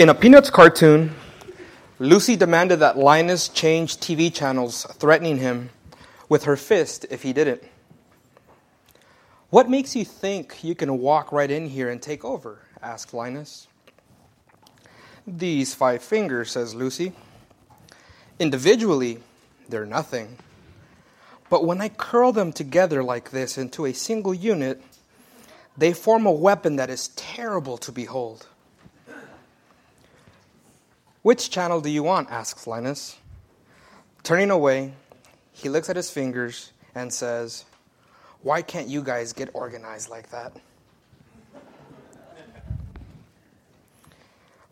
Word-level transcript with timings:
In 0.00 0.08
a 0.08 0.14
Peanuts 0.14 0.48
cartoon, 0.48 1.14
Lucy 1.98 2.34
demanded 2.34 2.78
that 2.78 2.96
Linus 2.96 3.48
change 3.48 3.98
TV 3.98 4.32
channels, 4.32 4.84
threatening 4.94 5.36
him 5.36 5.68
with 6.26 6.44
her 6.44 6.56
fist 6.56 7.04
if 7.10 7.20
he 7.20 7.34
didn't. 7.34 7.62
What 9.50 9.68
makes 9.68 9.94
you 9.94 10.06
think 10.06 10.64
you 10.64 10.74
can 10.74 11.00
walk 11.00 11.32
right 11.32 11.50
in 11.50 11.68
here 11.68 11.90
and 11.90 12.00
take 12.00 12.24
over? 12.24 12.62
asked 12.80 13.12
Linus. 13.12 13.68
These 15.26 15.74
five 15.74 16.02
fingers, 16.02 16.50
says 16.50 16.74
Lucy. 16.74 17.12
Individually, 18.38 19.18
they're 19.68 19.84
nothing. 19.84 20.38
But 21.50 21.66
when 21.66 21.82
I 21.82 21.90
curl 21.90 22.32
them 22.32 22.54
together 22.54 23.04
like 23.04 23.32
this 23.32 23.58
into 23.58 23.84
a 23.84 23.92
single 23.92 24.32
unit, 24.32 24.80
they 25.76 25.92
form 25.92 26.24
a 26.24 26.32
weapon 26.32 26.76
that 26.76 26.88
is 26.88 27.08
terrible 27.08 27.76
to 27.76 27.92
behold. 27.92 28.46
Which 31.22 31.50
channel 31.50 31.80
do 31.80 31.90
you 31.90 32.02
want? 32.02 32.30
asks 32.30 32.66
Linus. 32.66 33.16
Turning 34.22 34.50
away, 34.50 34.92
he 35.52 35.68
looks 35.68 35.90
at 35.90 35.96
his 35.96 36.10
fingers 36.10 36.72
and 36.94 37.12
says, 37.12 37.64
Why 38.42 38.62
can't 38.62 38.88
you 38.88 39.02
guys 39.02 39.32
get 39.32 39.50
organized 39.52 40.08
like 40.08 40.30
that? 40.30 40.56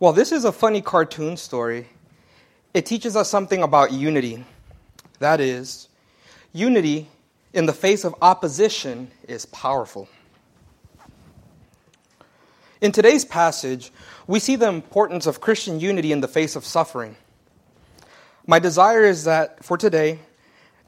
Well, 0.00 0.12
this 0.12 0.32
is 0.32 0.44
a 0.44 0.52
funny 0.52 0.80
cartoon 0.80 1.36
story. 1.36 1.88
It 2.72 2.86
teaches 2.86 3.16
us 3.16 3.28
something 3.28 3.62
about 3.62 3.92
unity. 3.92 4.44
That 5.18 5.40
is, 5.40 5.88
unity 6.52 7.08
in 7.52 7.66
the 7.66 7.72
face 7.72 8.04
of 8.04 8.14
opposition 8.22 9.10
is 9.26 9.44
powerful. 9.46 10.08
In 12.80 12.92
today's 12.92 13.24
passage, 13.24 13.90
we 14.28 14.38
see 14.38 14.56
the 14.56 14.68
importance 14.68 15.26
of 15.26 15.40
Christian 15.40 15.80
unity 15.80 16.12
in 16.12 16.20
the 16.20 16.28
face 16.28 16.54
of 16.54 16.64
suffering. 16.64 17.16
My 18.46 18.58
desire 18.58 19.02
is 19.02 19.24
that 19.24 19.64
for 19.64 19.78
today, 19.78 20.20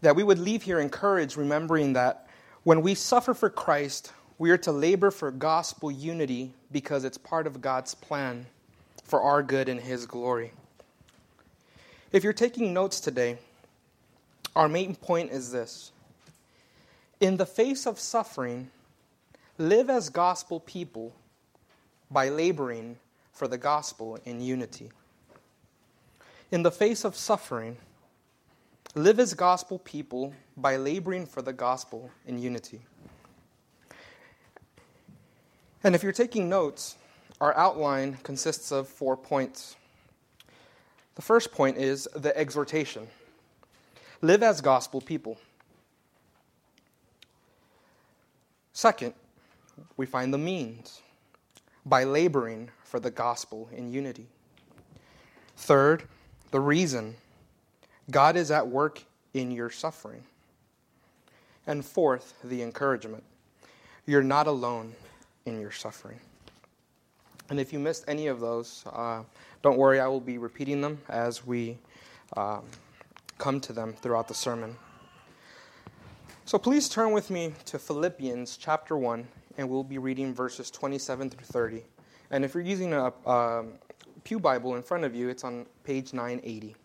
that 0.02 0.14
we 0.14 0.22
would 0.22 0.38
leave 0.38 0.62
here 0.62 0.78
encouraged, 0.78 1.38
remembering 1.38 1.94
that 1.94 2.28
when 2.64 2.82
we 2.82 2.94
suffer 2.94 3.32
for 3.32 3.48
Christ, 3.48 4.12
we 4.38 4.50
are 4.50 4.58
to 4.58 4.72
labor 4.72 5.10
for 5.10 5.30
gospel 5.30 5.90
unity 5.90 6.52
because 6.70 7.02
it's 7.04 7.16
part 7.16 7.46
of 7.46 7.62
God's 7.62 7.94
plan 7.94 8.44
for 9.04 9.22
our 9.22 9.42
good 9.42 9.70
and 9.70 9.80
His 9.80 10.04
glory. 10.04 10.52
If 12.12 12.24
you're 12.24 12.34
taking 12.34 12.74
notes 12.74 13.00
today, 13.00 13.38
our 14.54 14.68
main 14.68 14.94
point 14.94 15.32
is 15.32 15.50
this 15.50 15.92
In 17.20 17.38
the 17.38 17.46
face 17.46 17.86
of 17.86 17.98
suffering, 17.98 18.70
live 19.56 19.88
as 19.88 20.10
gospel 20.10 20.60
people 20.60 21.14
by 22.10 22.28
laboring 22.28 22.98
for 23.40 23.48
the 23.48 23.56
gospel 23.56 24.18
in 24.26 24.38
unity. 24.38 24.90
In 26.50 26.62
the 26.62 26.70
face 26.70 27.06
of 27.06 27.16
suffering, 27.16 27.78
live 28.94 29.18
as 29.18 29.32
gospel 29.32 29.78
people 29.78 30.34
by 30.58 30.76
laboring 30.76 31.24
for 31.24 31.40
the 31.40 31.54
gospel 31.54 32.10
in 32.26 32.38
unity. 32.38 32.82
And 35.82 35.94
if 35.94 36.02
you're 36.02 36.12
taking 36.12 36.50
notes, 36.50 36.96
our 37.40 37.56
outline 37.56 38.18
consists 38.22 38.72
of 38.72 38.86
four 38.86 39.16
points. 39.16 39.74
The 41.14 41.22
first 41.22 41.50
point 41.50 41.78
is 41.78 42.06
the 42.14 42.36
exhortation 42.36 43.08
live 44.20 44.42
as 44.42 44.60
gospel 44.60 45.00
people. 45.00 45.38
Second, 48.74 49.14
we 49.96 50.04
find 50.04 50.34
the 50.34 50.36
means 50.36 51.00
by 51.86 52.04
laboring 52.04 52.68
for 52.90 52.98
the 52.98 53.10
gospel 53.10 53.68
in 53.72 53.92
unity. 53.92 54.26
Third, 55.56 56.02
the 56.50 56.58
reason 56.58 57.14
God 58.10 58.36
is 58.36 58.50
at 58.50 58.66
work 58.66 59.04
in 59.32 59.52
your 59.52 59.70
suffering. 59.70 60.24
And 61.68 61.84
fourth, 61.84 62.34
the 62.42 62.62
encouragement 62.62 63.22
you're 64.06 64.24
not 64.24 64.48
alone 64.48 64.92
in 65.46 65.60
your 65.60 65.70
suffering. 65.70 66.18
And 67.48 67.60
if 67.60 67.72
you 67.72 67.78
missed 67.78 68.04
any 68.08 68.26
of 68.26 68.40
those, 68.40 68.82
uh, 68.92 69.22
don't 69.62 69.78
worry, 69.78 70.00
I 70.00 70.08
will 70.08 70.20
be 70.20 70.36
repeating 70.36 70.80
them 70.80 70.98
as 71.08 71.46
we 71.46 71.78
um, 72.36 72.64
come 73.38 73.60
to 73.60 73.72
them 73.72 73.92
throughout 73.92 74.26
the 74.26 74.34
sermon. 74.34 74.74
So 76.44 76.58
please 76.58 76.88
turn 76.88 77.12
with 77.12 77.30
me 77.30 77.54
to 77.66 77.78
Philippians 77.78 78.56
chapter 78.56 78.96
1 78.96 79.28
and 79.58 79.68
we'll 79.68 79.84
be 79.84 79.98
reading 79.98 80.34
verses 80.34 80.72
27 80.72 81.30
through 81.30 81.44
30. 81.44 81.84
And 82.30 82.44
if 82.44 82.54
you're 82.54 82.62
using 82.62 82.92
a, 82.92 83.12
a 83.26 83.64
Pew 84.24 84.38
Bible 84.38 84.76
in 84.76 84.82
front 84.82 85.04
of 85.04 85.14
you, 85.14 85.28
it's 85.28 85.44
on 85.44 85.66
page 85.84 86.12
980. 86.12 86.76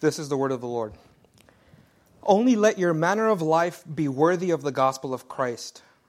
This 0.00 0.20
is 0.20 0.28
the 0.28 0.36
word 0.36 0.52
of 0.52 0.60
the 0.60 0.68
Lord. 0.68 0.92
Only 2.22 2.54
let 2.54 2.78
your 2.78 2.94
manner 2.94 3.28
of 3.28 3.42
life 3.42 3.82
be 3.94 4.06
worthy 4.06 4.50
of 4.50 4.62
the 4.62 4.70
gospel 4.70 5.12
of 5.12 5.28
Christ, 5.28 5.82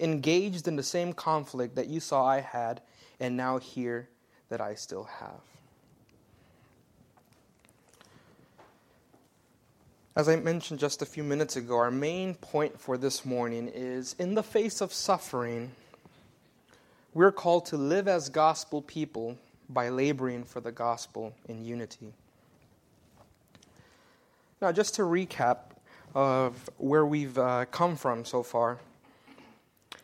engaged 0.00 0.66
in 0.66 0.76
the 0.76 0.82
same 0.82 1.12
conflict 1.12 1.76
that 1.76 1.88
you 1.88 2.00
saw 2.00 2.24
I 2.24 2.40
had, 2.40 2.80
and 3.20 3.36
now 3.36 3.58
hear 3.58 4.08
that 4.48 4.60
I 4.60 4.74
still 4.74 5.04
have. 5.04 5.40
As 10.16 10.28
I 10.28 10.36
mentioned 10.36 10.80
just 10.80 11.02
a 11.02 11.06
few 11.06 11.22
minutes 11.22 11.56
ago, 11.56 11.76
our 11.76 11.90
main 11.90 12.34
point 12.34 12.80
for 12.80 12.98
this 12.98 13.24
morning 13.24 13.70
is 13.72 14.16
in 14.18 14.34
the 14.34 14.42
face 14.42 14.80
of 14.80 14.92
suffering, 14.92 15.70
we're 17.14 17.32
called 17.32 17.66
to 17.66 17.76
live 17.76 18.08
as 18.08 18.28
gospel 18.28 18.82
people 18.82 19.38
by 19.68 19.88
laboring 19.88 20.44
for 20.44 20.60
the 20.60 20.72
gospel 20.72 21.32
in 21.48 21.64
unity. 21.64 22.12
Now, 24.60 24.72
just 24.72 24.96
to 24.96 25.02
recap 25.02 25.58
of 26.14 26.68
where 26.76 27.06
we've 27.06 27.38
uh, 27.38 27.66
come 27.66 27.96
from 27.96 28.24
so 28.24 28.42
far. 28.42 28.78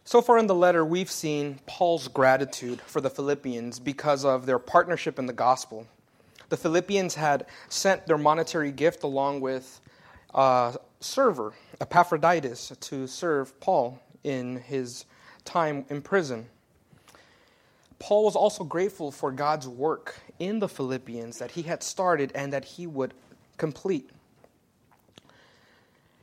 So 0.06 0.22
far 0.22 0.38
in 0.38 0.46
the 0.46 0.54
letter, 0.54 0.84
we've 0.84 1.10
seen 1.10 1.58
Paul's 1.66 2.06
gratitude 2.06 2.80
for 2.82 3.00
the 3.00 3.10
Philippians 3.10 3.80
because 3.80 4.24
of 4.24 4.46
their 4.46 4.60
partnership 4.60 5.18
in 5.18 5.26
the 5.26 5.32
gospel. 5.32 5.84
The 6.48 6.56
Philippians 6.56 7.16
had 7.16 7.46
sent 7.68 8.06
their 8.06 8.16
monetary 8.16 8.70
gift 8.70 9.02
along 9.02 9.40
with 9.40 9.80
a 10.32 10.78
server, 11.00 11.54
Epaphroditus, 11.80 12.70
to 12.82 13.08
serve 13.08 13.58
Paul 13.58 14.00
in 14.22 14.58
his 14.58 15.06
time 15.44 15.84
in 15.88 16.00
prison. 16.02 16.46
Paul 17.98 18.26
was 18.26 18.36
also 18.36 18.62
grateful 18.62 19.10
for 19.10 19.32
God's 19.32 19.66
work 19.66 20.20
in 20.38 20.60
the 20.60 20.68
Philippians 20.68 21.38
that 21.38 21.50
he 21.50 21.62
had 21.62 21.82
started 21.82 22.30
and 22.32 22.52
that 22.52 22.64
he 22.64 22.86
would 22.86 23.12
complete. 23.56 24.08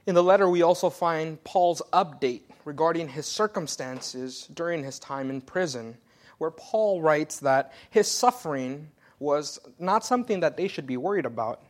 In 0.07 0.15
the 0.15 0.24
letter, 0.24 0.47
we 0.47 0.62
also 0.62 0.89
find 0.89 1.44
Paul's 1.44 1.81
update 1.91 2.44
regarding 2.65 3.10
his 3.10 3.25
circumstances 3.25 4.48
during 4.54 4.83
his 4.83 5.00
time 5.00 5.30
in 5.30 5.42
prison, 5.42 5.98
where 6.38 6.51
Paul 6.51 7.01
writes 7.01 7.39
that 7.39 7.74
his 7.89 8.07
suffering 8.07 8.89
was 9.19 9.60
not 9.80 10.06
something 10.06 10.42
that 10.42 10.57
they 10.57 10.68
should 10.68 10.88
be 10.88 10.98
worried 10.98 11.25
about. 11.25 11.62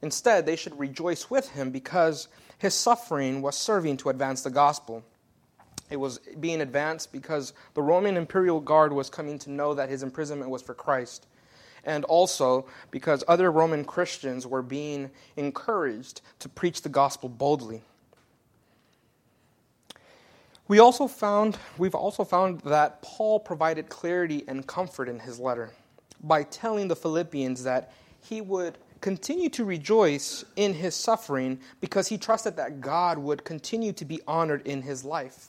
Instead, 0.00 0.46
they 0.46 0.56
should 0.56 0.78
rejoice 0.78 1.30
with 1.30 1.50
him 1.50 1.70
because 1.70 2.28
his 2.58 2.74
suffering 2.74 3.40
was 3.42 3.56
serving 3.56 3.96
to 3.98 4.08
advance 4.08 4.42
the 4.42 4.50
gospel. 4.50 5.04
It 5.90 5.96
was 5.96 6.18
being 6.40 6.60
advanced 6.60 7.12
because 7.12 7.52
the 7.74 7.82
Roman 7.82 8.16
imperial 8.16 8.60
guard 8.60 8.92
was 8.92 9.10
coming 9.10 9.38
to 9.40 9.50
know 9.50 9.74
that 9.74 9.88
his 9.88 10.02
imprisonment 10.02 10.50
was 10.50 10.62
for 10.62 10.74
Christ 10.74 11.26
and 11.84 12.04
also 12.04 12.66
because 12.90 13.24
other 13.26 13.50
Roman 13.50 13.84
Christians 13.84 14.46
were 14.46 14.62
being 14.62 15.10
encouraged 15.36 16.20
to 16.40 16.48
preach 16.48 16.82
the 16.82 16.88
gospel 16.88 17.28
boldly. 17.28 17.82
We 20.72 20.78
also 20.78 21.06
found, 21.06 21.58
we've 21.76 21.94
also 21.94 22.24
found 22.24 22.62
that 22.62 23.02
Paul 23.02 23.38
provided 23.38 23.90
clarity 23.90 24.42
and 24.48 24.66
comfort 24.66 25.06
in 25.06 25.18
his 25.18 25.38
letter. 25.38 25.72
by 26.22 26.44
telling 26.44 26.88
the 26.88 26.96
Philippians 26.96 27.64
that 27.64 27.92
he 28.22 28.40
would 28.40 28.78
continue 29.02 29.50
to 29.50 29.66
rejoice 29.66 30.46
in 30.56 30.72
his 30.72 30.96
suffering 30.96 31.60
because 31.82 32.08
he 32.08 32.16
trusted 32.16 32.56
that 32.56 32.80
God 32.80 33.18
would 33.18 33.44
continue 33.44 33.92
to 33.92 34.06
be 34.06 34.22
honored 34.26 34.66
in 34.66 34.80
his 34.80 35.04
life. 35.04 35.48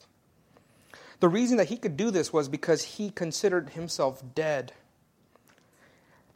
The 1.21 1.29
reason 1.29 1.55
that 1.55 1.69
he 1.69 1.77
could 1.77 1.95
do 1.95 2.11
this 2.11 2.33
was 2.33 2.49
because 2.49 2.83
he 2.83 3.09
considered 3.09 3.69
himself 3.69 4.21
dead, 4.35 4.73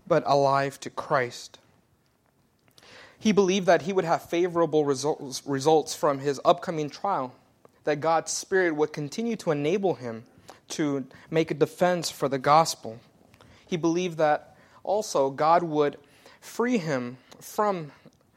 but 0.08 0.24
alive 0.26 0.80
to 0.80 0.90
Christ. 0.90 1.60
He 3.20 3.34
believed 3.34 3.66
that 3.66 3.82
he 3.82 3.92
would 3.92 4.06
have 4.06 4.30
favorable 4.30 4.86
results, 4.86 5.46
results 5.46 5.94
from 5.94 6.20
his 6.20 6.40
upcoming 6.46 6.90
trial, 6.90 7.34
that 7.88 8.02
God's 8.02 8.34
Spirit 8.34 8.76
would 8.76 8.92
continue 8.92 9.38
to 9.38 9.52
enable 9.52 9.94
him 9.94 10.26
to 10.68 11.08
make 11.32 11.52
a 11.52 11.54
defense 11.54 12.12
for 12.12 12.28
the 12.28 12.38
gospel. 12.38 13.00
He 13.66 13.78
believed 13.78 14.18
that 14.18 14.58
also 14.84 15.30
God 15.30 15.64
would 15.64 15.96
free 16.42 16.80
him 16.80 17.16
from 17.40 17.94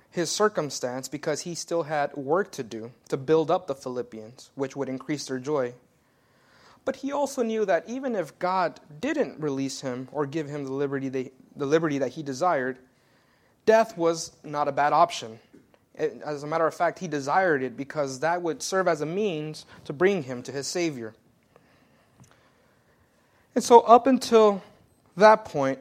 his 0.08 0.30
circumstance 0.30 1.08
because 1.08 1.40
he 1.40 1.56
still 1.56 1.82
had 1.82 2.14
work 2.14 2.52
to 2.52 2.62
do 2.62 2.92
to 3.08 3.16
build 3.16 3.50
up 3.50 3.66
the 3.66 3.74
Philippians, 3.74 4.50
which 4.54 4.76
would 4.76 4.88
increase 4.88 5.26
their 5.26 5.40
joy. 5.40 5.74
But 6.84 6.94
he 6.94 7.10
also 7.10 7.42
knew 7.42 7.64
that 7.64 7.82
even 7.88 8.14
if 8.14 8.38
God 8.38 8.78
didn't 9.00 9.40
release 9.40 9.80
him 9.80 10.08
or 10.12 10.26
give 10.26 10.46
him 10.46 10.62
the 10.62 10.72
liberty, 10.72 11.08
they, 11.08 11.32
the 11.56 11.66
liberty 11.66 11.98
that 11.98 12.12
he 12.12 12.22
desired, 12.22 12.78
death 13.66 13.98
was 13.98 14.30
not 14.44 14.68
a 14.68 14.72
bad 14.72 14.92
option. 14.92 15.40
As 16.24 16.42
a 16.42 16.46
matter 16.46 16.66
of 16.66 16.74
fact, 16.74 16.98
he 16.98 17.08
desired 17.08 17.62
it 17.62 17.76
because 17.76 18.20
that 18.20 18.40
would 18.42 18.62
serve 18.62 18.88
as 18.88 19.00
a 19.00 19.06
means 19.06 19.66
to 19.84 19.92
bring 19.92 20.22
him 20.22 20.42
to 20.44 20.52
his 20.52 20.66
Savior. 20.66 21.14
And 23.54 23.62
so, 23.62 23.80
up 23.80 24.06
until 24.06 24.62
that 25.16 25.44
point, 25.44 25.80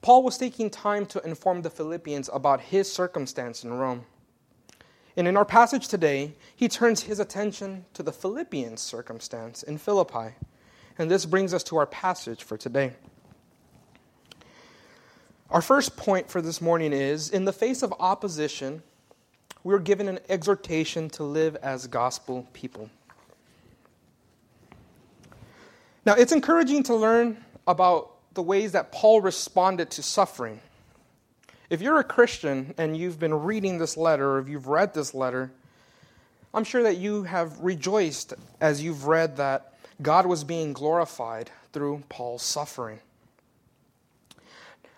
Paul 0.00 0.22
was 0.22 0.38
taking 0.38 0.70
time 0.70 1.06
to 1.06 1.20
inform 1.20 1.62
the 1.62 1.70
Philippians 1.70 2.30
about 2.32 2.60
his 2.60 2.90
circumstance 2.92 3.64
in 3.64 3.72
Rome. 3.72 4.06
And 5.16 5.28
in 5.28 5.36
our 5.36 5.44
passage 5.44 5.88
today, 5.88 6.34
he 6.56 6.68
turns 6.68 7.02
his 7.02 7.20
attention 7.20 7.84
to 7.94 8.02
the 8.02 8.12
Philippians' 8.12 8.80
circumstance 8.80 9.62
in 9.62 9.78
Philippi. 9.78 10.34
And 10.98 11.10
this 11.10 11.26
brings 11.26 11.54
us 11.54 11.62
to 11.64 11.76
our 11.76 11.86
passage 11.86 12.42
for 12.42 12.56
today. 12.56 12.92
Our 15.50 15.62
first 15.62 15.96
point 15.96 16.30
for 16.30 16.42
this 16.42 16.60
morning 16.60 16.92
is 16.92 17.30
in 17.30 17.44
the 17.44 17.52
face 17.52 17.82
of 17.82 17.94
opposition, 18.00 18.82
we 19.64 19.72
are 19.72 19.78
given 19.78 20.08
an 20.08 20.20
exhortation 20.28 21.08
to 21.08 21.24
live 21.24 21.56
as 21.56 21.86
gospel 21.86 22.46
people. 22.52 22.90
Now, 26.04 26.12
it's 26.14 26.32
encouraging 26.32 26.82
to 26.84 26.94
learn 26.94 27.42
about 27.66 28.10
the 28.34 28.42
ways 28.42 28.72
that 28.72 28.92
Paul 28.92 29.22
responded 29.22 29.90
to 29.92 30.02
suffering. 30.02 30.60
If 31.70 31.80
you're 31.80 31.98
a 31.98 32.04
Christian 32.04 32.74
and 32.76 32.94
you've 32.94 33.18
been 33.18 33.32
reading 33.32 33.78
this 33.78 33.96
letter, 33.96 34.32
or 34.32 34.38
if 34.38 34.48
you've 34.48 34.66
read 34.66 34.92
this 34.92 35.14
letter, 35.14 35.50
I'm 36.52 36.64
sure 36.64 36.82
that 36.82 36.98
you 36.98 37.22
have 37.22 37.58
rejoiced 37.60 38.34
as 38.60 38.82
you've 38.82 39.06
read 39.06 39.38
that 39.38 39.72
God 40.02 40.26
was 40.26 40.44
being 40.44 40.74
glorified 40.74 41.50
through 41.72 42.02
Paul's 42.10 42.42
suffering. 42.42 43.00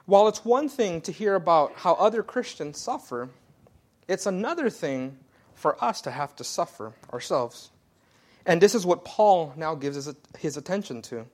While 0.07 0.27
it's 0.27 0.45
one 0.45 0.69
thing 0.69 1.01
to 1.03 1.13
hear 1.13 1.37
about 1.37 1.73
how 1.77 1.95
other 1.95 2.25
Christians 2.25 2.79
suffer, 2.81 3.29
it's 4.09 4.27
another 4.27 4.71
thing 4.71 5.19
for 5.55 5.83
us 5.83 6.01
to 6.03 6.11
have 6.11 6.37
to 6.37 6.45
suffer 6.45 6.93
ourselves. 7.13 7.71
And 8.45 8.61
this 8.61 8.75
is 8.75 8.87
what 8.87 9.05
Paul 9.05 9.53
now 9.57 9.75
gives 9.75 10.09
his 10.39 10.57
attention 10.57 11.03
to. 11.03 11.27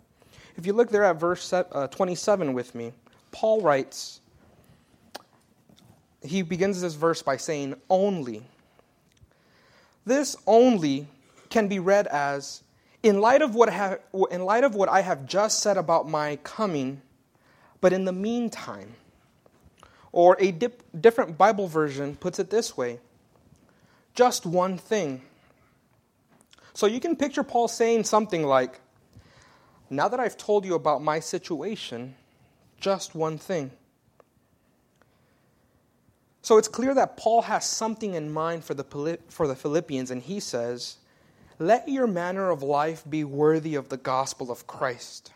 If 0.57 0.67
you 0.67 0.73
look 0.73 0.91
there 0.91 1.05
at 1.05 1.17
verse 1.17 1.53
uh, 1.53 1.89
27 1.89 2.53
with 2.53 2.75
me, 2.75 2.93
Paul 3.31 3.61
writes, 3.61 4.21
he 6.23 6.43
begins 6.43 6.81
this 6.81 6.95
verse 6.95 7.23
by 7.23 7.37
saying, 7.37 7.75
only. 7.91 8.43
This 10.07 10.37
only 10.47 11.09
can 11.51 11.69
be 11.69 11.79
read 11.79 12.07
as, 12.07 12.63
in 13.03 13.21
light 13.21 13.43
of 13.43 13.55
what, 13.55 13.71
ha- 13.71 13.99
in 14.31 14.45
light 14.45 14.65
of 14.65 14.75
what 14.75 14.89
I 14.89 15.03
have 15.03 15.27
just 15.27 15.61
said 15.61 15.77
about 15.77 16.09
my 16.09 16.37
coming, 16.45 17.03
but 17.81 17.93
in 17.93 18.05
the 18.05 18.13
meantime. 18.13 18.95
Or 20.12 20.37
a 20.38 20.53
dip- 20.53 20.82
different 20.99 21.38
Bible 21.38 21.67
version 21.67 22.17
puts 22.17 22.38
it 22.38 22.50
this 22.50 22.76
way 22.76 23.00
just 24.14 24.44
one 24.44 24.76
thing. 24.76 25.23
So 26.75 26.87
you 26.87 27.00
can 27.00 27.17
picture 27.17 27.43
Paul 27.43 27.69
saying 27.69 28.05
something 28.05 28.44
like, 28.44 28.81
now 29.91 30.09
that 30.09 30.20
I've 30.20 30.37
told 30.37 30.64
you 30.64 30.75
about 30.75 31.03
my 31.03 31.20
situation, 31.20 32.14
just 32.81 33.14
one 33.14 33.38
thing. 33.38 33.70
So 36.43 36.59
it's 36.59 36.69
clear 36.69 36.94
that 36.94 37.17
Paul 37.17 37.43
has 37.43 37.64
something 37.64 38.14
in 38.14 38.32
mind 38.32 38.64
for 38.64 38.75
the, 38.75 39.19
for 39.29 39.47
the 39.47 39.55
Philippians, 39.55 40.11
and 40.11 40.23
he 40.23 40.41
says, 40.41 40.97
Let 41.59 41.88
your 41.88 42.06
manner 42.06 42.50
of 42.50 42.62
life 42.62 43.05
be 43.09 43.23
worthy 43.23 43.76
of 43.76 43.91
the 43.91 43.97
gospel 43.97 44.50
of 44.50 44.67
Christ. 44.67 45.32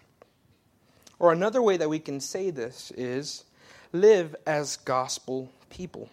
Or 1.18 1.32
another 1.32 1.62
way 1.62 1.76
that 1.76 1.88
we 1.88 1.98
can 1.98 2.20
say 2.20 2.50
this 2.50 2.90
is, 2.96 3.44
Live 3.92 4.34
as 4.46 4.76
gospel 4.76 5.50
people. 5.70 6.08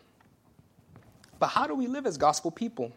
But 1.40 1.48
how 1.48 1.68
do 1.68 1.76
we 1.76 1.88
live 1.88 2.06
as 2.06 2.18
gospel 2.18 2.52
people? 2.52 2.92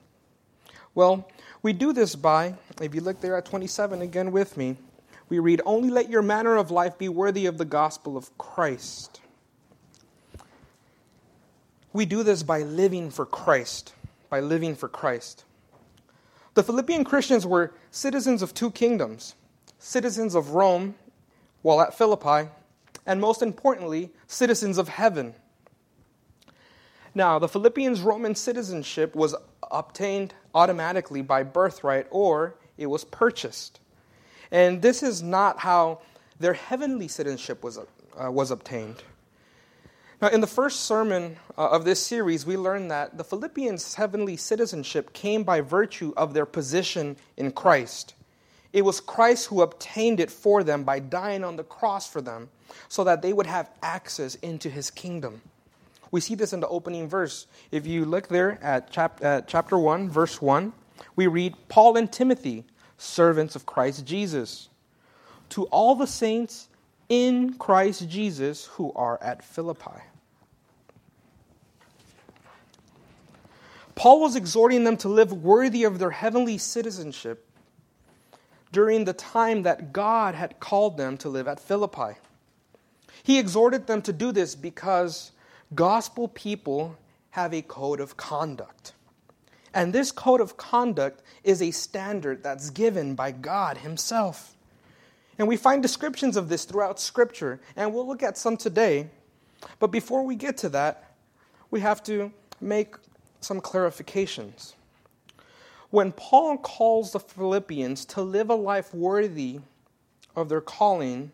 Well, 0.95 1.29
we 1.63 1.73
do 1.73 1.93
this 1.93 2.15
by, 2.15 2.55
if 2.81 2.95
you 2.95 3.01
look 3.01 3.21
there 3.21 3.37
at 3.37 3.45
27 3.45 4.03
again 4.03 4.33
with 4.33 4.57
me, 4.57 4.77
we 5.29 5.39
read, 5.39 5.61
Only 5.67 5.91
let 5.91 6.09
your 6.09 6.23
manner 6.23 6.57
of 6.57 6.71
life 6.71 6.97
be 6.97 7.09
worthy 7.09 7.47
of 7.47 7.59
the 7.59 7.65
gospel 7.65 8.17
of 8.17 8.37
Christ. 8.39 9.21
We 11.93 12.07
do 12.07 12.23
this 12.23 12.43
by 12.43 12.63
living 12.63 13.11
for 13.11 13.27
Christ, 13.27 13.95
by 14.31 14.41
living 14.41 14.75
for 14.75 14.89
Christ. 14.89 15.45
The 16.55 16.63
Philippian 16.63 17.05
Christians 17.05 17.47
were 17.47 17.75
citizens 17.91 18.43
of 18.43 18.55
two 18.55 18.71
kingdoms 18.71 19.35
citizens 19.79 20.35
of 20.35 20.51
Rome 20.51 20.95
while 21.63 21.81
at 21.81 21.97
Philippi, 21.97 22.49
and 23.07 23.21
most 23.21 23.43
importantly, 23.43 24.11
citizens 24.27 24.79
of 24.79 24.89
heaven. 24.89 25.35
Now, 27.15 27.39
the 27.39 27.49
Philippians' 27.49 28.03
Roman 28.03 28.35
citizenship 28.35 29.15
was 29.15 29.35
obtained 29.71 30.35
automatically 30.55 31.23
by 31.23 31.45
birthright 31.45 32.07
or 32.11 32.57
it 32.77 32.87
was 32.87 33.05
purchased. 33.05 33.81
And 34.51 34.83
this 34.83 35.03
is 35.03 35.23
not 35.23 35.59
how 35.61 36.01
their 36.39 36.53
heavenly 36.53 37.09
citizenship 37.09 37.65
was, 37.65 37.79
uh, 37.79 38.31
was 38.31 38.51
obtained. 38.51 39.03
Now, 40.21 40.29
in 40.29 40.41
the 40.41 40.47
first 40.47 40.81
sermon 40.81 41.37
uh, 41.59 41.69
of 41.69 41.85
this 41.85 42.05
series, 42.05 42.47
we 42.47 42.57
learned 42.57 42.91
that 42.91 43.19
the 43.19 43.25
Philippians' 43.25 43.95
heavenly 43.95 44.37
citizenship 44.37 45.13
came 45.13 45.43
by 45.43 45.61
virtue 45.61 46.15
of 46.17 46.33
their 46.33 46.47
position 46.47 47.17
in 47.37 47.53
Christ. 47.53 48.15
It 48.73 48.83
was 48.83 49.01
Christ 49.01 49.47
who 49.47 49.63
obtained 49.63 50.21
it 50.21 50.31
for 50.31 50.63
them 50.63 50.85
by 50.85 51.01
dying 51.01 51.45
on 51.45 51.57
the 51.57 51.65
cross 51.65 52.09
for 52.09 52.21
them, 52.21 52.49
so 52.89 53.05
that 53.05 53.23
they 53.23 53.33
would 53.33 53.47
have 53.47 53.71
access 53.83 54.35
into 54.37 54.69
his 54.69 54.91
kingdom. 54.91 55.43
We 56.11 56.21
see 56.21 56.35
this 56.35 56.53
in 56.53 56.61
the 56.61 56.69
opening 56.69 57.09
verse. 57.09 57.47
If 57.71 57.87
you 57.87 58.05
look 58.05 58.29
there 58.29 58.59
at, 58.63 58.91
chap- 58.91 59.23
at 59.23 59.49
chapter 59.49 59.79
1, 59.79 60.09
verse 60.09 60.41
1, 60.41 60.73
we 61.15 61.27
read 61.27 61.55
Paul 61.69 61.97
and 61.97 62.11
Timothy 62.11 62.65
servants 62.99 63.57
of 63.57 63.67
Christ 63.67 64.07
Jesus. 64.07 64.69
To 65.51 65.65
all 65.65 65.95
the 65.95 66.07
saints 66.07 66.69
in 67.09 67.55
Christ 67.55 68.09
Jesus 68.09 68.67
who 68.67 68.93
are 68.95 69.23
at 69.23 69.45
Philippi. 69.45 70.03
Paul 73.95 74.21
was 74.21 74.37
exhorting 74.37 74.85
them 74.85 74.97
to 74.99 75.09
live 75.09 75.33
worthy 75.33 75.85
of 75.85 75.99
their 75.99 76.11
heavenly 76.11 76.59
citizenship 76.59 77.49
during 78.71 79.05
the 79.05 79.15
time 79.15 79.63
that 79.63 79.93
God 79.93 80.35
had 80.35 80.61
called 80.61 80.99
them 80.99 81.17
to 81.19 81.31
live 81.31 81.49
at 81.49 81.59
Philippi. 81.59 82.19
He 83.23 83.39
exhorted 83.39 83.87
them 83.87 84.03
to 84.03 84.13
do 84.13 84.33
this 84.33 84.55
because 84.55 85.33
gospel 85.75 86.29
people 86.29 86.97
have 87.31 87.53
a 87.53 87.63
code 87.63 88.01
of 88.01 88.17
conduct. 88.17 88.93
And 89.75 89.93
this 89.93 90.11
code 90.11 90.41
of 90.41 90.57
conduct 90.57 91.23
is 91.45 91.61
a 91.61 91.71
standard 91.71 92.43
that's 92.43 92.71
given 92.71 93.15
by 93.15 93.31
God 93.33 93.79
Himself. 93.79 94.57
And 95.39 95.47
we 95.47 95.59
find 95.59 95.83
descriptions 95.83 96.37
of 96.37 96.49
this 96.49 96.65
throughout 96.65 96.99
Scripture, 96.99 97.61
and 97.77 97.93
we'll 97.93 98.07
look 98.07 98.23
at 98.23 98.39
some 98.39 98.57
today. 98.57 99.11
But 99.79 99.89
before 99.89 100.23
we 100.23 100.35
get 100.35 100.57
to 100.59 100.71
that, 100.71 101.15
we 101.71 101.81
have 101.81 102.03
to 102.05 102.33
make 102.61 102.97
some 103.41 103.61
clarifications. 103.61 104.75
When 105.91 106.13
Paul 106.13 106.57
calls 106.57 107.13
the 107.13 107.21
Philippians 107.21 108.07
to 108.07 108.23
live 108.23 108.51
a 108.51 108.55
life 108.55 108.95
worthy 108.95 109.61
of 110.35 110.49
their 110.49 110.61
calling 110.61 111.33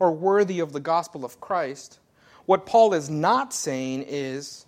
or 0.00 0.10
worthy 0.10 0.58
of 0.58 0.72
the 0.72 0.80
gospel 0.80 1.24
of 1.24 1.40
Christ, 1.40 2.00
what 2.46 2.66
Paul 2.66 2.94
is 2.94 3.08
not 3.08 3.54
saying 3.54 4.04
is 4.08 4.66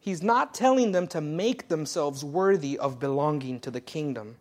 He's 0.00 0.22
not 0.22 0.54
telling 0.54 0.92
them 0.92 1.06
to 1.08 1.20
make 1.20 1.68
themselves 1.68 2.24
worthy 2.24 2.78
of 2.78 2.98
belonging 2.98 3.60
to 3.60 3.70
the 3.70 3.82
kingdom. 3.82 4.36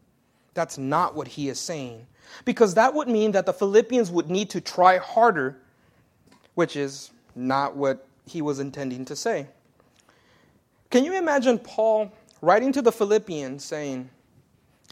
That's 0.54 0.78
not 0.78 1.16
what 1.16 1.28
he 1.28 1.50
is 1.50 1.60
saying. 1.60 2.08
Because 2.46 2.76
that 2.76 2.94
would 2.94 3.10
mean 3.10 3.34
that 3.34 3.46
the 3.46 3.54
Philippians 3.54 4.10
would 4.10 4.30
need 4.30 4.50
to 4.52 4.62
try 4.62 4.98
harder 4.98 5.58
which 6.56 6.76
is 6.76 7.12
not 7.36 7.76
what 7.76 8.06
he 8.26 8.42
was 8.42 8.60
intending 8.60 9.06
to 9.06 9.16
say. 9.16 9.48
Can 10.90 11.06
you 11.06 11.18
imagine 11.18 11.60
Paul 11.60 12.12
writing 12.42 12.72
to 12.74 12.82
the 12.82 12.92
Philippians 12.92 13.64
saying, 13.64 14.10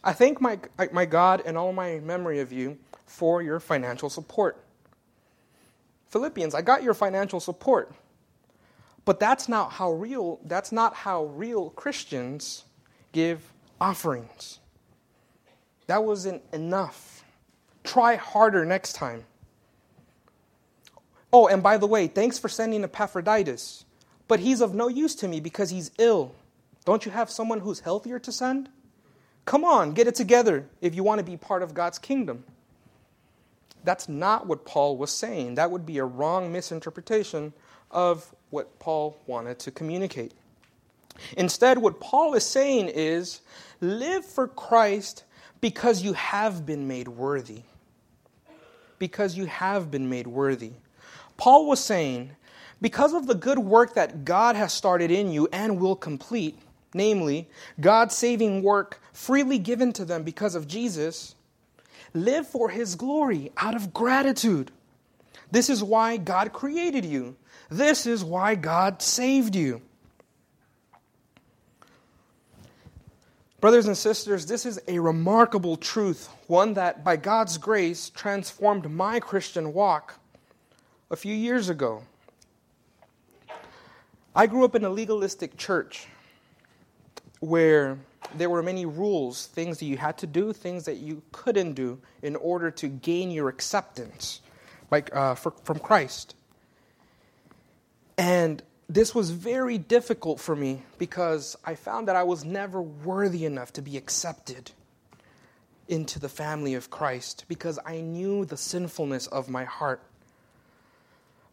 I 0.03 0.13
thank 0.13 0.39
my, 0.39 0.59
my 0.91 1.05
God 1.05 1.43
and 1.45 1.57
all 1.57 1.73
my 1.73 1.99
memory 1.99 2.39
of 2.39 2.53
you 2.53 2.77
for 3.05 3.41
your 3.41 3.59
financial 3.59 4.09
support. 4.09 4.57
Philippians, 6.09 6.55
I 6.55 6.61
got 6.61 6.83
your 6.83 6.93
financial 6.93 7.39
support. 7.39 7.93
But 9.05 9.19
that's 9.19 9.47
not 9.47 9.71
how 9.71 9.93
real 9.93 10.39
that's 10.43 10.71
not 10.73 10.93
how 10.93 11.25
real 11.25 11.69
Christians 11.69 12.65
give 13.13 13.41
offerings. 13.79 14.59
That 15.87 16.03
wasn't 16.03 16.41
enough. 16.51 17.23
Try 17.85 18.15
harder 18.15 18.65
next 18.65 18.93
time. 18.93 19.23
Oh, 21.31 21.47
and 21.47 21.63
by 21.63 21.77
the 21.77 21.87
way, 21.87 22.07
thanks 22.07 22.37
for 22.37 22.49
sending 22.49 22.83
Epaphroditus. 22.83 23.85
But 24.27 24.41
he's 24.41 24.59
of 24.59 24.75
no 24.75 24.89
use 24.89 25.15
to 25.15 25.27
me 25.27 25.39
because 25.39 25.69
he's 25.69 25.91
ill. 25.97 26.33
Don't 26.83 27.05
you 27.05 27.11
have 27.11 27.29
someone 27.29 27.61
who's 27.61 27.79
healthier 27.79 28.19
to 28.19 28.31
send? 28.31 28.69
Come 29.45 29.63
on, 29.63 29.93
get 29.93 30.07
it 30.07 30.15
together 30.15 30.67
if 30.81 30.95
you 30.95 31.03
want 31.03 31.19
to 31.19 31.23
be 31.23 31.37
part 31.37 31.63
of 31.63 31.73
God's 31.73 31.97
kingdom. 31.97 32.43
That's 33.87 34.09
not 34.09 34.47
what 34.47 34.65
Paul 34.65 34.97
was 34.97 35.11
saying. 35.11 35.55
That 35.55 35.71
would 35.71 35.85
be 35.85 35.97
a 35.99 36.03
wrong 36.03 36.51
misinterpretation 36.51 37.53
of 37.89 38.35
what 38.49 38.79
Paul 38.79 39.17
wanted 39.27 39.59
to 39.59 39.71
communicate. 39.71 40.33
Instead, 41.37 41.77
what 41.77 42.01
Paul 42.01 42.33
is 42.33 42.45
saying 42.45 42.89
is 42.89 43.39
live 43.79 44.25
for 44.25 44.49
Christ 44.49 45.23
because 45.61 46.03
you 46.03 46.11
have 46.11 46.65
been 46.65 46.89
made 46.89 47.07
worthy. 47.07 47.61
Because 48.99 49.37
you 49.37 49.45
have 49.45 49.89
been 49.89 50.09
made 50.09 50.27
worthy. 50.27 50.73
Paul 51.37 51.65
was 51.65 51.79
saying, 51.79 52.31
because 52.81 53.13
of 53.13 53.25
the 53.25 53.35
good 53.35 53.59
work 53.59 53.93
that 53.93 54.25
God 54.25 54.57
has 54.57 54.73
started 54.73 55.11
in 55.11 55.31
you 55.31 55.47
and 55.53 55.79
will 55.79 55.95
complete, 55.95 56.59
namely, 56.93 57.47
God's 57.79 58.17
saving 58.17 58.63
work 58.63 58.99
freely 59.13 59.57
given 59.57 59.93
to 59.93 60.03
them 60.03 60.23
because 60.23 60.55
of 60.55 60.67
Jesus, 60.67 61.35
live 62.13 62.47
for 62.47 62.69
his 62.69 62.95
glory 62.95 63.51
out 63.57 63.75
of 63.75 63.93
gratitude. 63.93 64.71
This 65.51 65.69
is 65.69 65.83
why 65.83 66.17
God 66.17 66.53
created 66.53 67.05
you. 67.05 67.35
This 67.69 68.05
is 68.05 68.23
why 68.23 68.55
God 68.55 69.01
saved 69.01 69.55
you. 69.55 69.81
Brothers 73.59 73.87
and 73.87 73.97
sisters, 73.97 74.45
this 74.45 74.65
is 74.65 74.79
a 74.87 74.99
remarkable 74.99 75.77
truth, 75.77 76.29
one 76.45 76.75
that 76.75 77.03
by 77.03 77.15
God's 77.15 77.57
grace 77.57 78.09
transformed 78.11 78.89
my 78.89 79.19
Christian 79.19 79.73
walk 79.73 80.19
a 81.09 81.15
few 81.15 81.33
years 81.33 81.67
ago. 81.67 82.03
I 84.35 84.45
grew 84.45 84.63
up 84.63 84.75
in 84.75 84.85
a 84.85 84.89
legalistic 84.89 85.57
church 85.57 86.07
where 87.39 87.97
there 88.35 88.49
were 88.49 88.63
many 88.63 88.85
rules, 88.85 89.47
things 89.47 89.79
that 89.79 89.85
you 89.85 89.97
had 89.97 90.17
to 90.19 90.27
do, 90.27 90.53
things 90.53 90.85
that 90.85 90.97
you 90.97 91.21
couldn't 91.31 91.73
do 91.73 91.99
in 92.21 92.35
order 92.35 92.71
to 92.71 92.87
gain 92.87 93.31
your 93.31 93.49
acceptance 93.49 94.41
like, 94.91 95.13
uh, 95.15 95.35
for, 95.35 95.51
from 95.63 95.79
Christ. 95.79 96.35
And 98.17 98.63
this 98.89 99.13
was 99.13 99.31
very 99.31 99.77
difficult 99.77 100.39
for 100.39 100.55
me 100.55 100.81
because 100.97 101.55
I 101.65 101.75
found 101.75 102.07
that 102.07 102.15
I 102.15 102.23
was 102.23 102.43
never 102.45 102.81
worthy 102.81 103.45
enough 103.45 103.73
to 103.73 103.81
be 103.81 103.97
accepted 103.97 104.71
into 105.87 106.19
the 106.19 106.29
family 106.29 106.73
of 106.73 106.89
Christ 106.89 107.45
because 107.47 107.79
I 107.85 108.01
knew 108.01 108.45
the 108.45 108.57
sinfulness 108.57 109.27
of 109.27 109.49
my 109.49 109.63
heart. 109.65 110.01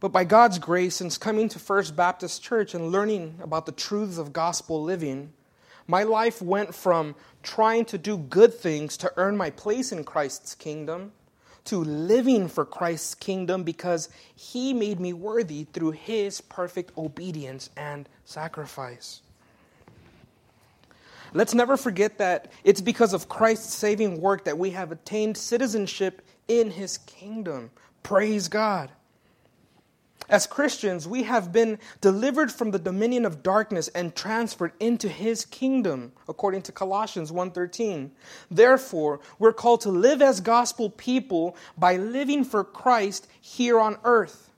But 0.00 0.12
by 0.12 0.24
God's 0.24 0.58
grace, 0.58 0.96
since 0.96 1.16
coming 1.16 1.48
to 1.50 1.58
First 1.58 1.96
Baptist 1.96 2.42
Church 2.42 2.74
and 2.74 2.90
learning 2.90 3.38
about 3.42 3.66
the 3.66 3.72
truths 3.72 4.18
of 4.18 4.32
gospel 4.32 4.82
living, 4.82 5.32
my 5.86 6.02
life 6.02 6.40
went 6.40 6.74
from 6.74 7.14
trying 7.42 7.84
to 7.86 7.98
do 7.98 8.16
good 8.16 8.54
things 8.54 8.96
to 8.98 9.12
earn 9.16 9.36
my 9.36 9.50
place 9.50 9.92
in 9.92 10.04
Christ's 10.04 10.54
kingdom 10.54 11.12
to 11.64 11.78
living 11.78 12.48
for 12.48 12.64
Christ's 12.64 13.14
kingdom 13.14 13.62
because 13.62 14.08
he 14.34 14.74
made 14.74 15.00
me 15.00 15.12
worthy 15.12 15.64
through 15.64 15.92
his 15.92 16.40
perfect 16.40 16.96
obedience 16.96 17.70
and 17.76 18.08
sacrifice. 18.24 19.22
Let's 21.32 21.54
never 21.54 21.76
forget 21.76 22.18
that 22.18 22.52
it's 22.62 22.80
because 22.80 23.12
of 23.12 23.28
Christ's 23.28 23.74
saving 23.74 24.20
work 24.20 24.44
that 24.44 24.58
we 24.58 24.70
have 24.70 24.92
attained 24.92 25.36
citizenship 25.36 26.22
in 26.46 26.70
his 26.70 26.98
kingdom. 26.98 27.70
Praise 28.02 28.48
God. 28.48 28.90
As 30.28 30.46
Christians, 30.46 31.06
we 31.06 31.24
have 31.24 31.52
been 31.52 31.78
delivered 32.00 32.50
from 32.50 32.70
the 32.70 32.78
dominion 32.78 33.26
of 33.26 33.42
darkness 33.42 33.88
and 33.88 34.14
transferred 34.14 34.72
into 34.80 35.08
his 35.08 35.44
kingdom, 35.44 36.12
according 36.28 36.62
to 36.62 36.72
Colossians 36.72 37.30
1:13. 37.30 38.10
Therefore, 38.50 39.20
we're 39.38 39.52
called 39.52 39.82
to 39.82 39.90
live 39.90 40.22
as 40.22 40.40
gospel 40.40 40.88
people 40.88 41.56
by 41.76 41.96
living 41.96 42.44
for 42.44 42.64
Christ 42.64 43.26
here 43.40 43.78
on 43.78 43.98
earth. 44.04 44.50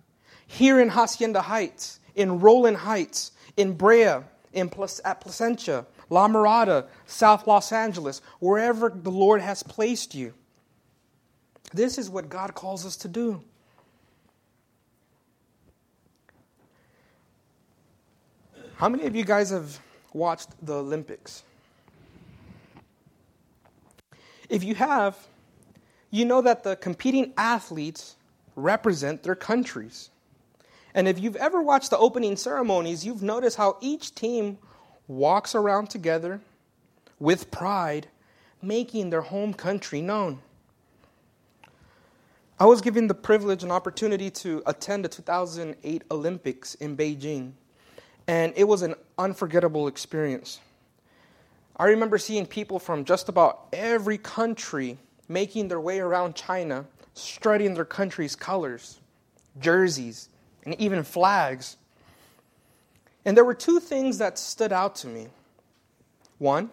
Here 0.47 0.81
in 0.81 0.91
Hacienda 0.91 1.43
Heights, 1.43 1.99
in 2.15 2.39
Rowland 2.39 2.79
Heights, 2.79 3.33
in 3.57 3.73
Brea, 3.73 4.23
in 4.53 4.71
at 5.05 5.21
Placentia, 5.21 5.87
La 6.09 6.29
Mirada, 6.29 6.87
South 7.07 7.49
Los 7.49 7.73
Angeles, 7.73 8.23
wherever 8.39 8.89
the 8.89 9.11
Lord 9.11 9.41
has 9.41 9.65
placed 9.65 10.15
you. 10.15 10.33
This 11.73 11.99
is 11.99 12.09
what 12.09 12.29
God 12.29 12.55
calls 12.55 12.87
us 12.87 12.97
to 12.99 13.09
do. 13.09 13.43
How 18.77 18.91
many 18.91 19.07
of 19.07 19.17
you 19.17 19.25
guys 19.25 19.49
have 19.49 19.81
watched 20.13 20.51
the 20.61 20.75
Olympics? 20.75 21.45
If 24.51 24.63
you 24.63 24.75
have, 24.75 25.17
you 26.11 26.27
know 26.27 26.43
that 26.43 26.63
the 26.63 26.77
competing 26.77 27.33
athletes 27.39 28.17
represent 28.55 29.23
their 29.23 29.35
countries. 29.35 30.11
And 30.95 31.09
if 31.09 31.19
you've 31.19 31.37
ever 31.37 31.63
watched 31.63 31.89
the 31.89 31.97
opening 31.97 32.37
ceremonies, 32.37 33.05
you've 33.05 33.23
noticed 33.23 33.57
how 33.57 33.79
each 33.81 34.15
team 34.15 34.59
walks 35.09 35.55
around 35.55 35.89
together 35.89 36.43
with 37.19 37.51
pride, 37.51 38.09
making 38.61 39.09
their 39.09 39.23
home 39.23 39.55
country 39.55 40.03
known. 40.03 40.41
I 42.61 42.67
was 42.67 42.83
given 42.83 43.07
the 43.07 43.15
privilege 43.15 43.63
and 43.63 43.73
opportunity 43.73 44.31
to 44.33 44.63
attend 44.67 45.07
the 45.07 45.09
2008 45.09 46.05
Olympics 46.11 46.75
in 46.75 46.95
Beijing. 46.95 47.53
And 48.27 48.53
it 48.57 48.65
was 48.65 48.83
an 48.83 48.95
unforgettable 49.19 49.87
experience. 49.89 50.61
I 51.77 51.85
remember 51.87 52.19
seeing 52.19 52.47
people 52.47 52.79
from 52.79 53.05
just 53.05 53.29
about 53.29 53.67
every 53.73 54.19
country 54.19 54.99
making 55.29 55.69
their 55.69 55.81
way 55.81 56.01
around 56.01 56.35
China, 56.35 56.87
strutting 57.15 57.75
their 57.75 57.85
country's 57.85 58.35
colors, 58.35 58.99
jerseys, 59.61 60.29
and 60.65 60.75
even 60.81 61.03
flags. 61.03 61.77
And 63.25 63.37
there 63.37 63.45
were 63.45 63.55
two 63.55 63.81
things 63.81 64.19
that 64.19 64.39
stood 64.39 64.73
out 64.73 64.97
to 64.97 65.09
me. 65.09 65.29
One, 66.39 66.71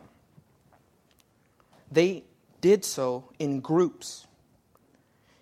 they 1.91 2.23
did 2.61 2.85
so 2.85 3.25
in 3.39 3.59
groups. 3.59 4.25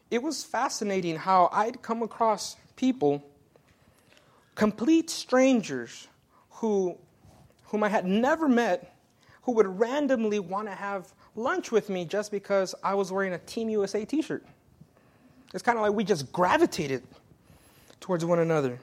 It 0.09 0.21
was 0.21 0.43
fascinating 0.43 1.15
how 1.15 1.49
I'd 1.53 1.81
come 1.81 2.03
across 2.03 2.57
people 2.75 3.23
complete 4.55 5.09
strangers 5.09 6.07
who, 6.49 6.97
whom 7.65 7.83
I 7.83 7.89
had 7.89 8.05
never 8.05 8.47
met 8.47 8.95
who 9.43 9.53
would 9.53 9.79
randomly 9.79 10.39
want 10.39 10.67
to 10.67 10.75
have 10.75 11.11
lunch 11.35 11.71
with 11.71 11.89
me 11.89 12.05
just 12.05 12.31
because 12.31 12.75
I 12.83 12.93
was 12.93 13.11
wearing 13.11 13.33
a 13.33 13.39
Team 13.39 13.69
USA 13.69 14.05
t 14.05 14.21
shirt. 14.21 14.45
It's 15.53 15.63
kind 15.63 15.77
of 15.77 15.81
like 15.83 15.93
we 15.93 16.03
just 16.03 16.31
gravitated 16.31 17.03
towards 17.99 18.23
one 18.23 18.39
another. 18.39 18.79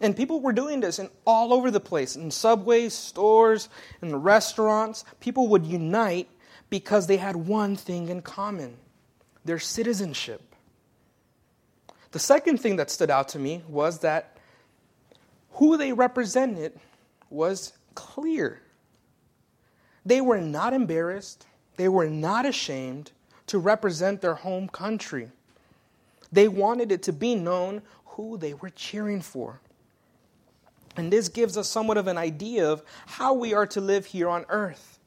And 0.00 0.16
people 0.16 0.40
were 0.40 0.52
doing 0.52 0.80
this 0.80 0.98
in 0.98 1.08
all 1.24 1.52
over 1.52 1.70
the 1.70 1.80
place 1.80 2.14
in 2.16 2.30
subways, 2.30 2.94
stores, 2.94 3.68
in 4.00 4.14
restaurants. 4.14 5.04
People 5.18 5.48
would 5.48 5.66
unite 5.66 6.28
because 6.70 7.06
they 7.06 7.16
had 7.16 7.34
one 7.34 7.74
thing 7.74 8.08
in 8.08 8.22
common 8.22 8.76
their 9.44 9.58
citizenship. 9.58 10.47
The 12.10 12.18
second 12.18 12.58
thing 12.58 12.76
that 12.76 12.90
stood 12.90 13.10
out 13.10 13.28
to 13.30 13.38
me 13.38 13.62
was 13.68 14.00
that 14.00 14.38
who 15.52 15.76
they 15.76 15.92
represented 15.92 16.78
was 17.30 17.72
clear. 17.94 18.62
They 20.06 20.20
were 20.20 20.40
not 20.40 20.72
embarrassed, 20.72 21.46
they 21.76 21.88
were 21.88 22.08
not 22.08 22.46
ashamed 22.46 23.12
to 23.48 23.58
represent 23.58 24.20
their 24.20 24.34
home 24.34 24.68
country. 24.68 25.30
They 26.30 26.48
wanted 26.48 26.92
it 26.92 27.02
to 27.04 27.12
be 27.12 27.34
known 27.34 27.82
who 28.04 28.36
they 28.36 28.54
were 28.54 28.70
cheering 28.70 29.20
for. 29.20 29.60
And 30.96 31.12
this 31.12 31.28
gives 31.28 31.56
us 31.56 31.68
somewhat 31.68 31.96
of 31.96 32.06
an 32.06 32.18
idea 32.18 32.68
of 32.68 32.82
how 33.06 33.34
we 33.34 33.54
are 33.54 33.66
to 33.68 33.80
live 33.80 34.06
here 34.06 34.28
on 34.28 34.44
earth. 34.48 34.98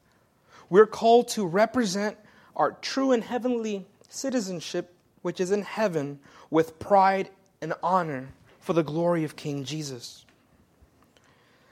We're 0.70 0.86
called 0.86 1.28
to 1.28 1.46
represent 1.46 2.16
our 2.56 2.72
true 2.72 3.12
and 3.12 3.22
heavenly 3.22 3.86
citizenship, 4.08 4.91
which 5.22 5.40
is 5.40 5.50
in 5.50 5.62
heaven, 5.62 6.18
with 6.50 6.78
pride 6.78 7.30
and 7.60 7.72
honor 7.82 8.28
for 8.60 8.72
the 8.72 8.82
glory 8.82 9.24
of 9.24 9.36
King 9.36 9.64
Jesus. 9.64 10.24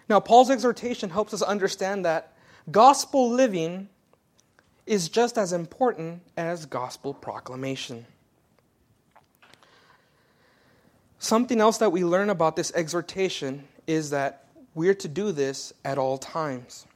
Now, 0.09 0.19
Paul's 0.19 0.51
exhortation 0.51 1.11
helps 1.11 1.33
us 1.33 1.43
understand 1.43 2.05
that 2.05 2.33
gospel 2.71 3.31
living 3.31 3.89
is 4.87 5.09
just 5.09 5.39
as 5.39 5.53
important 5.53 6.23
as 6.37 6.67
gospel 6.67 7.15
proclamation. 7.15 8.07
Something 11.21 11.61
else 11.61 11.79
that 11.79 11.93
we 11.93 12.05
learn 12.05 12.31
about 12.31 12.57
this 12.57 12.73
exhortation 12.75 13.69
is 13.87 14.11
that 14.11 14.47
we're 14.75 14.95
to 14.95 15.07
do 15.07 15.31
this 15.31 15.73
at 15.85 15.99
all 15.99 16.19
times. 16.19 16.87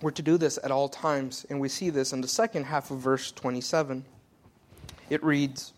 We're 0.00 0.12
to 0.12 0.22
do 0.22 0.38
this 0.38 0.58
at 0.62 0.70
all 0.70 0.88
times, 0.88 1.44
and 1.50 1.60
we 1.60 1.68
see 1.68 1.90
this 1.90 2.12
in 2.12 2.20
the 2.20 2.28
second 2.28 2.64
half 2.64 2.90
of 2.90 2.98
verse 2.98 3.32
27. 3.32 4.04
It 5.10 5.22
reads, 5.22 5.72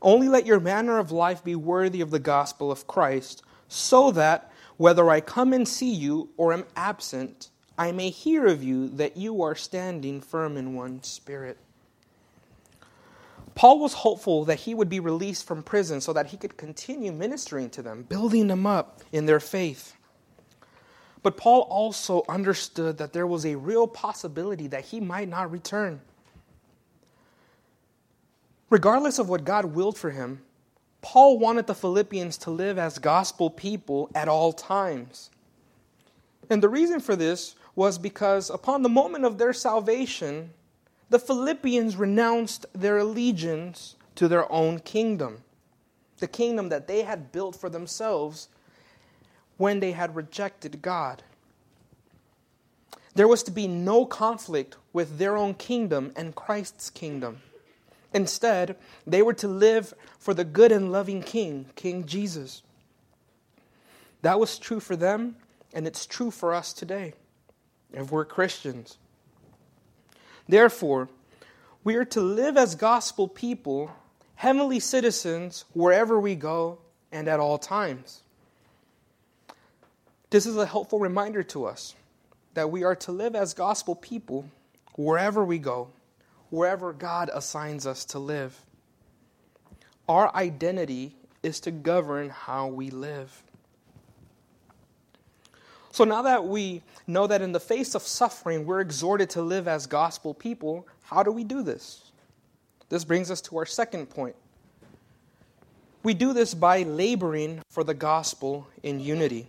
Only 0.00 0.28
let 0.28 0.46
your 0.46 0.60
manner 0.60 0.98
of 0.98 1.10
life 1.10 1.42
be 1.42 1.54
worthy 1.54 2.00
of 2.00 2.10
the 2.10 2.18
gospel 2.18 2.70
of 2.70 2.86
Christ, 2.86 3.42
so 3.68 4.10
that, 4.12 4.52
whether 4.76 5.10
I 5.10 5.20
come 5.20 5.52
and 5.52 5.66
see 5.66 5.92
you 5.92 6.30
or 6.36 6.52
am 6.52 6.64
absent, 6.76 7.50
I 7.78 7.92
may 7.92 8.10
hear 8.10 8.46
of 8.46 8.62
you 8.62 8.88
that 8.90 9.16
you 9.16 9.42
are 9.42 9.54
standing 9.54 10.20
firm 10.20 10.56
in 10.56 10.74
one 10.74 11.02
spirit. 11.02 11.58
Paul 13.54 13.80
was 13.80 13.92
hopeful 13.92 14.44
that 14.46 14.60
he 14.60 14.74
would 14.74 14.88
be 14.88 15.00
released 15.00 15.46
from 15.46 15.62
prison 15.62 16.00
so 16.00 16.12
that 16.12 16.28
he 16.28 16.36
could 16.36 16.56
continue 16.56 17.12
ministering 17.12 17.70
to 17.70 17.82
them, 17.82 18.02
building 18.02 18.46
them 18.46 18.66
up 18.66 19.00
in 19.12 19.26
their 19.26 19.40
faith. 19.40 19.94
But 21.22 21.36
Paul 21.36 21.62
also 21.62 22.24
understood 22.28 22.98
that 22.98 23.12
there 23.12 23.26
was 23.26 23.44
a 23.46 23.56
real 23.56 23.86
possibility 23.86 24.66
that 24.68 24.86
he 24.86 25.00
might 25.00 25.28
not 25.28 25.50
return. 25.52 26.00
Regardless 28.72 29.18
of 29.18 29.28
what 29.28 29.44
God 29.44 29.66
willed 29.66 29.98
for 29.98 30.08
him, 30.08 30.40
Paul 31.02 31.38
wanted 31.38 31.66
the 31.66 31.74
Philippians 31.74 32.38
to 32.38 32.50
live 32.50 32.78
as 32.78 32.98
gospel 32.98 33.50
people 33.50 34.10
at 34.14 34.28
all 34.28 34.54
times. 34.54 35.28
And 36.48 36.62
the 36.62 36.70
reason 36.70 36.98
for 36.98 37.14
this 37.14 37.54
was 37.74 37.98
because 37.98 38.48
upon 38.48 38.80
the 38.80 38.88
moment 38.88 39.26
of 39.26 39.36
their 39.36 39.52
salvation, 39.52 40.54
the 41.10 41.18
Philippians 41.18 41.96
renounced 41.96 42.64
their 42.72 42.96
allegiance 42.96 43.96
to 44.14 44.26
their 44.26 44.50
own 44.50 44.78
kingdom, 44.78 45.42
the 46.16 46.26
kingdom 46.26 46.70
that 46.70 46.88
they 46.88 47.02
had 47.02 47.30
built 47.30 47.54
for 47.54 47.68
themselves 47.68 48.48
when 49.58 49.80
they 49.80 49.92
had 49.92 50.16
rejected 50.16 50.80
God. 50.80 51.22
There 53.14 53.28
was 53.28 53.42
to 53.42 53.50
be 53.50 53.68
no 53.68 54.06
conflict 54.06 54.78
with 54.94 55.18
their 55.18 55.36
own 55.36 55.52
kingdom 55.52 56.10
and 56.16 56.34
Christ's 56.34 56.88
kingdom. 56.88 57.42
Instead, 58.14 58.76
they 59.06 59.22
were 59.22 59.34
to 59.34 59.48
live 59.48 59.94
for 60.18 60.34
the 60.34 60.44
good 60.44 60.72
and 60.72 60.92
loving 60.92 61.22
King, 61.22 61.66
King 61.76 62.04
Jesus. 62.04 62.62
That 64.22 64.38
was 64.38 64.58
true 64.58 64.80
for 64.80 64.96
them, 64.96 65.36
and 65.72 65.86
it's 65.86 66.06
true 66.06 66.30
for 66.30 66.54
us 66.54 66.72
today 66.72 67.14
if 67.92 68.10
we're 68.10 68.24
Christians. 68.24 68.98
Therefore, 70.48 71.08
we 71.84 71.96
are 71.96 72.04
to 72.06 72.20
live 72.20 72.56
as 72.56 72.74
gospel 72.74 73.28
people, 73.28 73.90
heavenly 74.36 74.80
citizens, 74.80 75.64
wherever 75.72 76.20
we 76.20 76.34
go 76.34 76.78
and 77.10 77.28
at 77.28 77.40
all 77.40 77.58
times. 77.58 78.22
This 80.30 80.46
is 80.46 80.56
a 80.56 80.66
helpful 80.66 80.98
reminder 80.98 81.42
to 81.44 81.66
us 81.66 81.94
that 82.54 82.70
we 82.70 82.84
are 82.84 82.96
to 82.96 83.12
live 83.12 83.34
as 83.34 83.54
gospel 83.54 83.94
people 83.94 84.46
wherever 84.94 85.44
we 85.44 85.58
go, 85.58 85.88
wherever 86.52 86.92
God 86.92 87.30
assigns 87.32 87.86
us 87.86 88.04
to 88.04 88.18
live. 88.18 88.54
Our 90.06 90.34
identity 90.36 91.16
is 91.42 91.60
to 91.60 91.70
govern 91.70 92.28
how 92.28 92.66
we 92.66 92.90
live. 92.90 93.42
So 95.92 96.04
now 96.04 96.20
that 96.22 96.44
we 96.44 96.82
know 97.06 97.26
that 97.26 97.40
in 97.40 97.52
the 97.52 97.60
face 97.60 97.94
of 97.94 98.02
suffering, 98.02 98.66
we're 98.66 98.82
exhorted 98.82 99.30
to 99.30 99.40
live 99.40 99.66
as 99.66 99.86
gospel 99.86 100.34
people, 100.34 100.86
how 101.04 101.22
do 101.22 101.32
we 101.32 101.42
do 101.42 101.62
this? 101.62 102.12
This 102.90 103.02
brings 103.02 103.30
us 103.30 103.40
to 103.42 103.56
our 103.56 103.66
second 103.66 104.10
point. 104.10 104.36
We 106.02 106.12
do 106.12 106.34
this 106.34 106.52
by 106.52 106.82
laboring 106.82 107.62
for 107.70 107.82
the 107.82 107.94
gospel 107.94 108.68
in 108.82 109.00
unity. 109.00 109.48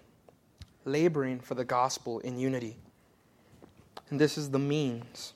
Laboring 0.86 1.42
for 1.42 1.56
the 1.56 1.66
gospel 1.66 2.20
in 2.20 2.40
unity. 2.40 2.78
And 4.10 4.22
this 4.22 4.38
is 4.38 4.52
the 4.52 4.60
means. 4.60 5.34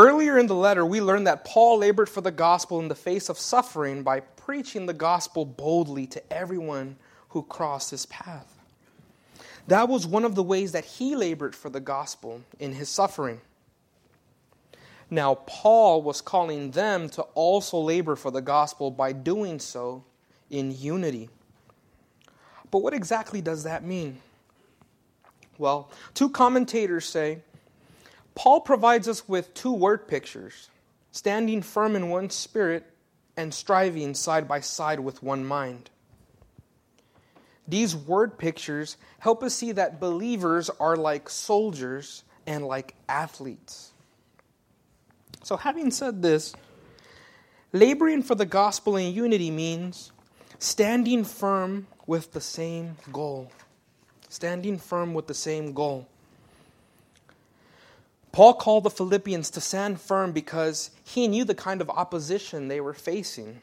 Earlier 0.00 0.38
in 0.38 0.46
the 0.46 0.54
letter, 0.54 0.86
we 0.86 1.02
learned 1.02 1.26
that 1.26 1.44
Paul 1.44 1.76
labored 1.76 2.08
for 2.08 2.22
the 2.22 2.30
gospel 2.30 2.80
in 2.80 2.88
the 2.88 2.94
face 2.94 3.28
of 3.28 3.38
suffering 3.38 4.02
by 4.02 4.20
preaching 4.20 4.86
the 4.86 4.94
gospel 4.94 5.44
boldly 5.44 6.06
to 6.06 6.32
everyone 6.32 6.96
who 7.28 7.42
crossed 7.42 7.90
his 7.90 8.06
path. 8.06 8.58
That 9.66 9.90
was 9.90 10.06
one 10.06 10.24
of 10.24 10.34
the 10.34 10.42
ways 10.42 10.72
that 10.72 10.86
he 10.86 11.14
labored 11.14 11.54
for 11.54 11.68
the 11.68 11.80
gospel 11.80 12.40
in 12.58 12.72
his 12.72 12.88
suffering. 12.88 13.42
Now, 15.10 15.34
Paul 15.34 16.00
was 16.00 16.22
calling 16.22 16.70
them 16.70 17.10
to 17.10 17.22
also 17.34 17.76
labor 17.76 18.16
for 18.16 18.30
the 18.30 18.40
gospel 18.40 18.90
by 18.90 19.12
doing 19.12 19.58
so 19.58 20.02
in 20.48 20.74
unity. 20.74 21.28
But 22.70 22.78
what 22.78 22.94
exactly 22.94 23.42
does 23.42 23.64
that 23.64 23.84
mean? 23.84 24.22
Well, 25.58 25.90
two 26.14 26.30
commentators 26.30 27.04
say 27.04 27.40
Paul 28.34 28.60
provides 28.60 29.08
us 29.08 29.28
with 29.28 29.54
two 29.54 29.72
word 29.72 30.08
pictures 30.08 30.68
standing 31.12 31.62
firm 31.62 31.96
in 31.96 32.08
one 32.08 32.30
spirit 32.30 32.86
and 33.36 33.52
striving 33.52 34.14
side 34.14 34.46
by 34.46 34.60
side 34.60 35.00
with 35.00 35.22
one 35.22 35.44
mind. 35.44 35.90
These 37.66 37.94
word 37.94 38.38
pictures 38.38 38.96
help 39.20 39.42
us 39.42 39.54
see 39.54 39.72
that 39.72 40.00
believers 40.00 40.70
are 40.80 40.96
like 40.96 41.28
soldiers 41.28 42.24
and 42.46 42.66
like 42.66 42.94
athletes. 43.08 43.92
So, 45.42 45.56
having 45.56 45.90
said 45.90 46.20
this, 46.20 46.54
laboring 47.72 48.22
for 48.22 48.34
the 48.34 48.46
gospel 48.46 48.96
in 48.96 49.14
unity 49.14 49.50
means 49.50 50.12
standing 50.58 51.24
firm 51.24 51.86
with 52.06 52.32
the 52.32 52.40
same 52.40 52.96
goal. 53.12 53.50
Standing 54.28 54.78
firm 54.78 55.14
with 55.14 55.26
the 55.26 55.34
same 55.34 55.72
goal. 55.72 56.08
Paul 58.32 58.54
called 58.54 58.84
the 58.84 58.90
Philippians 58.90 59.50
to 59.50 59.60
stand 59.60 60.00
firm 60.00 60.32
because 60.32 60.90
he 61.04 61.28
knew 61.28 61.44
the 61.44 61.54
kind 61.54 61.80
of 61.80 61.90
opposition 61.90 62.68
they 62.68 62.80
were 62.80 62.94
facing 62.94 63.62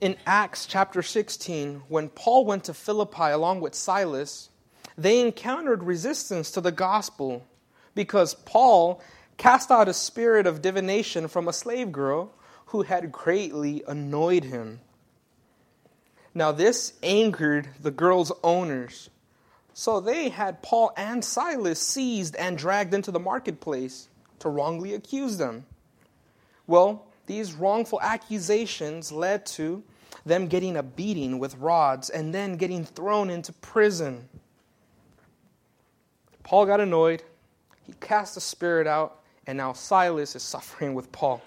in 0.00 0.16
Acts 0.26 0.66
chapter 0.66 1.02
16, 1.02 1.82
when 1.88 2.10
Paul 2.10 2.44
went 2.44 2.64
to 2.64 2.74
Philippi 2.74 3.30
along 3.30 3.60
with 3.60 3.74
Silas, 3.74 4.50
they 4.98 5.20
encountered 5.20 5.82
resistance 5.82 6.50
to 6.50 6.60
the 6.60 6.72
gospel 6.72 7.46
because 7.94 8.34
Paul 8.34 9.00
cast 9.38 9.70
out 9.70 9.88
a 9.88 9.94
spirit 9.94 10.46
of 10.46 10.60
divination 10.60 11.28
from 11.28 11.48
a 11.48 11.52
slave 11.52 11.92
girl 11.92 12.32
who 12.66 12.82
had 12.82 13.12
greatly 13.12 13.82
annoyed 13.88 14.44
him. 14.44 14.80
Now, 16.34 16.52
this 16.52 16.92
angered 17.02 17.68
the 17.80 17.90
girl's 17.90 18.32
owners. 18.44 19.08
So 19.78 20.00
they 20.00 20.30
had 20.30 20.62
Paul 20.62 20.90
and 20.96 21.22
Silas 21.22 21.78
seized 21.78 22.34
and 22.36 22.56
dragged 22.56 22.94
into 22.94 23.10
the 23.10 23.20
marketplace 23.20 24.08
to 24.38 24.48
wrongly 24.48 24.94
accuse 24.94 25.36
them. 25.36 25.66
Well, 26.66 27.04
these 27.26 27.52
wrongful 27.52 28.00
accusations 28.00 29.12
led 29.12 29.44
to 29.48 29.82
them 30.24 30.46
getting 30.46 30.78
a 30.78 30.82
beating 30.82 31.38
with 31.38 31.56
rods 31.58 32.08
and 32.08 32.32
then 32.32 32.56
getting 32.56 32.86
thrown 32.86 33.28
into 33.28 33.52
prison. 33.52 34.30
Paul 36.42 36.64
got 36.64 36.80
annoyed. 36.80 37.22
He 37.82 37.92
cast 38.00 38.34
the 38.34 38.40
spirit 38.40 38.86
out, 38.86 39.20
and 39.46 39.58
now 39.58 39.74
Silas 39.74 40.34
is 40.34 40.42
suffering 40.42 40.94
with 40.94 41.12
Paul. 41.12 41.42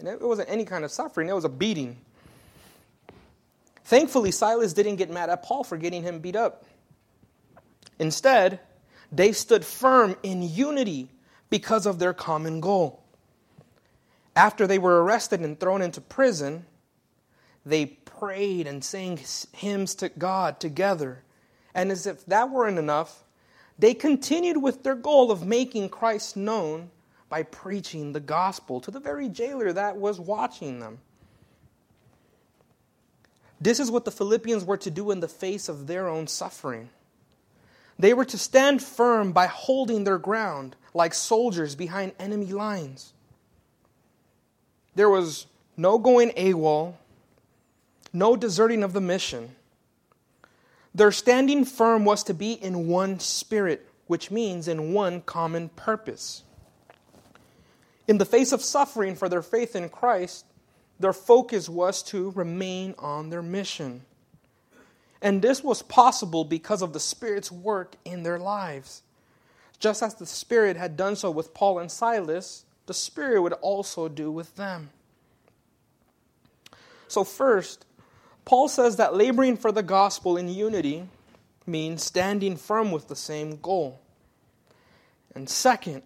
And 0.00 0.08
it 0.08 0.20
wasn't 0.20 0.50
any 0.50 0.64
kind 0.64 0.84
of 0.84 0.90
suffering, 0.90 1.28
it 1.28 1.32
was 1.32 1.44
a 1.44 1.48
beating. 1.48 1.96
Thankfully, 3.84 4.30
Silas 4.30 4.72
didn't 4.72 4.96
get 4.96 5.10
mad 5.10 5.30
at 5.30 5.42
Paul 5.42 5.64
for 5.64 5.76
getting 5.76 6.02
him 6.02 6.20
beat 6.20 6.36
up. 6.36 6.64
Instead, 7.98 8.60
they 9.12 9.32
stood 9.32 9.64
firm 9.64 10.16
in 10.22 10.42
unity 10.42 11.10
because 11.50 11.86
of 11.86 11.98
their 11.98 12.14
common 12.14 12.60
goal. 12.60 13.02
After 14.34 14.66
they 14.66 14.78
were 14.78 15.04
arrested 15.04 15.40
and 15.40 15.60
thrown 15.60 15.82
into 15.82 16.00
prison, 16.00 16.66
they 17.64 17.86
prayed 17.86 18.66
and 18.66 18.82
sang 18.82 19.20
hymns 19.52 19.94
to 19.96 20.08
God 20.08 20.58
together. 20.58 21.22
And 21.74 21.92
as 21.92 22.06
if 22.06 22.24
that 22.26 22.50
weren't 22.50 22.78
enough, 22.78 23.22
they 23.78 23.94
continued 23.94 24.62
with 24.62 24.82
their 24.82 24.94
goal 24.94 25.30
of 25.30 25.46
making 25.46 25.90
Christ 25.90 26.36
known 26.36 26.90
by 27.28 27.42
preaching 27.42 28.12
the 28.12 28.20
gospel 28.20 28.80
to 28.80 28.90
the 28.90 29.00
very 29.00 29.28
jailer 29.28 29.72
that 29.72 29.96
was 29.96 30.18
watching 30.20 30.80
them. 30.80 30.98
This 33.64 33.80
is 33.80 33.90
what 33.90 34.04
the 34.04 34.10
Philippians 34.10 34.62
were 34.62 34.76
to 34.76 34.90
do 34.90 35.10
in 35.10 35.20
the 35.20 35.28
face 35.28 35.70
of 35.70 35.86
their 35.86 36.06
own 36.06 36.26
suffering. 36.26 36.90
They 37.98 38.12
were 38.12 38.26
to 38.26 38.36
stand 38.36 38.82
firm 38.82 39.32
by 39.32 39.46
holding 39.46 40.04
their 40.04 40.18
ground 40.18 40.76
like 40.92 41.14
soldiers 41.14 41.74
behind 41.74 42.12
enemy 42.18 42.52
lines. 42.52 43.14
there 44.94 45.08
was 45.08 45.46
no 45.78 45.98
going 45.98 46.30
AWOL, 46.36 46.94
no 48.12 48.36
deserting 48.36 48.82
of 48.82 48.92
the 48.92 49.00
mission. 49.00 49.56
Their 50.94 51.10
standing 51.10 51.64
firm 51.64 52.04
was 52.04 52.22
to 52.24 52.34
be 52.34 52.52
in 52.52 52.86
one 52.86 53.18
spirit, 53.18 53.88
which 54.06 54.30
means 54.30 54.68
in 54.68 54.92
one 54.92 55.22
common 55.22 55.70
purpose. 55.70 56.42
In 58.06 58.18
the 58.18 58.26
face 58.26 58.52
of 58.52 58.60
suffering 58.60 59.16
for 59.16 59.30
their 59.30 59.42
faith 59.42 59.74
in 59.74 59.88
Christ, 59.88 60.44
their 61.04 61.12
focus 61.12 61.68
was 61.68 62.02
to 62.02 62.30
remain 62.30 62.94
on 62.98 63.28
their 63.28 63.42
mission. 63.42 64.00
And 65.20 65.42
this 65.42 65.62
was 65.62 65.82
possible 65.82 66.46
because 66.46 66.80
of 66.80 66.94
the 66.94 66.98
Spirit's 66.98 67.52
work 67.52 67.96
in 68.06 68.22
their 68.22 68.38
lives. 68.38 69.02
Just 69.78 70.02
as 70.02 70.14
the 70.14 70.24
Spirit 70.24 70.78
had 70.78 70.96
done 70.96 71.14
so 71.14 71.30
with 71.30 71.52
Paul 71.52 71.78
and 71.78 71.92
Silas, 71.92 72.64
the 72.86 72.94
Spirit 72.94 73.42
would 73.42 73.52
also 73.52 74.08
do 74.08 74.30
with 74.30 74.56
them. 74.56 74.88
So, 77.06 77.22
first, 77.22 77.84
Paul 78.46 78.68
says 78.68 78.96
that 78.96 79.14
laboring 79.14 79.58
for 79.58 79.72
the 79.72 79.82
gospel 79.82 80.38
in 80.38 80.48
unity 80.48 81.06
means 81.66 82.02
standing 82.02 82.56
firm 82.56 82.92
with 82.92 83.08
the 83.08 83.16
same 83.16 83.58
goal. 83.60 84.00
And 85.34 85.50
second, 85.50 86.00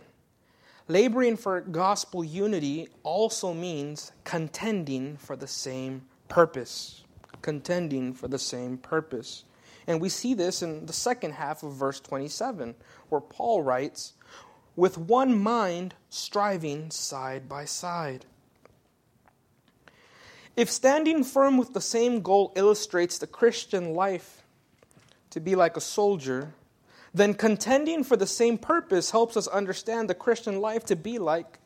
laboring 0.88 1.37
for 1.37 1.61
gospel 1.61 2.24
unity 2.24 2.88
also 3.03 3.55
means 3.55 4.12
contending 4.24 5.16
for 5.16 5.37
the 5.37 5.46
same 5.46 6.03
purpose. 6.29 7.05
Contending 7.42 8.14
for 8.14 8.27
the 8.27 8.38
same 8.38 8.79
purpose. 8.79 9.44
And 9.87 10.01
we 10.01 10.09
see 10.09 10.35
this 10.35 10.62
in 10.62 10.87
the 10.87 10.92
second 10.92 11.33
half 11.33 11.62
of 11.62 11.72
verse 11.72 12.01
27, 12.01 12.74
where 13.09 13.20
Paul 13.20 13.62
writes, 13.62 14.14
with 14.77 14.96
one 14.96 15.37
mind 15.37 15.94
striving 16.09 16.90
side 16.90 17.48
by 17.48 17.64
side. 17.64 18.27
If 20.57 20.70
standing 20.70 21.24
firm 21.24 21.57
with 21.57 21.72
the 21.72 21.81
same 21.81 22.20
goal 22.20 22.53
illustrates 22.55 23.18
the 23.18 23.27
Christian 23.27 23.94
life 23.94 24.42
to 25.31 25.40
be 25.40 25.55
like 25.55 25.77
a 25.77 25.81
soldier, 25.81 26.53
then 27.14 27.35
contending 27.35 28.05
for 28.05 28.16
the 28.16 28.27
same 28.27 28.59
purpose 28.59 29.11
helps 29.11 29.37
us 29.37 29.47
understand 29.49 30.09
the 30.09 30.14
Christian 30.14 30.61
life 30.61 30.85
to 30.87 30.97
be 30.97 31.18
like 31.18 31.59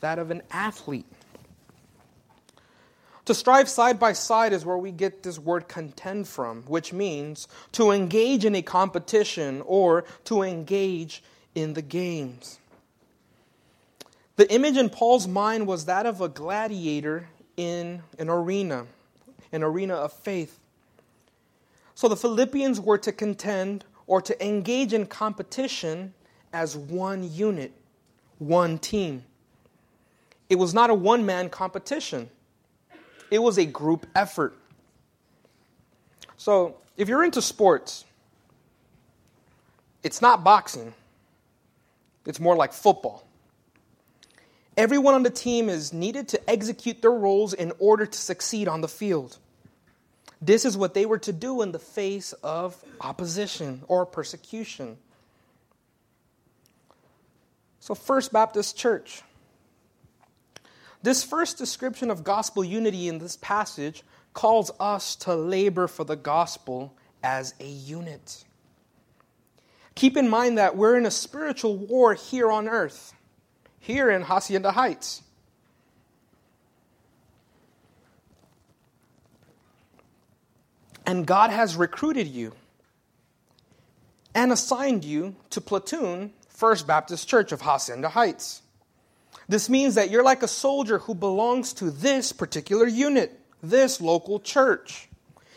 that 0.00 0.18
of 0.18 0.30
an 0.30 0.42
athlete. 0.50 1.06
To 3.26 3.34
strive 3.34 3.68
side 3.68 4.00
by 4.00 4.14
side 4.14 4.54
is 4.54 4.64
where 4.64 4.78
we 4.78 4.90
get 4.90 5.22
this 5.22 5.38
word 5.38 5.68
contend 5.68 6.28
from, 6.28 6.62
which 6.62 6.94
means 6.94 7.46
to 7.72 7.90
engage 7.90 8.46
in 8.46 8.54
a 8.54 8.62
competition 8.62 9.62
or 9.66 10.04
to 10.24 10.42
engage 10.42 11.22
in 11.54 11.74
the 11.74 11.82
games. 11.82 12.58
The 14.36 14.50
image 14.50 14.76
in 14.76 14.88
Paul's 14.88 15.28
mind 15.28 15.66
was 15.66 15.84
that 15.84 16.06
of 16.06 16.20
a 16.20 16.28
gladiator 16.28 17.28
in 17.58 18.02
an 18.18 18.30
arena, 18.30 18.86
an 19.52 19.62
arena 19.62 19.94
of 19.94 20.12
faith. 20.12 20.58
So 21.94 22.08
the 22.08 22.16
Philippians 22.16 22.80
were 22.80 22.98
to 22.98 23.12
contend 23.12 23.84
or 24.08 24.20
to 24.22 24.44
engage 24.44 24.92
in 24.92 25.06
competition 25.06 26.12
as 26.52 26.76
one 26.76 27.30
unit, 27.32 27.72
one 28.38 28.78
team. 28.78 29.22
It 30.48 30.56
was 30.56 30.74
not 30.74 30.90
a 30.90 30.94
one 30.94 31.24
man 31.24 31.50
competition, 31.50 32.28
it 33.30 33.38
was 33.38 33.58
a 33.58 33.66
group 33.66 34.06
effort. 34.16 34.56
So 36.36 36.78
if 36.96 37.08
you're 37.08 37.22
into 37.22 37.42
sports, 37.42 38.04
it's 40.02 40.22
not 40.22 40.42
boxing. 40.42 40.94
It's 42.24 42.40
more 42.40 42.56
like 42.56 42.72
football. 42.72 43.26
Everyone 44.76 45.14
on 45.14 45.22
the 45.22 45.30
team 45.30 45.68
is 45.68 45.92
needed 45.92 46.28
to 46.28 46.50
execute 46.50 47.02
their 47.02 47.12
roles 47.12 47.52
in 47.52 47.72
order 47.78 48.06
to 48.06 48.18
succeed 48.18 48.68
on 48.68 48.80
the 48.80 48.88
field. 48.88 49.38
This 50.40 50.64
is 50.64 50.76
what 50.76 50.94
they 50.94 51.04
were 51.04 51.18
to 51.18 51.32
do 51.32 51.62
in 51.62 51.72
the 51.72 51.78
face 51.78 52.32
of 52.42 52.76
opposition 53.00 53.82
or 53.88 54.06
persecution. 54.06 54.96
So, 57.80 57.94
First 57.94 58.32
Baptist 58.32 58.76
Church. 58.76 59.22
This 61.02 61.22
first 61.22 61.58
description 61.58 62.10
of 62.10 62.24
gospel 62.24 62.64
unity 62.64 63.08
in 63.08 63.18
this 63.18 63.36
passage 63.36 64.02
calls 64.34 64.70
us 64.78 65.16
to 65.16 65.34
labor 65.34 65.86
for 65.86 66.04
the 66.04 66.16
gospel 66.16 66.94
as 67.22 67.54
a 67.60 67.66
unit. 67.66 68.44
Keep 69.94 70.16
in 70.16 70.28
mind 70.28 70.58
that 70.58 70.76
we're 70.76 70.96
in 70.96 71.06
a 71.06 71.10
spiritual 71.10 71.76
war 71.76 72.14
here 72.14 72.50
on 72.50 72.68
earth, 72.68 73.14
here 73.80 74.10
in 74.10 74.22
Hacienda 74.22 74.72
Heights. 74.72 75.22
And 81.08 81.26
God 81.26 81.48
has 81.48 81.74
recruited 81.74 82.26
you 82.26 82.52
and 84.34 84.52
assigned 84.52 85.06
you 85.06 85.36
to 85.48 85.58
platoon 85.58 86.34
First 86.50 86.86
Baptist 86.86 87.26
Church 87.26 87.50
of 87.50 87.62
Hacienda 87.62 88.10
Heights. 88.10 88.60
This 89.48 89.70
means 89.70 89.94
that 89.94 90.10
you're 90.10 90.22
like 90.22 90.42
a 90.42 90.48
soldier 90.48 90.98
who 90.98 91.14
belongs 91.14 91.72
to 91.72 91.90
this 91.90 92.32
particular 92.32 92.86
unit, 92.86 93.40
this 93.62 94.02
local 94.02 94.38
church. 94.38 95.08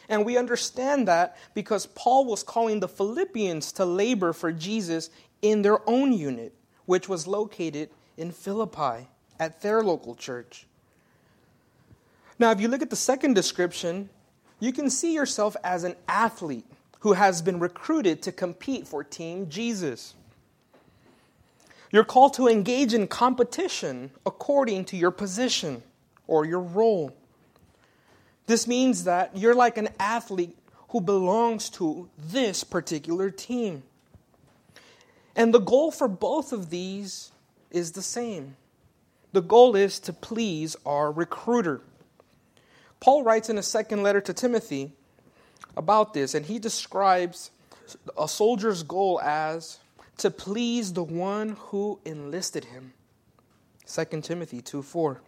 And 0.07 0.23
we 0.23 0.37
understand 0.37 1.09
that 1.09 1.35
because 1.53 1.85
Paul 1.85 2.23
was 2.23 2.43
calling 2.43 2.79
the 2.79 2.87
Philippians 2.87 3.73
to 3.73 3.83
labor 3.83 4.31
for 4.31 4.53
Jesus 4.53 5.09
in 5.41 5.63
their 5.63 5.79
own 5.85 6.13
unit, 6.13 6.53
which 6.85 7.09
was 7.09 7.27
located 7.27 7.89
in 8.15 8.31
Philippi 8.31 9.09
at 9.37 9.61
their 9.61 9.83
local 9.83 10.15
church. 10.15 10.65
Now, 12.39 12.51
if 12.51 12.61
you 12.61 12.69
look 12.69 12.81
at 12.81 12.89
the 12.89 12.95
second 12.95 13.33
description, 13.33 14.07
you 14.61 14.71
can 14.71 14.89
see 14.89 15.13
yourself 15.13 15.57
as 15.63 15.83
an 15.83 15.95
athlete 16.07 16.65
who 16.99 17.13
has 17.13 17.41
been 17.41 17.59
recruited 17.59 18.21
to 18.21 18.31
compete 18.31 18.87
for 18.87 19.03
Team 19.03 19.49
Jesus. 19.49 20.13
You're 21.91 22.05
called 22.05 22.35
to 22.35 22.47
engage 22.47 22.93
in 22.93 23.07
competition 23.07 24.11
according 24.25 24.85
to 24.85 24.97
your 24.97 25.11
position 25.11 25.83
or 26.27 26.45
your 26.45 26.61
role. 26.61 27.13
This 28.45 28.67
means 28.67 29.03
that 29.03 29.35
you're 29.35 29.55
like 29.55 29.77
an 29.77 29.89
athlete 29.99 30.55
who 30.89 31.01
belongs 31.01 31.69
to 31.71 32.07
this 32.17 32.63
particular 32.63 33.31
team. 33.31 33.83
And 35.35 35.53
the 35.53 35.59
goal 35.59 35.91
for 35.91 36.07
both 36.07 36.53
of 36.53 36.69
these 36.69 37.31
is 37.71 37.93
the 37.93 38.01
same. 38.01 38.55
The 39.33 39.41
goal 39.41 39.75
is 39.75 39.99
to 40.01 40.13
please 40.13 40.75
our 40.85 41.11
recruiter. 41.11 41.81
Paul 43.01 43.23
writes 43.23 43.49
in 43.49 43.57
a 43.57 43.63
second 43.63 44.03
letter 44.03 44.21
to 44.21 44.33
Timothy 44.33 44.93
about 45.75 46.13
this, 46.13 46.35
and 46.35 46.45
he 46.45 46.59
describes 46.59 47.49
a 48.17 48.27
soldier's 48.27 48.83
goal 48.83 49.19
as 49.21 49.79
to 50.19 50.29
please 50.29 50.93
the 50.93 51.03
one 51.03 51.57
who 51.59 51.99
enlisted 52.05 52.65
him. 52.65 52.93
2 53.87 54.21
Timothy 54.21 54.61
2 54.61 54.83
4. 54.83 55.19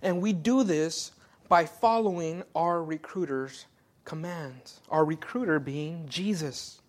And 0.00 0.22
we 0.22 0.32
do 0.32 0.62
this 0.62 1.10
by 1.48 1.66
following 1.66 2.44
our 2.54 2.82
recruiter's 2.82 3.66
commands, 4.04 4.80
our 4.88 5.04
recruiter 5.04 5.58
being 5.58 6.06
Jesus. 6.08 6.80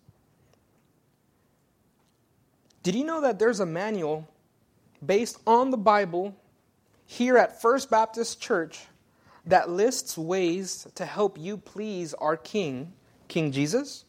Did 2.84 2.94
you 2.94 3.04
know 3.04 3.20
that 3.22 3.40
there's 3.40 3.58
a 3.58 3.66
manual 3.66 4.28
based 5.04 5.38
on 5.44 5.70
the 5.70 5.76
Bible 5.76 6.36
here 7.06 7.36
at 7.36 7.60
First 7.60 7.90
Baptist 7.90 8.40
Church 8.40 8.80
that 9.46 9.70
lists 9.70 10.18
ways 10.18 10.86
to 10.96 11.06
help 11.06 11.38
you 11.38 11.56
please 11.56 12.14
our 12.14 12.36
King, 12.36 12.92
King 13.28 13.52
Jesus? 13.52 14.04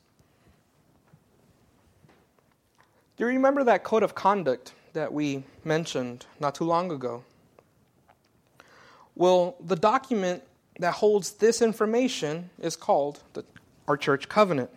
Do 3.15 3.23
you 3.23 3.27
remember 3.27 3.63
that 3.63 3.83
code 3.83 4.03
of 4.03 4.15
conduct 4.15 4.73
that 4.93 5.13
we 5.13 5.43
mentioned 5.63 6.25
not 6.39 6.55
too 6.55 6.65
long 6.65 6.91
ago? 6.91 7.23
Well, 9.15 9.55
the 9.59 9.75
document 9.75 10.43
that 10.79 10.93
holds 10.93 11.31
this 11.33 11.61
information 11.61 12.49
is 12.59 12.75
called 12.75 13.21
the, 13.33 13.43
our 13.87 13.97
church 13.97 14.29
covenant. 14.29 14.69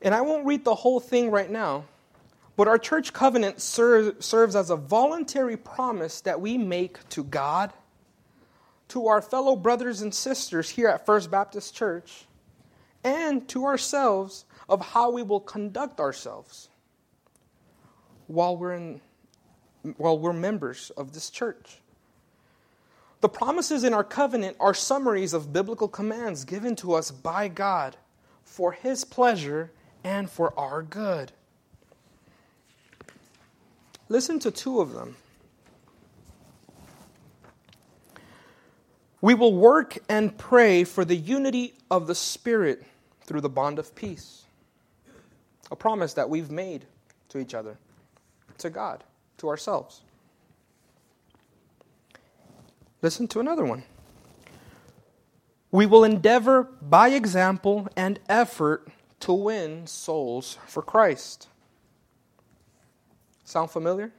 And 0.00 0.14
I 0.14 0.20
won't 0.22 0.44
read 0.44 0.64
the 0.64 0.74
whole 0.74 0.98
thing 0.98 1.30
right 1.30 1.48
now, 1.48 1.84
but 2.62 2.68
our 2.68 2.78
church 2.78 3.12
covenant 3.12 3.60
ser- 3.60 4.14
serves 4.20 4.54
as 4.54 4.70
a 4.70 4.76
voluntary 4.76 5.56
promise 5.56 6.20
that 6.20 6.40
we 6.40 6.56
make 6.56 7.08
to 7.08 7.24
God, 7.24 7.72
to 8.86 9.08
our 9.08 9.20
fellow 9.20 9.56
brothers 9.56 10.00
and 10.00 10.14
sisters 10.14 10.70
here 10.70 10.86
at 10.86 11.04
First 11.04 11.28
Baptist 11.28 11.74
Church, 11.74 12.26
and 13.02 13.48
to 13.48 13.64
ourselves 13.64 14.44
of 14.68 14.80
how 14.80 15.10
we 15.10 15.24
will 15.24 15.40
conduct 15.40 15.98
ourselves 15.98 16.68
while 18.28 18.56
we're 18.56 18.74
in 18.74 19.00
while 19.96 20.16
we're 20.16 20.32
members 20.32 20.90
of 20.90 21.14
this 21.14 21.30
church. 21.30 21.80
The 23.22 23.28
promises 23.28 23.82
in 23.82 23.92
our 23.92 24.04
covenant 24.04 24.56
are 24.60 24.72
summaries 24.72 25.34
of 25.34 25.52
biblical 25.52 25.88
commands 25.88 26.44
given 26.44 26.76
to 26.76 26.92
us 26.92 27.10
by 27.10 27.48
God 27.48 27.96
for 28.44 28.70
His 28.70 29.02
pleasure 29.02 29.72
and 30.04 30.30
for 30.30 30.56
our 30.56 30.84
good. 30.84 31.32
Listen 34.12 34.38
to 34.40 34.50
two 34.50 34.82
of 34.82 34.92
them. 34.92 35.16
We 39.22 39.32
will 39.32 39.54
work 39.54 39.96
and 40.06 40.36
pray 40.36 40.84
for 40.84 41.02
the 41.02 41.16
unity 41.16 41.72
of 41.90 42.06
the 42.06 42.14
Spirit 42.14 42.84
through 43.24 43.40
the 43.40 43.48
bond 43.48 43.78
of 43.78 43.94
peace. 43.94 44.44
A 45.70 45.76
promise 45.76 46.12
that 46.12 46.28
we've 46.28 46.50
made 46.50 46.84
to 47.30 47.38
each 47.38 47.54
other, 47.54 47.78
to 48.58 48.68
God, 48.68 49.02
to 49.38 49.48
ourselves. 49.48 50.02
Listen 53.00 53.26
to 53.28 53.40
another 53.40 53.64
one. 53.64 53.82
We 55.70 55.86
will 55.86 56.04
endeavor 56.04 56.64
by 56.82 57.08
example 57.08 57.88
and 57.96 58.20
effort 58.28 58.88
to 59.20 59.32
win 59.32 59.86
souls 59.86 60.58
for 60.66 60.82
Christ. 60.82 61.48
Sound 63.52 63.70
familiar? 63.70 64.10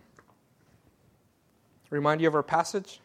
Remind 1.90 2.22
you 2.22 2.28
of 2.28 2.36
our 2.36 2.44
passage? 2.44 3.00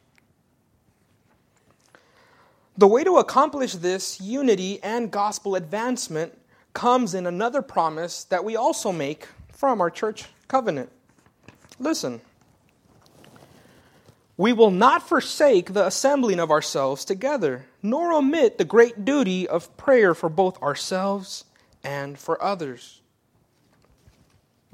The 2.76 2.86
way 2.86 3.02
to 3.02 3.16
accomplish 3.16 3.72
this 3.72 4.20
unity 4.20 4.78
and 4.82 5.10
gospel 5.10 5.54
advancement 5.54 6.36
comes 6.74 7.14
in 7.14 7.26
another 7.26 7.62
promise 7.62 8.24
that 8.24 8.44
we 8.44 8.56
also 8.56 8.92
make 8.92 9.26
from 9.54 9.80
our 9.80 9.88
church 9.88 10.26
covenant. 10.48 10.92
Listen. 11.78 12.20
We 14.36 14.52
will 14.52 14.70
not 14.70 15.08
forsake 15.08 15.72
the 15.72 15.86
assembling 15.86 16.40
of 16.40 16.50
ourselves 16.50 17.06
together, 17.06 17.64
nor 17.82 18.12
omit 18.12 18.58
the 18.58 18.66
great 18.66 19.06
duty 19.06 19.48
of 19.48 19.74
prayer 19.78 20.14
for 20.14 20.28
both 20.28 20.60
ourselves 20.62 21.46
and 21.82 22.18
for 22.18 22.42
others. 22.44 23.00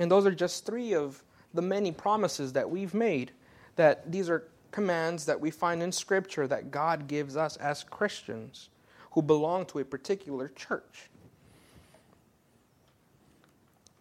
And 0.01 0.11
those 0.11 0.27
are 0.27 0.35
just 0.35 0.67
three 0.67 0.97
of 0.97 1.24
the 1.55 1.63
many 1.63 1.93
promises 1.93 2.53
that 2.53 2.69
we've 2.69 2.93
made, 2.93 3.31
that 3.77 4.11
these 4.11 4.29
are 4.29 4.49
commands 4.71 5.25
that 5.27 5.41
we 5.41 5.51
find 5.51 5.83
in 5.83 5.93
Scripture 5.93 6.49
that 6.49 6.71
God 6.71 7.07
gives 7.07 7.37
us 7.37 7.57
as 7.57 7.85
Christians 7.85 8.69
who 9.13 9.23
belong 9.23 9.65
to 9.67 9.79
a 9.79 9.85
particular 9.85 10.49
church. 10.49 11.09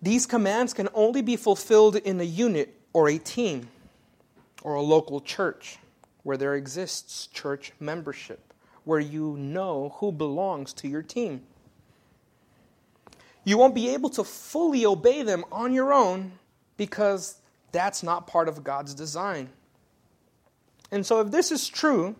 These 0.02 0.26
commands 0.26 0.74
can 0.74 0.90
only 0.94 1.22
be 1.22 1.38
fulfilled 1.38 1.96
in 1.96 2.20
a 2.20 2.26
unit 2.26 2.76
or 2.92 3.08
a 3.08 3.18
team 3.18 3.70
or 4.64 4.74
a 4.74 4.82
local 4.82 5.22
church 5.22 5.78
where 6.24 6.38
there 6.38 6.56
exists 6.56 7.28
church 7.28 7.72
membership, 7.80 8.54
where 8.84 9.00
you 9.00 9.38
know 9.38 9.96
who 9.98 10.12
belongs 10.12 10.74
to 10.74 10.88
your 10.88 11.04
team. 11.04 11.44
You 13.46 13.58
won't 13.58 13.76
be 13.76 13.90
able 13.90 14.10
to 14.12 14.24
fully 14.24 14.86
obey 14.86 15.22
them 15.22 15.46
on 15.52 15.74
your 15.74 15.94
own 15.94 16.34
because 16.78 17.40
that's 17.74 18.04
not 18.04 18.28
part 18.28 18.48
of 18.48 18.64
God's 18.64 18.94
design. 18.94 19.50
And 20.92 21.06
so, 21.06 21.20
if 21.20 21.32
this 21.32 21.52
is 21.52 21.68
true, 21.68 22.16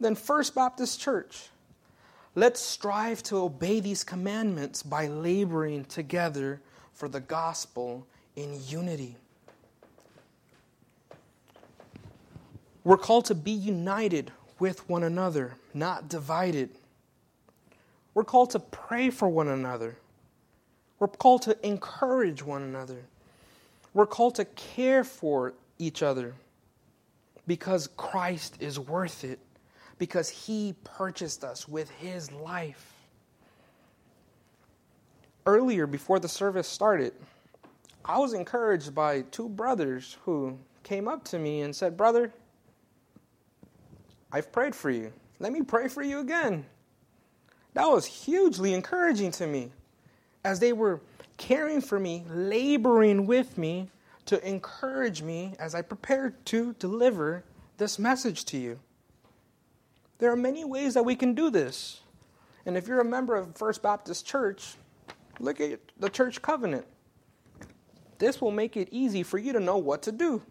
then 0.00 0.14
First 0.14 0.54
Baptist 0.54 1.00
Church, 1.00 1.50
let's 2.34 2.60
strive 2.60 3.22
to 3.24 3.36
obey 3.36 3.78
these 3.78 4.02
commandments 4.02 4.82
by 4.82 5.06
laboring 5.06 5.84
together 5.84 6.60
for 6.92 7.08
the 7.08 7.20
gospel 7.20 8.06
in 8.34 8.58
unity. 8.66 9.16
We're 12.84 12.96
called 12.96 13.26
to 13.26 13.34
be 13.34 13.50
united 13.50 14.32
with 14.58 14.88
one 14.88 15.02
another, 15.02 15.56
not 15.74 16.08
divided. 16.08 16.70
We're 18.14 18.24
called 18.24 18.50
to 18.50 18.58
pray 18.58 19.10
for 19.10 19.28
one 19.28 19.48
another. 19.48 19.96
We're 20.98 21.08
called 21.08 21.42
to 21.42 21.66
encourage 21.66 22.42
one 22.42 22.62
another. 22.62 23.04
We're 23.98 24.06
called 24.06 24.36
to 24.36 24.44
care 24.44 25.02
for 25.02 25.54
each 25.76 26.04
other 26.04 26.32
because 27.48 27.88
Christ 27.96 28.56
is 28.60 28.78
worth 28.78 29.24
it, 29.24 29.40
because 29.98 30.28
he 30.28 30.76
purchased 30.84 31.42
us 31.42 31.66
with 31.66 31.90
his 31.90 32.30
life. 32.30 32.94
Earlier, 35.46 35.88
before 35.88 36.20
the 36.20 36.28
service 36.28 36.68
started, 36.68 37.12
I 38.04 38.18
was 38.20 38.34
encouraged 38.34 38.94
by 38.94 39.22
two 39.32 39.48
brothers 39.48 40.16
who 40.24 40.56
came 40.84 41.08
up 41.08 41.24
to 41.24 41.40
me 41.40 41.62
and 41.62 41.74
said, 41.74 41.96
Brother, 41.96 42.32
I've 44.30 44.52
prayed 44.52 44.76
for 44.76 44.90
you. 44.90 45.12
Let 45.40 45.52
me 45.52 45.62
pray 45.62 45.88
for 45.88 46.04
you 46.04 46.20
again. 46.20 46.64
That 47.74 47.88
was 47.88 48.06
hugely 48.06 48.74
encouraging 48.74 49.32
to 49.32 49.48
me 49.48 49.72
as 50.44 50.60
they 50.60 50.72
were 50.72 51.00
caring 51.38 51.80
for 51.80 51.98
me, 51.98 52.24
laboring 52.28 53.26
with 53.26 53.56
me 53.56 53.90
to 54.26 54.46
encourage 54.46 55.22
me 55.22 55.54
as 55.58 55.74
I 55.74 55.80
prepare 55.80 56.34
to 56.46 56.74
deliver 56.74 57.44
this 57.78 57.98
message 57.98 58.44
to 58.46 58.58
you. 58.58 58.78
There 60.18 60.30
are 60.30 60.36
many 60.36 60.64
ways 60.64 60.94
that 60.94 61.04
we 61.04 61.16
can 61.16 61.34
do 61.34 61.48
this. 61.48 62.00
And 62.66 62.76
if 62.76 62.86
you're 62.86 63.00
a 63.00 63.04
member 63.04 63.36
of 63.36 63.56
First 63.56 63.82
Baptist 63.82 64.26
Church, 64.26 64.74
look 65.40 65.60
at 65.60 65.80
the 65.98 66.10
church 66.10 66.42
covenant. 66.42 66.84
This 68.18 68.40
will 68.40 68.50
make 68.50 68.76
it 68.76 68.88
easy 68.90 69.22
for 69.22 69.38
you 69.38 69.52
to 69.52 69.60
know 69.60 69.78
what 69.78 70.02
to 70.02 70.12
do. 70.12 70.42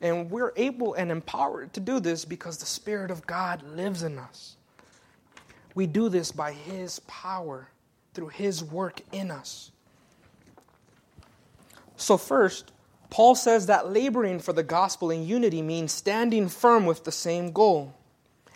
And 0.00 0.30
we're 0.30 0.52
able 0.56 0.94
and 0.94 1.10
empowered 1.10 1.72
to 1.74 1.80
do 1.80 1.98
this 1.98 2.24
because 2.24 2.58
the 2.58 2.66
Spirit 2.66 3.10
of 3.10 3.26
God 3.26 3.62
lives 3.62 4.02
in 4.02 4.18
us. 4.18 4.56
We 5.74 5.86
do 5.86 6.08
this 6.08 6.30
by 6.30 6.52
His 6.52 7.00
power, 7.00 7.68
through 8.14 8.28
His 8.28 8.64
work 8.64 9.00
in 9.12 9.30
us. 9.30 9.70
So, 11.96 12.16
first, 12.16 12.72
Paul 13.10 13.34
says 13.34 13.66
that 13.66 13.92
laboring 13.92 14.40
for 14.40 14.52
the 14.52 14.62
gospel 14.62 15.10
in 15.10 15.26
unity 15.26 15.62
means 15.62 15.92
standing 15.92 16.48
firm 16.48 16.86
with 16.86 17.04
the 17.04 17.12
same 17.12 17.52
goal 17.52 17.94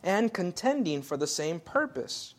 and 0.03 0.33
contending 0.33 1.03
for 1.03 1.17
the 1.17 1.27
same 1.27 1.61
purpose. 1.61 2.35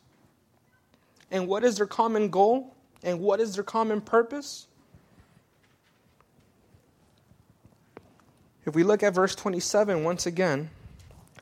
And 1.32 1.47
what 1.47 1.63
is 1.63 1.77
their 1.77 1.86
common 1.86 2.29
goal? 2.29 2.75
And 3.03 3.19
what 3.19 3.39
is 3.39 3.55
their 3.55 3.63
common 3.63 4.01
purpose? 4.01 4.67
If 8.65 8.75
we 8.75 8.84
look 8.84 9.03
at 9.03 9.13
verse 9.13 9.36
27 9.36 10.03
once 10.03 10.25
again, 10.25 10.69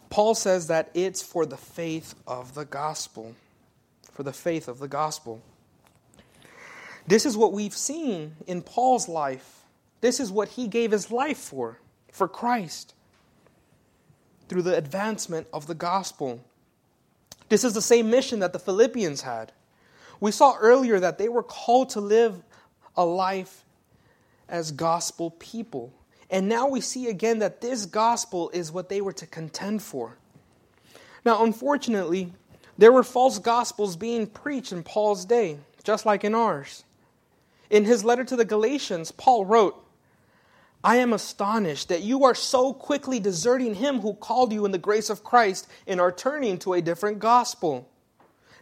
Paul 0.10 0.36
says 0.36 0.68
that 0.68 0.90
it's 0.94 1.22
for 1.22 1.46
the 1.46 1.58
faith 1.58 2.16
of 2.26 2.54
the 2.54 2.66
gospel. 2.66 3.36
For 4.12 4.24
the 4.24 4.34
faith 4.34 4.68
of 4.68 4.80
the 4.80 4.88
gospel. 4.88 5.42
This 7.08 7.26
is 7.26 7.38
what 7.38 7.54
we've 7.54 7.76
seen 7.76 8.36
in 8.46 8.62
Paul's 8.62 9.08
life. 9.08 9.64
This 10.02 10.20
is 10.20 10.32
what 10.32 10.50
he 10.50 10.68
gave 10.68 10.92
his 10.92 11.10
life 11.10 11.38
for, 11.38 11.80
for 12.12 12.28
Christ, 12.28 12.94
through 14.50 14.64
the 14.64 14.78
advancement 14.78 15.48
of 15.54 15.68
the 15.68 15.74
gospel. 15.74 16.44
This 17.50 17.64
is 17.64 17.74
the 17.74 17.82
same 17.82 18.10
mission 18.10 18.40
that 18.40 18.52
the 18.52 18.60
Philippians 18.60 19.22
had. 19.22 19.54
We 20.20 20.32
saw 20.32 20.58
earlier 20.58 21.00
that 21.00 21.18
they 21.18 21.30
were 21.30 21.44
called 21.44 21.90
to 21.92 22.02
live 22.02 22.44
a 22.96 23.06
life 23.06 23.64
as 24.50 24.72
gospel 24.72 25.32
people. 25.32 25.94
And 26.30 26.50
now 26.50 26.68
we 26.68 26.82
see 26.82 27.08
again 27.08 27.40
that 27.40 27.62
this 27.62 27.86
gospel 27.86 28.50
is 28.50 28.72
what 28.72 28.90
they 28.90 29.00
were 29.00 29.14
to 29.14 29.26
contend 29.26 29.82
for. 29.82 30.18
Now, 31.24 31.44
unfortunately, 31.44 32.34
there 32.78 32.92
were 32.92 33.04
false 33.04 33.40
gospels 33.40 33.96
being 33.96 34.28
preached 34.28 34.72
in 34.72 34.84
Paul's 34.84 35.26
day, 35.26 35.58
just 35.84 36.06
like 36.06 36.24
in 36.24 36.36
ours. 36.36 36.84
In 37.70 37.86
his 37.86 38.04
letter 38.04 38.24
to 38.24 38.36
the 38.36 38.46
Galatians, 38.46 39.12
Paul 39.12 39.46
wrote, 39.46 39.84
I 40.84 40.98
am 40.98 41.12
astonished 41.12 41.90
that 41.90 42.04
you 42.04 42.24
are 42.24 42.36
so 42.36 42.74
quickly 42.74 43.20
deserting 43.20 43.76
him 43.76 44.00
who 44.00 44.14
called 44.14 44.54
you 44.54 44.64
in 44.66 44.72
the 44.72 44.78
grace 44.78 45.10
of 45.10 45.24
Christ 45.24 45.68
and 45.86 46.00
are 46.00 46.12
turning 46.12 46.60
to 46.60 46.74
a 46.74 46.82
different 46.82 47.20
gospel. 47.20 47.90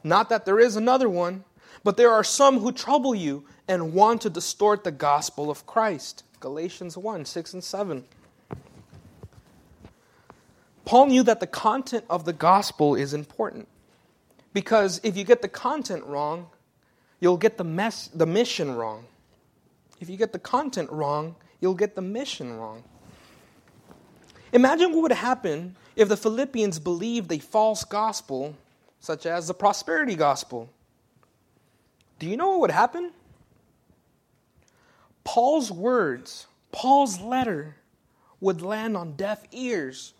Not 0.04 0.30
that 0.30 0.46
there 0.46 0.60
is 0.60 0.76
another 0.76 1.10
one, 1.10 1.44
but 1.84 1.98
there 1.98 2.12
are 2.12 2.24
some 2.24 2.60
who 2.60 2.72
trouble 2.72 3.14
you 3.14 3.46
and 3.68 3.94
want 3.94 4.22
to 4.22 4.30
distort 4.30 4.84
the 4.84 4.92
gospel 4.92 5.52
of 5.52 5.66
Christ. 5.66 6.24
Galatians 6.40 6.98
1 6.98 7.26
6 7.26 7.54
and 7.54 7.64
7. 7.64 8.06
Paul 10.86 11.08
knew 11.08 11.24
that 11.24 11.40
the 11.40 11.48
content 11.48 12.06
of 12.10 12.26
the 12.26 12.34
gospel 12.34 12.96
is 12.96 13.14
important 13.14 13.68
because 14.54 15.02
if 15.04 15.18
you 15.18 15.24
get 15.24 15.42
the 15.42 15.48
content 15.48 16.04
wrong, 16.06 16.48
you'll 17.20 17.38
get 17.38 17.58
the, 17.58 17.64
mess, 17.64 18.08
the 18.14 18.26
mission 18.26 18.76
wrong. 18.76 19.06
If 20.00 20.10
you 20.10 20.18
get 20.18 20.34
the 20.34 20.40
content 20.40 20.90
wrong, 20.92 21.36
you'll 21.62 21.74
get 21.74 21.96
the 21.96 22.02
mission 22.02 22.58
wrong. 22.58 22.84
Imagine 24.54 24.94
what 24.94 25.04
would 25.04 25.12
happen 25.12 25.76
if 25.96 26.08
the 26.10 26.18
Philippians 26.18 26.80
believed 26.80 27.32
a 27.32 27.40
false 27.40 27.84
gospel, 27.84 28.56
such 29.00 29.26
as 29.26 29.48
the 29.48 29.54
prosperity 29.54 30.16
gospel. 30.16 30.70
Do 32.20 32.28
you 32.28 32.38
know 32.38 32.50
what 32.50 32.60
would 32.62 32.72
happen? 32.72 33.12
Paul's 35.24 35.72
words, 35.72 36.48
Paul's 36.72 37.20
letter, 37.20 37.76
would 38.40 38.62
land 38.62 38.96
on 38.96 39.14
deaf 39.14 39.44
ears 39.52 40.14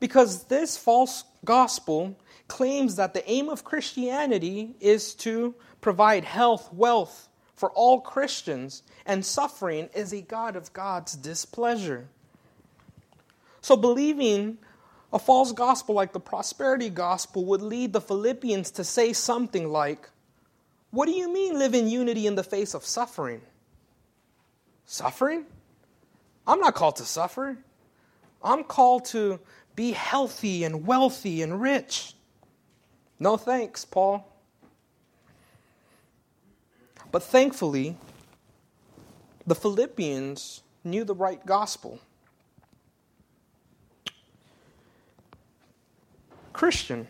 because 0.00 0.44
this 0.44 0.76
false 0.76 1.24
gospel 1.44 2.16
claims 2.48 2.96
that 2.96 3.14
the 3.14 3.30
aim 3.30 3.48
of 3.48 3.62
Christianity 3.62 4.74
is 4.80 5.14
to 5.14 5.54
provide 5.82 6.24
health, 6.24 6.72
wealth 6.72 7.28
for 7.54 7.70
all 7.72 8.00
Christians, 8.00 8.82
and 9.04 9.24
suffering 9.24 9.90
is 9.94 10.14
a 10.14 10.22
God 10.22 10.56
of 10.56 10.72
God's 10.72 11.14
displeasure. 11.14 12.08
So, 13.60 13.76
believing 13.76 14.58
A 15.12 15.18
false 15.18 15.52
gospel 15.52 15.94
like 15.94 16.12
the 16.12 16.20
prosperity 16.20 16.88
gospel 16.88 17.44
would 17.46 17.60
lead 17.60 17.92
the 17.92 18.00
Philippians 18.00 18.70
to 18.72 18.84
say 18.84 19.12
something 19.12 19.70
like, 19.70 20.08
What 20.90 21.06
do 21.06 21.12
you 21.12 21.30
mean 21.32 21.58
live 21.58 21.74
in 21.74 21.88
unity 21.88 22.26
in 22.26 22.34
the 22.34 22.42
face 22.42 22.72
of 22.74 22.84
suffering? 22.84 23.42
Suffering? 24.86 25.44
I'm 26.46 26.60
not 26.60 26.74
called 26.74 26.96
to 26.96 27.04
suffer. 27.04 27.58
I'm 28.42 28.64
called 28.64 29.04
to 29.06 29.38
be 29.76 29.92
healthy 29.92 30.64
and 30.64 30.86
wealthy 30.86 31.42
and 31.42 31.60
rich. 31.60 32.14
No 33.18 33.36
thanks, 33.36 33.84
Paul. 33.84 34.31
But 37.12 37.22
thankfully, 37.22 37.96
the 39.46 39.54
Philippians 39.54 40.62
knew 40.82 41.04
the 41.04 41.14
right 41.14 41.44
gospel. 41.44 42.00
Christian, 46.52 47.06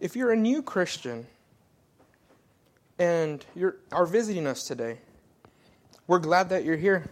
if 0.00 0.16
you're 0.16 0.30
a 0.30 0.36
new 0.36 0.62
Christian 0.62 1.26
and 2.98 3.44
you 3.54 3.74
are 3.92 4.06
visiting 4.06 4.46
us 4.46 4.64
today, 4.64 4.98
we're 6.06 6.18
glad 6.18 6.48
that 6.48 6.64
you're 6.64 6.76
here. 6.76 7.10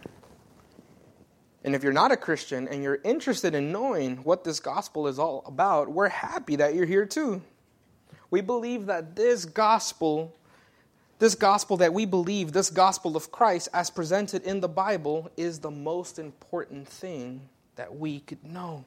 And 1.63 1.75
if 1.75 1.83
you're 1.83 1.93
not 1.93 2.13
a 2.13 2.17
Christian 2.17 2.69
and 2.69 2.83
you're 2.83 3.01
interested 3.05 3.55
in 3.55 3.73
knowing 3.73 4.19
what 4.19 4.45
this 4.45 4.61
gospel 4.61 5.09
is 5.09 5.19
all 5.19 5.43
about, 5.47 5.91
we're 5.91 6.09
happy 6.09 6.57
that 6.57 6.75
you're 6.75 6.87
here 6.87 7.05
too. 7.05 7.43
We 8.31 8.41
believe 8.41 8.87
that 8.87 9.17
this 9.17 9.45
gospel, 9.45 10.33
this 11.19 11.35
gospel 11.35 11.77
that 11.79 11.95
we 11.95 12.05
believe, 12.05 12.53
this 12.53 12.71
gospel 12.71 13.17
of 13.17 13.33
Christ 13.33 13.69
as 13.73 13.91
presented 13.91 14.43
in 14.43 14.61
the 14.61 14.69
Bible, 14.69 15.31
is 15.37 15.59
the 15.59 15.71
most 15.71 16.19
important 16.19 16.87
thing 16.87 17.41
that 17.77 17.97
we 17.97 18.21
could 18.21 18.45
know. 18.45 18.85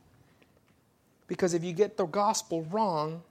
Because 1.28 1.54
if 1.54 1.64
you 1.64 1.74
get 1.74 1.98
the 1.98 2.06
gospel 2.06 2.64
wrong, 2.64 3.24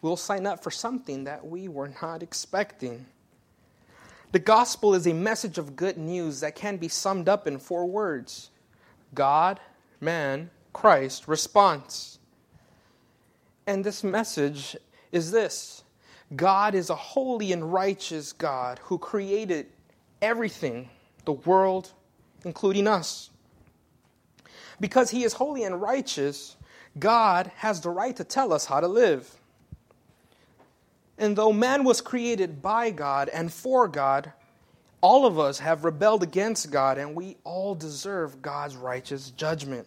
we'll 0.00 0.16
sign 0.16 0.46
up 0.46 0.62
for 0.62 0.70
something 0.70 1.24
that 1.24 1.46
we 1.46 1.68
were 1.68 1.92
not 2.02 2.22
expecting. 2.22 3.06
The 4.32 4.38
gospel 4.38 4.94
is 4.94 5.06
a 5.06 5.12
message 5.12 5.58
of 5.58 5.76
good 5.76 5.98
news 5.98 6.40
that 6.40 6.54
can 6.54 6.78
be 6.78 6.88
summed 6.88 7.28
up 7.28 7.46
in 7.46 7.58
four 7.58 7.86
words 7.86 8.50
God, 9.14 9.60
man, 10.00 10.50
Christ, 10.72 11.28
response. 11.28 12.18
And 13.66 13.84
this 13.84 14.02
message 14.02 14.76
is 15.12 15.30
this 15.30 15.81
God 16.34 16.74
is 16.74 16.90
a 16.90 16.94
holy 16.94 17.52
and 17.52 17.72
righteous 17.72 18.32
God 18.32 18.78
who 18.84 18.98
created 18.98 19.66
everything, 20.20 20.88
the 21.24 21.32
world, 21.32 21.92
including 22.44 22.86
us. 22.86 23.30
Because 24.80 25.10
he 25.10 25.24
is 25.24 25.34
holy 25.34 25.64
and 25.64 25.80
righteous, 25.80 26.56
God 26.98 27.50
has 27.56 27.80
the 27.80 27.90
right 27.90 28.16
to 28.16 28.24
tell 28.24 28.52
us 28.52 28.66
how 28.66 28.80
to 28.80 28.88
live. 28.88 29.38
And 31.18 31.36
though 31.36 31.52
man 31.52 31.84
was 31.84 32.00
created 32.00 32.62
by 32.62 32.90
God 32.90 33.28
and 33.28 33.52
for 33.52 33.86
God, 33.86 34.32
all 35.00 35.26
of 35.26 35.38
us 35.38 35.58
have 35.58 35.84
rebelled 35.84 36.22
against 36.22 36.70
God 36.70 36.98
and 36.98 37.14
we 37.14 37.36
all 37.44 37.74
deserve 37.74 38.40
God's 38.40 38.76
righteous 38.76 39.30
judgment. 39.30 39.86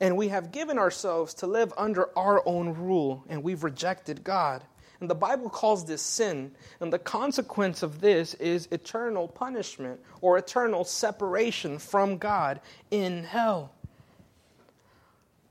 And 0.00 0.16
we 0.16 0.28
have 0.28 0.52
given 0.52 0.78
ourselves 0.78 1.34
to 1.34 1.46
live 1.46 1.72
under 1.76 2.16
our 2.18 2.42
own 2.46 2.74
rule 2.74 3.24
and 3.28 3.42
we've 3.42 3.64
rejected 3.64 4.24
God. 4.24 4.62
And 5.00 5.10
the 5.10 5.14
Bible 5.14 5.50
calls 5.50 5.84
this 5.84 6.02
sin. 6.02 6.52
And 6.80 6.92
the 6.92 6.98
consequence 6.98 7.82
of 7.82 8.00
this 8.00 8.34
is 8.34 8.68
eternal 8.70 9.28
punishment 9.28 10.00
or 10.20 10.38
eternal 10.38 10.84
separation 10.84 11.78
from 11.78 12.18
God 12.18 12.60
in 12.90 13.24
hell. 13.24 13.72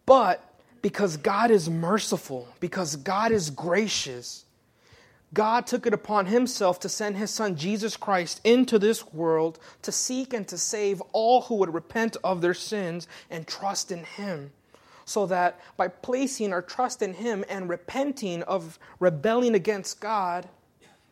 But 0.05 0.43
because 0.81 1.17
God 1.17 1.51
is 1.51 1.69
merciful, 1.69 2.47
because 2.59 2.95
God 2.95 3.31
is 3.31 3.49
gracious. 3.49 4.45
God 5.33 5.67
took 5.67 5.85
it 5.87 5.93
upon 5.93 6.27
himself 6.27 6.79
to 6.81 6.89
send 6.89 7.17
his 7.17 7.31
son 7.31 7.55
Jesus 7.55 7.97
Christ 7.97 8.39
into 8.43 8.79
this 8.79 9.11
world 9.11 9.59
to 9.81 9.91
seek 9.91 10.33
and 10.33 10.47
to 10.47 10.57
save 10.57 11.01
all 11.11 11.41
who 11.41 11.55
would 11.55 11.73
repent 11.73 12.17
of 12.23 12.41
their 12.41 12.53
sins 12.53 13.07
and 13.29 13.47
trust 13.47 13.91
in 13.91 14.03
him. 14.03 14.51
So 15.05 15.27
that 15.27 15.59
by 15.77 15.87
placing 15.87 16.51
our 16.51 16.63
trust 16.63 17.01
in 17.01 17.13
him 17.13 17.45
and 17.47 17.69
repenting 17.69 18.41
of 18.43 18.79
rebelling 18.99 19.53
against 19.53 20.01
God, 20.01 20.49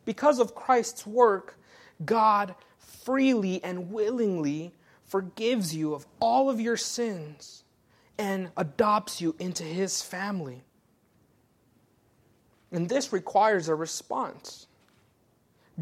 because 0.04 0.40
of 0.40 0.54
Christ's 0.54 1.06
work, 1.06 1.56
God 2.04 2.54
freely 2.78 3.62
and 3.62 3.92
willingly 3.92 4.72
forgives 5.04 5.74
you 5.74 5.94
of 5.94 6.06
all 6.20 6.50
of 6.50 6.60
your 6.60 6.76
sins 6.76 7.62
and 8.18 8.50
adopts 8.56 9.20
you 9.20 9.34
into 9.38 9.62
his 9.62 10.02
family. 10.02 10.64
And 12.72 12.88
this 12.88 13.12
requires 13.12 13.68
a 13.68 13.74
response. 13.74 14.66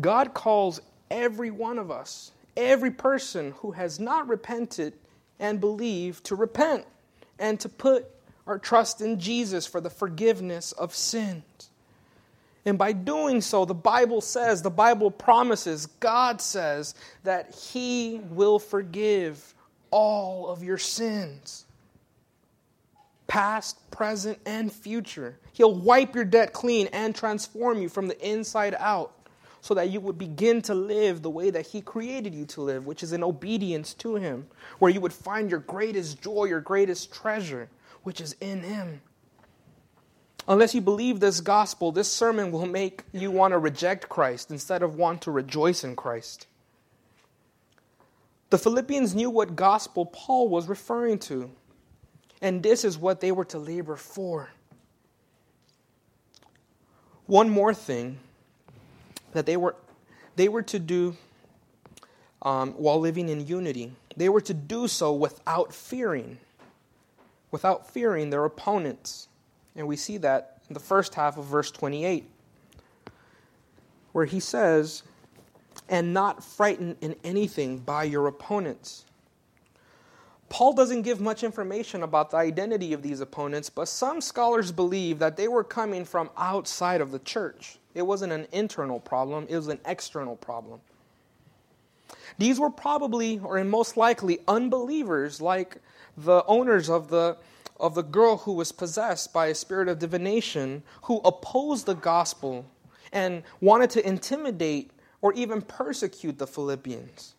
God 0.00 0.34
calls 0.34 0.80
every 1.10 1.50
one 1.50 1.78
of 1.78 1.90
us, 1.90 2.32
every 2.56 2.90
person 2.90 3.52
who 3.58 3.70
has 3.72 3.98
not 3.98 4.28
repented 4.28 4.94
and 5.38 5.60
believed, 5.60 6.24
to 6.24 6.34
repent 6.34 6.84
and 7.38 7.58
to 7.60 7.68
put 7.68 8.06
our 8.46 8.58
trust 8.58 9.00
in 9.00 9.18
Jesus 9.20 9.66
for 9.66 9.80
the 9.80 9.90
forgiveness 9.90 10.72
of 10.72 10.94
sins. 10.94 11.42
And 12.64 12.78
by 12.78 12.92
doing 12.92 13.40
so, 13.40 13.64
the 13.64 13.74
Bible 13.74 14.20
says, 14.20 14.62
the 14.62 14.70
Bible 14.70 15.10
promises, 15.10 15.86
God 15.86 16.40
says 16.40 16.94
that 17.24 17.54
He 17.54 18.20
will 18.30 18.58
forgive 18.58 19.54
all 19.90 20.48
of 20.48 20.62
your 20.62 20.78
sins 20.78 21.64
past, 23.26 23.90
present, 23.90 24.38
and 24.44 24.70
future. 24.70 25.38
He'll 25.54 25.74
wipe 25.74 26.14
your 26.14 26.24
debt 26.26 26.52
clean 26.52 26.88
and 26.92 27.14
transform 27.14 27.80
you 27.80 27.88
from 27.88 28.06
the 28.06 28.28
inside 28.28 28.76
out 28.78 29.12
so 29.62 29.74
that 29.74 29.90
you 29.90 30.00
would 30.00 30.18
begin 30.18 30.60
to 30.60 30.74
live 30.74 31.22
the 31.22 31.30
way 31.30 31.48
that 31.48 31.68
He 31.68 31.80
created 31.80 32.34
you 32.34 32.44
to 32.46 32.60
live, 32.60 32.84
which 32.84 33.02
is 33.02 33.12
in 33.12 33.22
obedience 33.22 33.94
to 33.94 34.16
Him, 34.16 34.48
where 34.80 34.90
you 34.90 35.00
would 35.00 35.12
find 35.12 35.50
your 35.50 35.60
greatest 35.60 36.20
joy, 36.20 36.44
your 36.44 36.60
greatest 36.60 37.14
treasure, 37.14 37.70
which 38.02 38.20
is 38.20 38.34
in 38.40 38.60
Him. 38.62 39.00
Unless 40.48 40.74
you 40.74 40.80
believe 40.80 41.20
this 41.20 41.40
gospel, 41.40 41.92
this 41.92 42.12
sermon 42.12 42.50
will 42.50 42.66
make 42.66 43.04
you 43.12 43.30
want 43.30 43.52
to 43.52 43.58
reject 43.58 44.08
Christ 44.08 44.50
instead 44.50 44.82
of 44.82 44.96
want 44.96 45.22
to 45.22 45.30
rejoice 45.30 45.84
in 45.84 45.94
Christ. 45.94 46.48
The 48.50 48.58
Philippians 48.58 49.14
knew 49.14 49.30
what 49.30 49.54
gospel 49.54 50.06
Paul 50.06 50.48
was 50.48 50.66
referring 50.66 51.20
to. 51.20 51.50
And 52.40 52.60
this 52.64 52.84
is 52.84 52.98
what 52.98 53.20
they 53.20 53.30
were 53.30 53.44
to 53.46 53.58
labor 53.58 53.94
for. 53.94 54.50
One 57.26 57.48
more 57.48 57.72
thing 57.72 58.18
that 59.32 59.46
they 59.46 59.56
were, 59.56 59.76
they 60.36 60.48
were 60.48 60.62
to 60.62 60.78
do 60.78 61.16
um, 62.42 62.72
while 62.72 62.98
living 62.98 63.28
in 63.28 63.46
unity, 63.46 63.92
they 64.16 64.28
were 64.28 64.40
to 64.40 64.54
do 64.54 64.88
so 64.88 65.12
without 65.12 65.72
fearing, 65.72 66.38
without 67.50 67.88
fearing 67.88 68.30
their 68.30 68.44
opponents. 68.44 69.28
And 69.76 69.86
we 69.86 69.96
see 69.96 70.18
that 70.18 70.58
in 70.68 70.74
the 70.74 70.80
first 70.80 71.14
half 71.14 71.38
of 71.38 71.44
verse 71.44 71.70
28, 71.70 72.28
where 74.12 74.24
he 74.24 74.40
says, 74.40 75.02
and 75.88 76.12
not 76.12 76.42
frightened 76.42 76.96
in 77.00 77.14
anything 77.24 77.78
by 77.78 78.04
your 78.04 78.26
opponents. 78.26 79.04
Paul 80.48 80.74
doesn't 80.74 81.02
give 81.02 81.20
much 81.20 81.44
information 81.44 82.02
about 82.02 82.30
the 82.30 82.36
identity 82.36 82.92
of 82.92 83.02
these 83.02 83.20
opponents, 83.20 83.70
but 83.70 83.88
some 83.88 84.20
scholars 84.20 84.70
believe 84.70 85.18
that 85.18 85.36
they 85.36 85.48
were 85.48 85.64
coming 85.64 86.04
from 86.04 86.28
outside 86.36 87.00
of 87.00 87.10
the 87.10 87.20
church. 87.20 87.78
It 87.94 88.02
wasn't 88.02 88.32
an 88.32 88.46
internal 88.52 89.00
problem, 89.00 89.46
it 89.48 89.56
was 89.56 89.68
an 89.68 89.80
external 89.84 90.36
problem. 90.36 90.80
These 92.38 92.58
were 92.58 92.70
probably, 92.70 93.38
or 93.38 93.62
most 93.64 93.96
likely, 93.96 94.38
unbelievers 94.48 95.40
like 95.40 95.78
the 96.16 96.44
owners 96.46 96.88
of 96.88 97.08
the, 97.08 97.36
of 97.78 97.94
the 97.94 98.02
girl 98.02 98.38
who 98.38 98.52
was 98.52 98.72
possessed 98.72 99.32
by 99.32 99.46
a 99.46 99.54
spirit 99.54 99.88
of 99.88 99.98
divination, 99.98 100.82
who 101.02 101.20
opposed 101.24 101.86
the 101.86 101.94
gospel 101.94 102.64
and 103.12 103.42
wanted 103.60 103.90
to 103.90 104.06
intimidate 104.06 104.90
or 105.20 105.32
even 105.34 105.62
persecute 105.62 106.38
the 106.38 106.46
Philippians. 106.46 107.34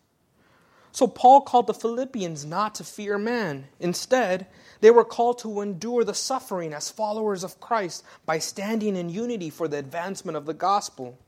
So 0.92 1.08
Paul 1.08 1.40
called 1.40 1.66
the 1.66 1.74
Philippians 1.74 2.44
not 2.44 2.76
to 2.76 2.84
fear 2.84 3.18
man. 3.18 3.66
Instead, 3.80 4.46
they 4.80 4.90
were 4.90 5.04
called 5.04 5.38
to 5.38 5.60
endure 5.60 6.04
the 6.04 6.14
suffering 6.14 6.72
as 6.72 6.90
followers 6.90 7.44
of 7.44 7.60
Christ 7.60 8.04
by 8.26 8.38
standing 8.38 8.96
in 8.96 9.08
unity 9.08 9.50
for 9.50 9.68
the 9.68 9.78
advancement 9.78 10.36
of 10.36 10.46
the 10.46 10.54
gospel. 10.54 11.18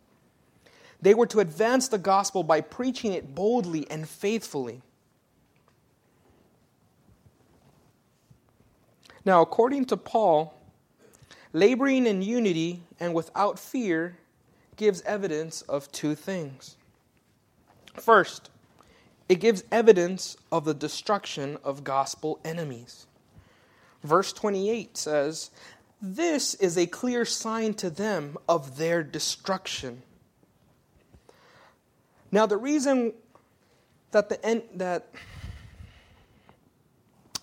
They 1.00 1.14
were 1.14 1.26
to 1.26 1.40
advance 1.40 1.88
the 1.88 1.98
gospel 1.98 2.42
by 2.42 2.60
preaching 2.60 3.12
it 3.12 3.34
boldly 3.34 3.88
and 3.90 4.08
faithfully. 4.08 4.82
Now, 9.24 9.42
according 9.42 9.86
to 9.86 9.96
Paul, 9.96 10.54
laboring 11.52 12.06
in 12.06 12.22
unity 12.22 12.82
and 13.00 13.12
without 13.12 13.58
fear 13.58 14.18
gives 14.76 15.02
evidence 15.02 15.62
of 15.62 15.90
two 15.90 16.14
things. 16.14 16.76
First, 17.94 18.50
it 19.28 19.40
gives 19.40 19.64
evidence 19.72 20.36
of 20.52 20.64
the 20.64 20.74
destruction 20.74 21.58
of 21.64 21.82
gospel 21.82 22.38
enemies. 22.44 23.05
Verse 24.06 24.32
28 24.32 24.96
says, 24.96 25.50
This 26.00 26.54
is 26.54 26.78
a 26.78 26.86
clear 26.86 27.24
sign 27.24 27.74
to 27.74 27.90
them 27.90 28.36
of 28.48 28.76
their 28.78 29.02
destruction. 29.02 30.02
Now, 32.30 32.46
the 32.46 32.56
reason 32.56 33.12
that 34.10 34.28
the 34.28 34.44
end, 34.44 34.62
that 34.74 35.08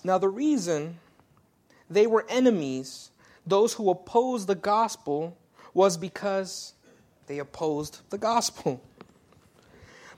now 0.03 0.17
the 0.17 0.29
reason 0.29 0.99
they 1.89 2.07
were 2.07 2.25
enemies, 2.29 3.11
those 3.45 3.73
who 3.73 3.89
opposed 3.89 4.47
the 4.47 4.55
gospel, 4.55 5.37
was 5.73 5.97
because 5.97 6.73
they 7.27 7.39
opposed 7.39 7.99
the 8.09 8.17
gospel. 8.17 8.81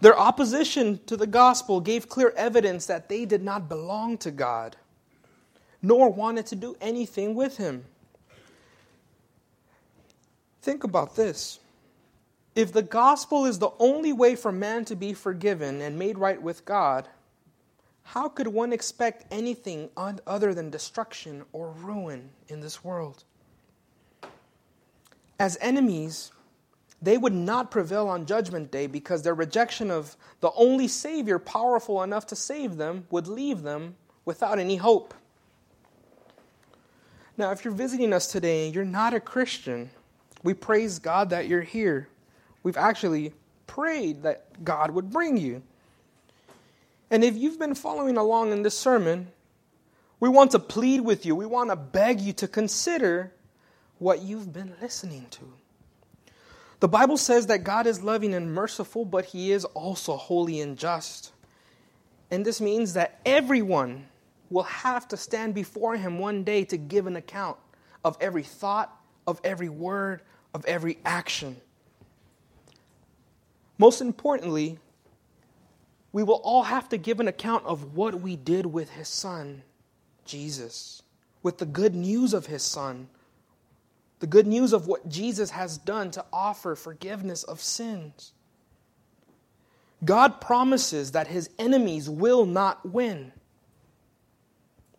Their 0.01 0.17
opposition 0.17 0.99
to 1.05 1.15
the 1.15 1.27
gospel 1.27 1.79
gave 1.79 2.09
clear 2.09 2.33
evidence 2.35 2.85
that 2.87 3.09
they 3.09 3.25
did 3.25 3.41
not 3.41 3.69
belong 3.69 4.17
to 4.19 4.31
God, 4.31 4.75
nor 5.85 6.09
wanted 6.09 6.47
to 6.47 6.55
do 6.55 6.75
anything 6.81 7.35
with 7.35 7.57
Him. 7.57 7.85
Think 10.63 10.83
about 10.83 11.15
this. 11.15 11.59
If 12.55 12.73
the 12.73 12.81
gospel 12.81 13.45
is 13.45 13.59
the 13.59 13.69
only 13.77 14.11
way 14.11 14.35
for 14.35 14.51
man 14.51 14.85
to 14.85 14.95
be 14.95 15.13
forgiven 15.13 15.81
and 15.81 15.99
made 15.99 16.17
right 16.17 16.41
with 16.41 16.65
God, 16.65 17.07
how 18.01 18.29
could 18.29 18.47
one 18.47 18.73
expect 18.73 19.25
anything 19.29 19.89
other 19.95 20.55
than 20.55 20.71
destruction 20.71 21.43
or 21.53 21.69
ruin 21.69 22.29
in 22.47 22.61
this 22.61 22.83
world? 22.83 23.23
As 25.39 25.55
enemies, 25.61 26.31
they 26.99 27.17
would 27.17 27.33
not 27.33 27.69
prevail 27.69 28.07
on 28.07 28.25
Judgment 28.25 28.71
Day 28.71 28.87
because 28.87 29.21
their 29.21 29.35
rejection 29.35 29.91
of 29.91 30.15
the 30.39 30.51
only 30.55 30.87
Savior 30.87 31.37
powerful 31.37 32.01
enough 32.01 32.25
to 32.27 32.35
save 32.35 32.77
them 32.77 33.05
would 33.11 33.27
leave 33.27 33.61
them 33.61 33.97
without 34.23 34.57
any 34.57 34.77
hope. 34.77 35.13
Now, 37.37 37.51
if 37.51 37.65
you're 37.65 37.73
visiting 37.73 38.13
us 38.13 38.27
today 38.27 38.65
and 38.65 38.75
you're 38.75 38.85
not 38.85 39.13
a 39.13 39.19
Christian, 39.19 39.89
we 40.43 40.53
praise 40.53 40.99
God 40.99 41.31
that 41.31 41.47
you're 41.47 41.61
here. 41.61 42.07
We've 42.63 42.77
actually 42.77 43.33
prayed 43.67 44.23
that 44.23 44.63
God 44.63 44.91
would 44.91 45.11
bring 45.11 45.37
you. 45.37 45.61
And 47.11 47.23
if 47.23 47.35
you've 47.35 47.59
been 47.59 47.75
following 47.75 48.17
along 48.17 48.51
in 48.51 48.63
this 48.63 48.77
sermon, 48.77 49.27
we 50.19 50.29
want 50.29 50.51
to 50.51 50.59
plead 50.59 51.01
with 51.01 51.25
you. 51.25 51.35
We 51.35 51.45
want 51.45 51.69
to 51.69 51.75
beg 51.75 52.21
you 52.21 52.33
to 52.33 52.47
consider 52.47 53.33
what 53.99 54.21
you've 54.21 54.53
been 54.53 54.73
listening 54.81 55.27
to. 55.31 55.53
The 56.79 56.87
Bible 56.87 57.17
says 57.17 57.47
that 57.47 57.63
God 57.63 57.87
is 57.87 58.03
loving 58.03 58.33
and 58.33 58.53
merciful, 58.53 59.05
but 59.05 59.25
He 59.25 59.51
is 59.51 59.65
also 59.65 60.15
holy 60.15 60.61
and 60.61 60.77
just. 60.77 61.31
And 62.31 62.45
this 62.45 62.59
means 62.59 62.93
that 62.93 63.19
everyone 63.25 64.07
will 64.49 64.63
have 64.63 65.07
to 65.09 65.17
stand 65.17 65.53
before 65.53 65.95
Him 65.95 66.19
one 66.19 66.43
day 66.43 66.63
to 66.65 66.77
give 66.77 67.07
an 67.07 67.15
account 67.15 67.57
of 68.03 68.17
every 68.19 68.43
thought, 68.43 68.95
of 69.25 69.39
every 69.43 69.69
word, 69.69 70.21
of 70.53 70.65
every 70.65 70.97
action. 71.05 71.57
Most 73.77 74.01
importantly, 74.01 74.79
we 76.11 76.23
will 76.23 76.41
all 76.43 76.63
have 76.63 76.87
to 76.89 76.97
give 76.97 77.19
an 77.19 77.27
account 77.27 77.65
of 77.65 77.95
what 77.95 78.21
we 78.21 78.35
did 78.35 78.65
with 78.65 78.91
His 78.91 79.07
Son, 79.07 79.63
Jesus, 80.25 81.01
with 81.43 81.57
the 81.57 81.65
good 81.65 81.93
news 81.93 82.33
of 82.33 82.45
His 82.45 82.63
Son 82.63 83.09
the 84.19 84.27
good 84.27 84.47
news 84.47 84.73
of 84.73 84.87
what 84.87 85.07
Jesus 85.09 85.51
has 85.51 85.77
done 85.77 86.11
to 86.11 86.25
offer 86.31 86.75
forgiveness 86.75 87.43
of 87.43 87.61
sins. 87.61 88.31
God 90.03 90.39
promises 90.39 91.11
that 91.11 91.27
his 91.27 91.49
enemies 91.59 92.09
will 92.09 92.45
not 92.45 92.85
win, 92.85 93.31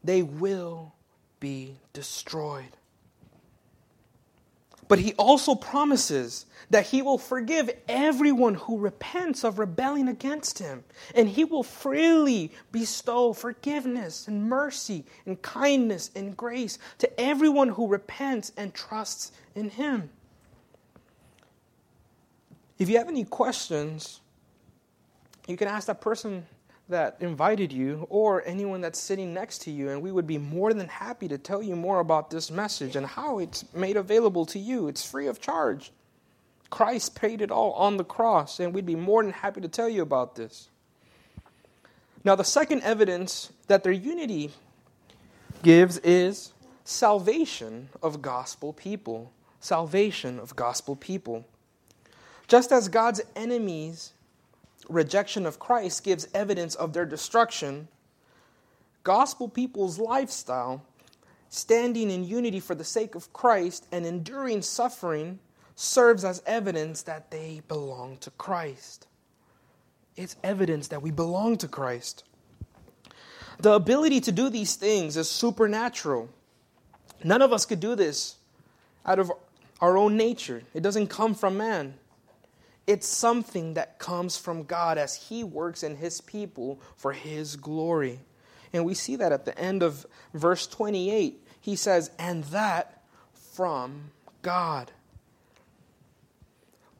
they 0.06 0.22
will 0.22 0.94
be 1.40 1.76
destroyed. 1.92 2.76
But 4.88 5.00
he 5.00 5.14
also 5.14 5.56
promises 5.56 6.46
that 6.70 6.86
he 6.86 7.02
will 7.02 7.18
forgive 7.18 7.70
everyone 7.88 8.54
who 8.54 8.78
repents 8.78 9.42
of 9.42 9.58
rebelling 9.58 10.06
against 10.06 10.60
him, 10.60 10.84
and 11.14 11.28
he 11.28 11.44
will 11.44 11.64
freely 11.64 12.52
bestow 12.70 13.32
forgiveness 13.32 14.28
and 14.28 14.48
mercy 14.48 15.04
and 15.26 15.42
kindness 15.42 16.12
and 16.14 16.36
grace 16.36 16.78
to 16.98 17.20
everyone 17.20 17.68
who 17.68 17.88
repents 17.88 18.52
and 18.56 18.72
trusts 18.72 19.32
in 19.56 19.70
him. 19.70 20.08
If 22.78 22.88
you 22.88 22.98
have 22.98 23.08
any 23.08 23.24
questions, 23.24 24.20
you 25.48 25.56
can 25.56 25.66
ask 25.66 25.88
that 25.88 26.00
person 26.00 26.46
that 26.88 27.16
invited 27.20 27.72
you 27.72 28.06
or 28.10 28.42
anyone 28.46 28.80
that's 28.80 29.00
sitting 29.00 29.34
next 29.34 29.62
to 29.62 29.70
you, 29.70 29.90
and 29.90 30.00
we 30.00 30.12
would 30.12 30.26
be 30.26 30.38
more 30.38 30.72
than 30.72 30.88
happy 30.88 31.26
to 31.28 31.38
tell 31.38 31.62
you 31.62 31.74
more 31.74 32.00
about 32.00 32.30
this 32.30 32.50
message 32.50 32.94
and 32.94 33.06
how 33.06 33.38
it's 33.38 33.64
made 33.74 33.96
available 33.96 34.46
to 34.46 34.58
you. 34.58 34.86
It's 34.88 35.04
free 35.04 35.26
of 35.26 35.40
charge. 35.40 35.90
Christ 36.70 37.14
paid 37.14 37.40
it 37.40 37.50
all 37.50 37.72
on 37.72 37.96
the 37.96 38.04
cross, 38.04 38.60
and 38.60 38.72
we'd 38.72 38.86
be 38.86 38.96
more 38.96 39.22
than 39.22 39.32
happy 39.32 39.60
to 39.60 39.68
tell 39.68 39.88
you 39.88 40.02
about 40.02 40.36
this. 40.36 40.68
Now, 42.24 42.34
the 42.34 42.44
second 42.44 42.82
evidence 42.82 43.52
that 43.68 43.84
their 43.84 43.92
unity 43.92 44.50
gives 45.62 45.98
is 45.98 46.52
salvation 46.84 47.88
of 48.02 48.22
gospel 48.22 48.72
people. 48.72 49.32
Salvation 49.60 50.38
of 50.38 50.54
gospel 50.54 50.96
people. 50.96 51.44
Just 52.48 52.70
as 52.70 52.88
God's 52.88 53.20
enemies 53.34 54.12
rejection 54.88 55.46
of 55.46 55.58
Christ 55.58 56.04
gives 56.04 56.28
evidence 56.34 56.74
of 56.74 56.92
their 56.92 57.06
destruction, 57.06 57.88
gospel 59.02 59.48
people's 59.48 59.98
lifestyle, 59.98 60.82
standing 61.48 62.10
in 62.10 62.24
unity 62.24 62.60
for 62.60 62.74
the 62.74 62.84
sake 62.84 63.14
of 63.14 63.32
Christ 63.32 63.86
and 63.92 64.04
enduring 64.04 64.62
suffering, 64.62 65.38
serves 65.74 66.24
as 66.24 66.42
evidence 66.46 67.02
that 67.02 67.30
they 67.30 67.62
belong 67.68 68.16
to 68.18 68.30
Christ. 68.32 69.06
It's 70.16 70.36
evidence 70.42 70.88
that 70.88 71.02
we 71.02 71.10
belong 71.10 71.58
to 71.58 71.68
Christ. 71.68 72.24
The 73.58 73.72
ability 73.72 74.20
to 74.22 74.32
do 74.32 74.48
these 74.48 74.76
things 74.76 75.16
is 75.16 75.30
supernatural. 75.30 76.28
None 77.22 77.42
of 77.42 77.52
us 77.52 77.66
could 77.66 77.80
do 77.80 77.94
this 77.94 78.36
out 79.04 79.18
of 79.18 79.30
our 79.80 79.96
own 79.96 80.16
nature, 80.16 80.62
it 80.72 80.82
doesn't 80.82 81.08
come 81.08 81.34
from 81.34 81.58
man. 81.58 81.94
It's 82.86 83.06
something 83.06 83.74
that 83.74 83.98
comes 83.98 84.36
from 84.36 84.62
God 84.64 84.98
as 84.98 85.28
He 85.28 85.42
works 85.42 85.82
in 85.82 85.96
His 85.96 86.20
people 86.20 86.80
for 86.96 87.12
His 87.12 87.56
glory. 87.56 88.20
And 88.72 88.84
we 88.84 88.94
see 88.94 89.16
that 89.16 89.32
at 89.32 89.44
the 89.44 89.58
end 89.58 89.82
of 89.82 90.06
verse 90.34 90.66
28. 90.66 91.42
He 91.60 91.76
says, 91.76 92.10
and 92.18 92.44
that 92.44 93.02
from 93.54 94.10
God. 94.42 94.92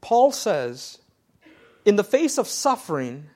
Paul 0.01 0.33
says, 0.33 0.99
in 1.85 1.97
the 1.97 2.05
face 2.05 2.39
of 2.39 2.49
suffering, 2.49 3.27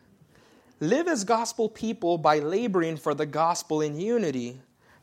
live 0.81 1.07
as 1.07 1.25
gospel 1.25 1.69
people 1.69 2.19
by 2.19 2.41
laboring 2.41 2.97
for 2.97 3.15
the 3.15 3.27
gospel 3.27 3.81
in 3.81 4.01
unity 4.01 4.61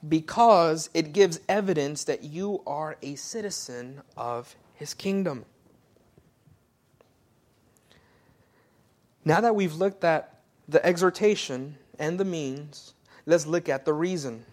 because 0.07 0.89
it 0.93 1.13
gives 1.13 1.39
evidence 1.47 2.03
that 2.05 2.23
you 2.23 2.61
are 2.67 2.97
a 3.01 3.15
citizen 3.15 4.01
of 4.15 4.55
his 4.73 4.93
kingdom. 4.93 5.45
Now 9.27 9.41
that 9.41 9.57
we've 9.57 9.75
looked 9.75 10.05
at 10.05 10.39
the 10.69 10.83
exhortation 10.85 11.75
and 11.99 12.17
the 12.17 12.23
means, 12.23 12.93
let's 13.25 13.45
look 13.45 13.67
at 13.67 13.83
the 13.83 13.91
reason. 13.91 14.45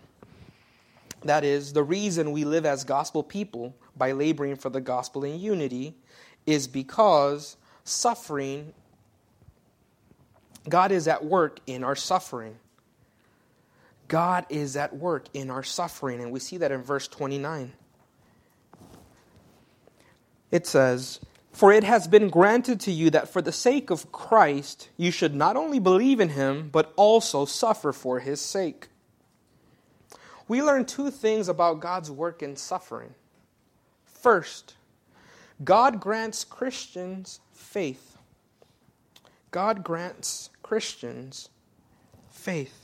That 1.22 1.44
is, 1.44 1.72
the 1.72 1.84
reason 1.84 2.32
we 2.32 2.44
live 2.44 2.66
as 2.66 2.82
gospel 2.82 3.22
people 3.22 3.72
by 3.96 4.10
laboring 4.10 4.56
for 4.56 4.70
the 4.70 4.80
gospel 4.80 5.22
in 5.22 5.38
unity 5.38 5.94
is 6.44 6.66
because 6.66 7.56
suffering, 7.84 8.74
God 10.68 10.90
is 10.90 11.06
at 11.06 11.24
work 11.24 11.60
in 11.68 11.84
our 11.84 11.94
suffering. 11.94 12.56
God 14.08 14.44
is 14.48 14.74
at 14.74 14.96
work 14.96 15.28
in 15.34 15.50
our 15.50 15.62
suffering, 15.62 16.20
and 16.20 16.32
we 16.32 16.40
see 16.40 16.56
that 16.56 16.72
in 16.72 16.82
verse 16.82 17.06
29. 17.06 17.72
It 20.50 20.66
says, 20.66 21.20
for 21.54 21.72
it 21.72 21.84
has 21.84 22.08
been 22.08 22.28
granted 22.28 22.80
to 22.80 22.90
you 22.90 23.10
that 23.10 23.28
for 23.28 23.40
the 23.40 23.52
sake 23.52 23.88
of 23.88 24.10
Christ 24.10 24.88
you 24.96 25.12
should 25.12 25.34
not 25.34 25.56
only 25.56 25.78
believe 25.78 26.18
in 26.18 26.30
him, 26.30 26.68
but 26.70 26.92
also 26.96 27.44
suffer 27.44 27.92
for 27.92 28.18
his 28.18 28.40
sake. 28.40 28.88
We 30.48 30.62
learn 30.62 30.84
two 30.84 31.10
things 31.10 31.48
about 31.48 31.80
God's 31.80 32.10
work 32.10 32.42
in 32.42 32.56
suffering. 32.56 33.14
First, 34.04 34.74
God 35.62 36.00
grants 36.00 36.44
Christians 36.44 37.38
faith. 37.52 38.18
God 39.52 39.84
grants 39.84 40.50
Christians 40.62 41.48
faith 42.30 42.83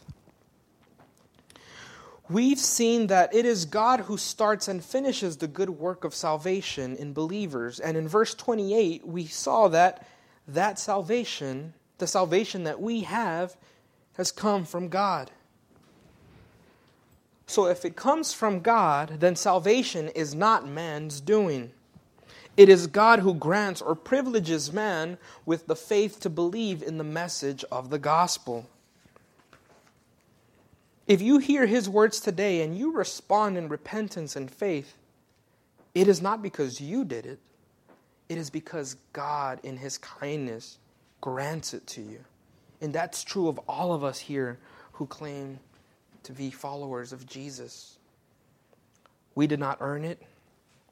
we've 2.30 2.58
seen 2.58 3.08
that 3.08 3.34
it 3.34 3.44
is 3.44 3.64
God 3.64 4.00
who 4.00 4.16
starts 4.16 4.68
and 4.68 4.84
finishes 4.84 5.36
the 5.36 5.48
good 5.48 5.70
work 5.70 6.04
of 6.04 6.14
salvation 6.14 6.96
in 6.96 7.12
believers. 7.12 7.80
And 7.80 7.96
in 7.96 8.08
verse 8.08 8.34
28, 8.34 9.06
we 9.06 9.26
saw 9.26 9.68
that 9.68 10.06
that 10.46 10.78
salvation, 10.78 11.74
the 11.98 12.06
salvation 12.06 12.64
that 12.64 12.80
we 12.80 13.00
have, 13.02 13.56
has 14.14 14.32
come 14.32 14.64
from 14.64 14.88
God. 14.88 15.30
So 17.46 17.66
if 17.66 17.84
it 17.84 17.96
comes 17.96 18.32
from 18.32 18.60
God, 18.60 19.18
then 19.18 19.34
salvation 19.34 20.08
is 20.10 20.34
not 20.34 20.68
man's 20.68 21.20
doing. 21.20 21.72
It 22.56 22.68
is 22.68 22.86
God 22.86 23.20
who 23.20 23.34
grants 23.34 23.80
or 23.80 23.94
privileges 23.94 24.72
man 24.72 25.18
with 25.46 25.66
the 25.66 25.76
faith 25.76 26.20
to 26.20 26.30
believe 26.30 26.82
in 26.82 26.98
the 26.98 27.04
message 27.04 27.64
of 27.72 27.90
the 27.90 27.98
gospel. 27.98 28.68
If 31.10 31.20
you 31.20 31.38
hear 31.38 31.66
his 31.66 31.88
words 31.88 32.20
today 32.20 32.62
and 32.62 32.78
you 32.78 32.92
respond 32.92 33.58
in 33.58 33.68
repentance 33.68 34.36
and 34.36 34.48
faith, 34.48 34.94
it 35.92 36.06
is 36.06 36.22
not 36.22 36.40
because 36.40 36.80
you 36.80 37.04
did 37.04 37.26
it, 37.26 37.40
it 38.28 38.38
is 38.38 38.48
because 38.48 38.94
God, 39.12 39.58
in 39.64 39.76
his 39.76 39.98
kindness, 39.98 40.78
grants 41.20 41.74
it 41.74 41.84
to 41.88 42.00
you. 42.00 42.20
And 42.80 42.94
that's 42.94 43.24
true 43.24 43.48
of 43.48 43.58
all 43.66 43.92
of 43.92 44.04
us 44.04 44.20
here 44.20 44.60
who 44.92 45.06
claim 45.06 45.58
to 46.22 46.32
be 46.32 46.52
followers 46.52 47.12
of 47.12 47.26
Jesus. 47.26 47.98
We 49.34 49.48
did 49.48 49.58
not 49.58 49.78
earn 49.80 50.04
it, 50.04 50.22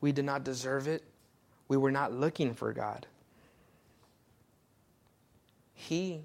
we 0.00 0.10
did 0.10 0.24
not 0.24 0.42
deserve 0.42 0.88
it, 0.88 1.04
we 1.68 1.76
were 1.76 1.92
not 1.92 2.12
looking 2.12 2.54
for 2.54 2.72
God. 2.72 3.06
He 5.74 6.22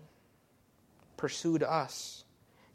pursued 1.15 1.61
us, 1.61 2.23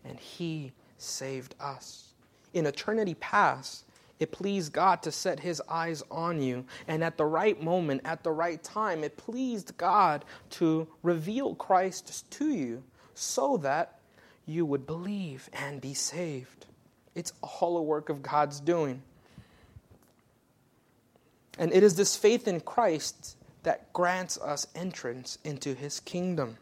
and 0.05 0.17
He 0.21 0.71
saved 0.99 1.55
us. 1.61 2.09
In 2.53 2.67
eternity 2.67 3.15
past, 3.15 3.85
it 4.19 4.33
pleased 4.33 4.73
God 4.73 5.03
to 5.03 5.13
set 5.13 5.41
his 5.41 5.63
eyes 5.69 6.03
on 6.11 6.43
you. 6.43 6.65
And 6.89 7.05
at 7.05 7.17
the 7.17 7.25
right 7.25 7.63
moment, 7.63 8.03
at 8.05 8.25
the 8.25 8.33
right 8.33 8.63
time, 8.63 9.05
it 9.05 9.17
pleased 9.17 9.77
God 9.77 10.25
to 10.51 10.89
reveal 11.03 11.55
Christ 11.55 12.31
to 12.33 12.49
you 12.49 12.83
so 13.15 13.57
that 13.59 13.99
you 14.47 14.65
would 14.67 14.87
believe 14.87 15.49
and 15.53 15.81
be 15.81 15.95
saved. 15.95 16.67
It's 17.15 17.33
all 17.43 17.77
a 17.77 17.83
work 17.83 18.09
of 18.09 18.23
God's 18.23 18.61
doing. 18.61 19.03
And 21.59 21.73
it 21.73 21.83
is 21.83 21.97
this 21.97 22.17
faith 22.17 22.49
in 22.49 22.61
Christ 22.61 23.37
that 23.65 23.93
grants 23.93 24.39
us 24.39 24.67
entrance 24.75 25.39
into 25.45 25.75
his 25.75 26.01
kingdom. 26.01 26.57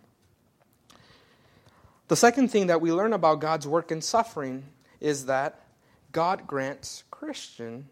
The 2.09 2.17
second 2.17 2.49
thing 2.49 2.69
that 2.69 2.81
we 2.81 2.93
learn 2.93 3.13
about 3.13 3.41
God's 3.41 3.67
work 3.67 3.91
in 3.91 4.01
suffering 4.01 4.65
is 5.01 5.27
that 5.27 5.61
God 6.13 6.47
grants 6.47 7.03
Christians 7.11 7.87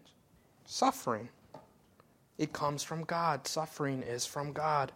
suffering. 0.64 1.28
It 2.38 2.52
comes 2.52 2.82
from 2.82 3.04
God. 3.04 3.46
Suffering 3.46 4.02
is 4.02 4.24
from 4.26 4.52
God. 4.52 4.92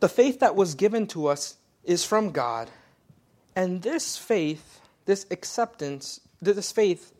The 0.00 0.08
faith 0.08 0.40
that 0.40 0.54
was 0.54 0.74
given 0.74 1.06
to 1.08 1.26
us 1.26 1.56
is 1.84 2.04
from 2.04 2.30
God, 2.30 2.70
and 3.56 3.82
this 3.82 4.16
faith, 4.16 4.80
this 5.06 5.26
acceptance, 5.30 6.20
this 6.40 6.70
faith 6.70 7.12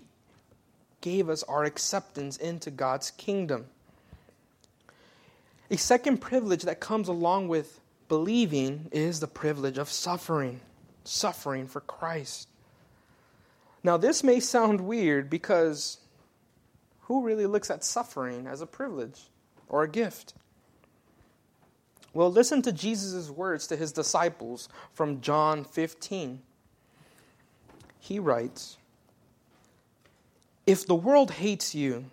gave 1.00 1.28
us 1.28 1.42
our 1.44 1.64
acceptance 1.64 2.36
into 2.36 2.70
God's 2.70 3.10
kingdom. 3.12 3.66
A 5.70 5.76
second 5.76 6.18
privilege 6.18 6.62
that 6.62 6.80
comes 6.80 7.08
along 7.08 7.48
with 7.48 7.80
believing 8.08 8.88
is 8.92 9.20
the 9.20 9.26
privilege 9.26 9.78
of 9.78 9.88
suffering, 9.88 10.60
suffering 11.04 11.66
for 11.66 11.80
Christ. 11.80 12.48
Now, 13.84 13.96
this 13.96 14.24
may 14.24 14.40
sound 14.40 14.80
weird 14.80 15.30
because 15.30 15.98
who 17.02 17.24
really 17.24 17.46
looks 17.46 17.70
at 17.70 17.84
suffering 17.84 18.46
as 18.46 18.60
a 18.60 18.66
privilege 18.66 19.28
or 19.68 19.82
a 19.82 19.88
gift? 19.88 20.34
Well, 22.12 22.32
listen 22.32 22.62
to 22.62 22.72
Jesus' 22.72 23.30
words 23.30 23.66
to 23.68 23.76
his 23.76 23.92
disciples 23.92 24.68
from 24.92 25.20
John 25.20 25.64
15. 25.64 26.42
He 28.00 28.18
writes, 28.18 28.78
If 30.66 30.86
the 30.86 30.94
world 30.94 31.30
hates 31.30 31.74
you, 31.74 32.06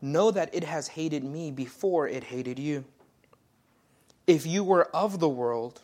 know 0.00 0.30
that 0.30 0.54
it 0.54 0.64
has 0.64 0.88
hated 0.88 1.24
me 1.24 1.50
before 1.50 2.06
it 2.06 2.24
hated 2.24 2.58
you. 2.58 2.84
If 4.28 4.46
you 4.46 4.62
were 4.62 4.94
of 4.94 5.20
the 5.20 5.28
world, 5.28 5.80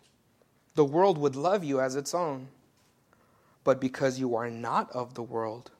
the 0.74 0.84
world 0.84 1.16
would 1.16 1.34
love 1.34 1.64
you 1.64 1.80
as 1.80 1.96
its 1.96 2.14
own. 2.14 2.48
But 3.64 3.80
because 3.80 4.18
you 4.18 4.36
are 4.36 4.50
not 4.50 4.90
of 4.92 5.14
the 5.14 5.22
world, 5.22 5.70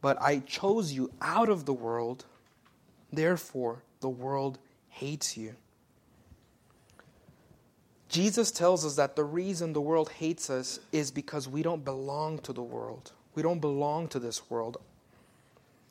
but 0.00 0.16
I 0.22 0.38
chose 0.38 0.90
you 0.94 1.12
out 1.20 1.50
of 1.50 1.66
the 1.66 1.74
world, 1.74 2.24
therefore 3.12 3.82
the 4.00 4.08
world 4.08 4.58
hates 4.88 5.36
you. 5.36 5.54
Jesus 8.08 8.50
tells 8.50 8.86
us 8.86 8.96
that 8.96 9.16
the 9.16 9.24
reason 9.24 9.74
the 9.74 9.82
world 9.82 10.08
hates 10.08 10.48
us 10.48 10.80
is 10.92 11.10
because 11.10 11.46
we 11.46 11.62
don't 11.62 11.84
belong 11.84 12.38
to 12.38 12.54
the 12.54 12.62
world. 12.62 13.12
We 13.34 13.42
don't 13.42 13.60
belong 13.60 14.08
to 14.08 14.18
this 14.18 14.48
world, 14.48 14.78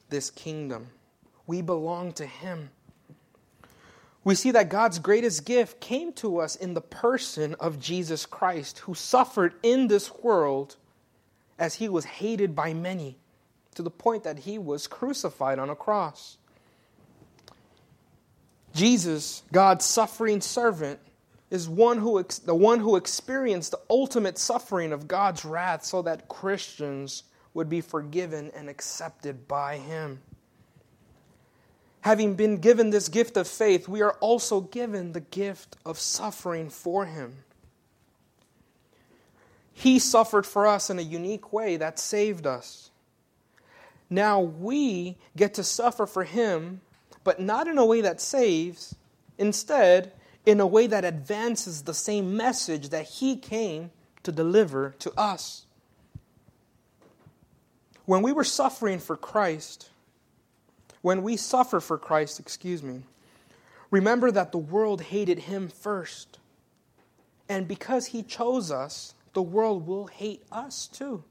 this 0.09 0.31
kingdom. 0.31 0.87
We 1.45 1.61
belong 1.61 2.11
to 2.13 2.25
Him. 2.25 2.71
We 4.23 4.35
see 4.35 4.51
that 4.51 4.69
God's 4.69 4.99
greatest 4.99 5.45
gift 5.45 5.79
came 5.79 6.11
to 6.13 6.39
us 6.39 6.55
in 6.55 6.73
the 6.73 6.81
person 6.81 7.55
of 7.59 7.79
Jesus 7.79 8.25
Christ, 8.25 8.79
who 8.79 8.93
suffered 8.93 9.53
in 9.63 9.87
this 9.87 10.11
world 10.21 10.75
as 11.57 11.75
He 11.75 11.89
was 11.89 12.05
hated 12.05 12.55
by 12.55 12.73
many, 12.73 13.17
to 13.75 13.81
the 13.81 13.89
point 13.89 14.23
that 14.23 14.39
He 14.39 14.57
was 14.57 14.87
crucified 14.87 15.57
on 15.57 15.69
a 15.69 15.75
cross. 15.75 16.37
Jesus, 18.73 19.43
God's 19.51 19.85
suffering 19.85 20.41
servant, 20.41 20.99
is 21.49 21.67
one 21.67 21.97
who 21.97 22.23
the 22.45 22.53
one 22.53 22.79
who 22.79 22.95
experienced 22.95 23.71
the 23.71 23.79
ultimate 23.89 24.37
suffering 24.37 24.91
of 24.91 25.07
God's 25.07 25.43
wrath 25.43 25.83
so 25.83 26.01
that 26.03 26.27
Christians 26.27 27.23
would 27.53 27.69
be 27.69 27.81
forgiven 27.81 28.51
and 28.55 28.69
accepted 28.69 29.47
by 29.47 29.77
him. 29.77 30.21
Having 32.01 32.35
been 32.35 32.57
given 32.57 32.89
this 32.89 33.09
gift 33.09 33.35
of 33.37 33.47
faith, 33.47 33.87
we 33.87 34.01
are 34.01 34.13
also 34.19 34.61
given 34.61 35.11
the 35.11 35.19
gift 35.19 35.75
of 35.85 35.99
suffering 35.99 36.69
for 36.69 37.05
him. 37.05 37.43
He 39.73 39.99
suffered 39.99 40.45
for 40.45 40.67
us 40.67 40.89
in 40.89 40.99
a 40.99 41.03
unique 41.03 41.53
way 41.53 41.77
that 41.77 41.99
saved 41.99 42.47
us. 42.47 42.89
Now 44.09 44.41
we 44.41 45.17
get 45.35 45.53
to 45.55 45.63
suffer 45.63 46.05
for 46.05 46.23
him 46.23 46.81
but 47.23 47.39
not 47.39 47.67
in 47.67 47.77
a 47.77 47.85
way 47.85 48.01
that 48.01 48.21
saves, 48.21 48.95
instead, 49.37 50.13
in 50.45 50.59
a 50.59 50.67
way 50.67 50.87
that 50.87 51.05
advances 51.05 51.83
the 51.83 51.93
same 51.93 52.35
message 52.35 52.89
that 52.89 53.05
He 53.05 53.35
came 53.35 53.91
to 54.23 54.31
deliver 54.31 54.95
to 54.99 55.11
us. 55.19 55.65
When 58.05 58.21
we 58.21 58.31
were 58.31 58.43
suffering 58.43 58.99
for 58.99 59.15
Christ, 59.15 59.89
when 61.01 61.23
we 61.23 61.37
suffer 61.37 61.79
for 61.79 61.97
Christ, 61.97 62.39
excuse 62.39 62.83
me, 62.83 63.01
remember 63.91 64.31
that 64.31 64.51
the 64.51 64.57
world 64.57 65.01
hated 65.01 65.39
Him 65.39 65.69
first. 65.69 66.39
And 67.47 67.67
because 67.67 68.07
He 68.07 68.23
chose 68.23 68.71
us, 68.71 69.13
the 69.33 69.41
world 69.41 69.87
will 69.87 70.07
hate 70.07 70.43
us 70.51 70.87
too. 70.87 71.23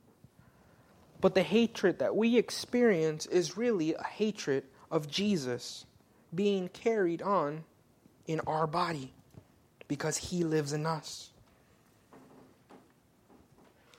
But 1.20 1.34
the 1.34 1.42
hatred 1.42 1.98
that 1.98 2.14
we 2.14 2.36
experience 2.36 3.26
is 3.26 3.56
really 3.56 3.94
a 3.94 4.04
hatred 4.04 4.64
of 4.90 5.10
Jesus 5.10 5.84
being 6.34 6.68
carried 6.68 7.22
on 7.22 7.64
in 8.26 8.40
our 8.46 8.66
body 8.66 9.12
because 9.88 10.16
he 10.18 10.44
lives 10.44 10.72
in 10.72 10.86
us. 10.86 11.30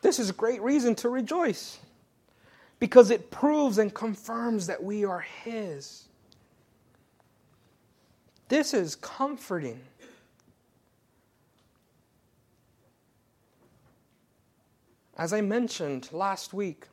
This 0.02 0.20
is 0.20 0.30
a 0.30 0.34
great 0.34 0.62
reason 0.62 0.96
to 0.96 1.10
rejoice 1.10 1.80
because 2.80 3.12
it 3.12 3.30
proves 3.30 3.78
and 3.78 3.94
confirms 3.94 4.68
that 4.68 4.84
we 4.84 5.06
are 5.06 5.20
his. 5.44 6.06
This 8.48 8.74
is 8.74 8.96
comforting. 8.96 9.82
As 15.18 15.34
I 15.34 15.42
mentioned 15.42 16.10
last 16.14 16.54
week, 16.54 16.88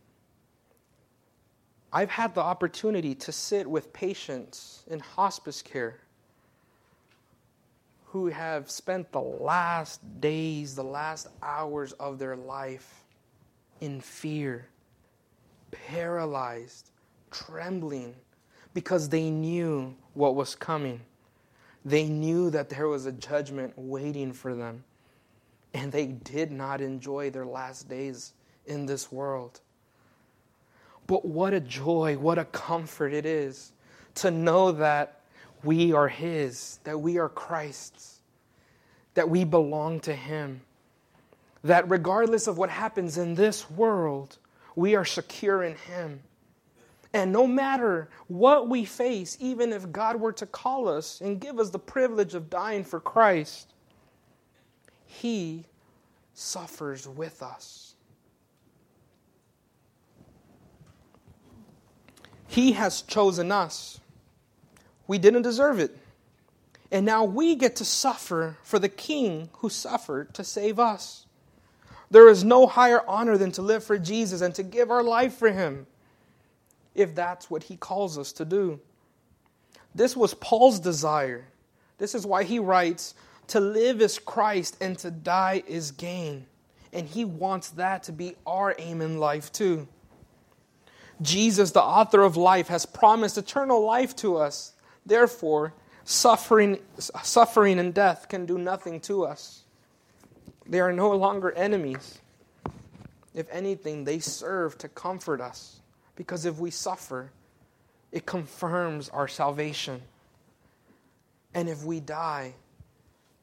I've 1.93 2.11
had 2.11 2.35
the 2.35 2.41
opportunity 2.41 3.15
to 3.15 3.33
sit 3.33 3.67
with 3.67 3.93
patients 3.93 4.83
in 4.89 4.99
hospice 4.99 5.63
care 5.63 6.01
who 8.07 8.27
have 8.27 8.71
spent 8.71 9.13
the 9.13 9.21
last 9.21 10.01
days, 10.21 10.75
the 10.75 10.85
last 10.85 11.29
hours 11.43 11.93
of 11.93 12.19
their 12.19 12.37
life 12.37 13.05
in 13.81 14.01
fear, 14.01 14.67
paralyzed, 15.71 16.91
trembling, 17.31 18.15
because 18.75 19.09
they 19.09 19.31
knew 19.31 19.95
what 20.15 20.35
was 20.35 20.55
coming. 20.55 21.01
They 21.85 22.05
knew 22.05 22.51
that 22.51 22.69
there 22.69 22.89
was 22.89 23.07
a 23.07 23.13
judgment 23.13 23.73
waiting 23.77 24.33
for 24.33 24.55
them, 24.55 24.85
and 25.73 25.93
they 25.93 26.07
did 26.07 26.51
not 26.51 26.81
enjoy 26.81 27.31
their 27.31 27.47
last 27.47 27.89
days 27.89 28.33
in 28.67 28.87
this 28.87 29.11
world. 29.13 29.61
But 31.07 31.25
what 31.25 31.55
a 31.55 31.61
joy, 31.61 32.17
what 32.19 32.39
a 32.39 32.45
comfort 32.47 33.13
it 33.13 33.25
is 33.25 33.73
to 34.17 34.31
know 34.31 34.73
that 34.73 35.21
we 35.63 35.93
are 35.93 36.09
His, 36.09 36.81
that 36.85 37.01
we 37.01 37.19
are 37.19 37.29
Christ's, 37.29 38.21
that 39.15 39.29
we 39.29 39.45
belong 39.45 40.01
to 40.01 40.15
Him, 40.15 40.61
that 41.63 41.89
regardless 41.89 42.47
of 42.47 42.59
what 42.59 42.71
happens 42.71 43.19
in 43.19 43.35
this 43.35 43.71
world, 43.71 44.39
we 44.77 44.95
are 44.95 45.05
secure 45.05 45.65
in 45.65 45.75
Him. 45.75 46.21
And 47.13 47.33
no 47.33 47.47
matter 47.47 48.11
what 48.29 48.69
we 48.69 48.85
face, 48.85 49.37
even 49.41 49.73
if 49.73 49.91
God 49.91 50.21
were 50.21 50.35
to 50.35 50.47
call 50.47 50.87
us 50.87 51.21
and 51.21 51.41
give 51.41 51.59
us 51.59 51.71
the 51.71 51.79
privilege 51.79 52.35
of 52.35 52.51
dying 52.51 52.85
for 52.85 53.01
Christ, 53.01 53.73
He 55.07 55.65
suffers 56.35 57.09
with 57.09 57.43
us. 57.43 57.95
He 62.47 62.73
has 62.73 63.03
chosen 63.03 63.51
us. 63.51 64.01
We 65.07 65.19
didn't 65.19 65.43
deserve 65.43 65.79
it. 65.79 65.97
And 66.91 67.05
now 67.05 67.25
we 67.25 67.55
get 67.57 67.77
to 67.77 67.85
suffer 67.85 68.57
for 68.63 68.79
the 68.79 68.89
King 68.89 69.49
who 69.55 69.69
suffered 69.69 70.35
to 70.35 70.45
save 70.45 70.79
us. 70.79 71.26
There 72.11 72.29
is 72.29 72.45
no 72.45 72.67
higher 72.67 73.03
honor 73.09 73.37
than 73.37 73.53
to 73.53 73.63
live 73.63 73.83
for 73.83 73.99
Jesus 73.99 74.41
and 74.41 74.55
to 74.55 74.63
give 74.63 74.91
our 74.91 75.03
life 75.03 75.35
for 75.35 75.51
Him, 75.51 75.87
if 76.95 77.15
that's 77.15 77.51
what 77.51 77.65
He 77.65 77.77
calls 77.77 78.17
us 78.19 78.33
to 78.33 78.45
do. 78.45 78.81
This 79.97 80.15
was 80.15 80.35
Paul's 80.35 80.79
desire. 80.79 81.47
This 81.99 82.15
is 82.15 82.27
why 82.27 82.45
he 82.45 82.59
writes, 82.59 83.15
To 83.49 83.61
live 83.61 84.03
is 84.03 84.19
Christ 84.19 84.77
and 84.81 84.97
to 84.99 85.11
die 85.11 85.63
is 85.67 85.91
gain. 85.91 86.47
And 86.93 87.09
he 87.09 87.25
wants 87.25 87.71
that 87.71 88.03
to 88.05 88.13
be 88.13 88.37
our 88.47 88.75
aim 88.79 89.01
in 89.01 89.19
life 89.19 89.51
too. 89.53 89.89
Jesus, 91.23 91.71
the 91.71 91.83
author 91.83 92.23
of 92.23 92.37
life, 92.37 92.69
has 92.69 92.85
promised 92.85 93.39
eternal 93.39 93.85
life 93.85 94.15
to 94.17 94.37
us. 94.37 94.75
Therefore, 95.07 95.73
suffering, 96.05 96.79
suffering 96.99 97.79
and 97.79 97.95
death 97.95 98.29
can 98.29 98.45
do 98.45 98.59
nothing 98.59 99.01
to 99.01 99.25
us. 99.25 99.63
They 100.69 100.81
are 100.81 100.93
no 100.93 101.13
longer 101.13 101.53
enemies. 101.53 102.19
If 103.35 103.47
anything, 103.51 104.05
they 104.05 104.19
serve 104.19 104.79
to 104.79 104.89
comfort 104.89 105.41
us. 105.41 105.81
Because 106.17 106.45
if 106.45 106.59
we 106.59 106.71
suffer, 106.71 107.31
it 108.11 108.27
confirms 108.27 109.09
our 109.11 109.29
salvation. 109.29 110.03
And 111.55 111.69
if 111.69 111.85
we 111.85 112.01
die, 112.01 112.55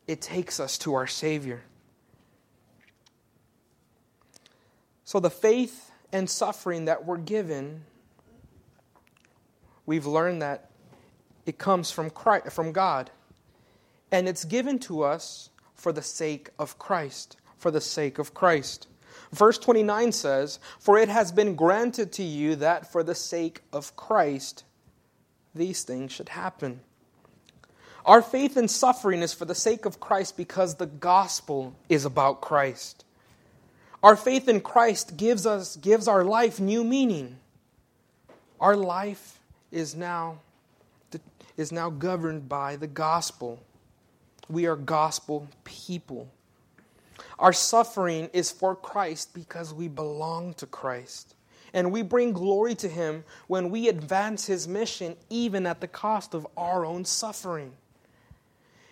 it 0.08 0.22
takes 0.22 0.60
us 0.60 0.78
to 0.80 0.96
our 0.96 1.08
Savior. 1.08 1.62
So 5.04 5.20
the 5.20 5.30
faith 5.30 5.92
and 6.12 6.30
suffering 6.30 6.86
that 6.86 7.06
we're 7.06 7.18
given, 7.18 7.84
we've 9.86 10.06
learned 10.06 10.42
that 10.42 10.72
it 11.46 11.58
comes 11.58 11.92
from 11.92 12.10
Christ, 12.10 12.52
from 12.52 12.72
God. 12.72 13.12
And 14.12 14.28
it's 14.28 14.46
given 14.46 14.80
to 14.80 15.04
us 15.04 15.50
for 15.76 15.92
the 15.92 16.02
sake 16.02 16.50
of 16.60 16.80
Christ, 16.80 17.38
for 17.58 17.72
the 17.72 17.82
sake 17.82 18.20
of 18.20 18.34
Christ. 18.34 18.88
Verse 19.32 19.58
29 19.58 20.12
says, 20.12 20.60
For 20.80 20.98
it 20.98 21.10
has 21.10 21.32
been 21.32 21.56
granted 21.56 22.12
to 22.14 22.24
you 22.24 22.56
that 22.58 22.92
for 22.92 23.04
the 23.04 23.16
sake 23.16 23.62
of 23.72 23.96
Christ 23.96 24.64
these 25.56 25.84
things 25.84 26.12
should 26.12 26.30
happen. 26.30 26.82
Our 28.06 28.22
faith 28.22 28.58
in 28.58 28.68
suffering 28.68 29.22
is 29.22 29.34
for 29.34 29.46
the 29.46 29.56
sake 29.56 29.86
of 29.86 30.00
Christ 30.00 30.36
because 30.36 30.76
the 30.76 30.86
gospel 30.86 31.74
is 31.88 32.06
about 32.06 32.42
Christ. 32.42 33.06
Our 34.02 34.18
faith 34.18 34.50
in 34.50 34.60
Christ 34.60 35.16
gives 35.16 35.46
us 35.46 35.78
gives 35.78 36.08
our 36.08 36.26
life 36.26 36.60
new 36.60 36.84
meaning. 36.84 37.38
Our 38.60 38.76
life 38.76 39.40
is 39.72 39.96
now 39.96 40.40
is 41.56 41.72
now 41.72 41.90
governed 41.90 42.50
by 42.50 42.76
the 42.76 42.88
gospel. 42.88 43.64
We 44.50 44.66
are 44.66 44.76
gospel 44.76 45.48
people. 45.64 46.30
Our 47.40 47.54
suffering 47.54 48.30
is 48.34 48.52
for 48.52 48.76
Christ 48.76 49.34
because 49.34 49.74
we 49.74 49.88
belong 49.88 50.54
to 50.56 50.66
Christ. 50.66 51.36
And 51.74 51.92
we 51.92 52.04
bring 52.04 52.34
glory 52.34 52.76
to 52.76 52.88
Him 52.88 53.24
when 53.48 53.70
we 53.72 53.90
advance 53.90 54.46
His 54.46 54.68
mission, 54.68 55.16
even 55.30 55.66
at 55.66 55.82
the 55.82 55.88
cost 55.88 56.34
of 56.34 56.46
our 56.56 56.86
own 56.86 57.04
suffering. 57.04 57.74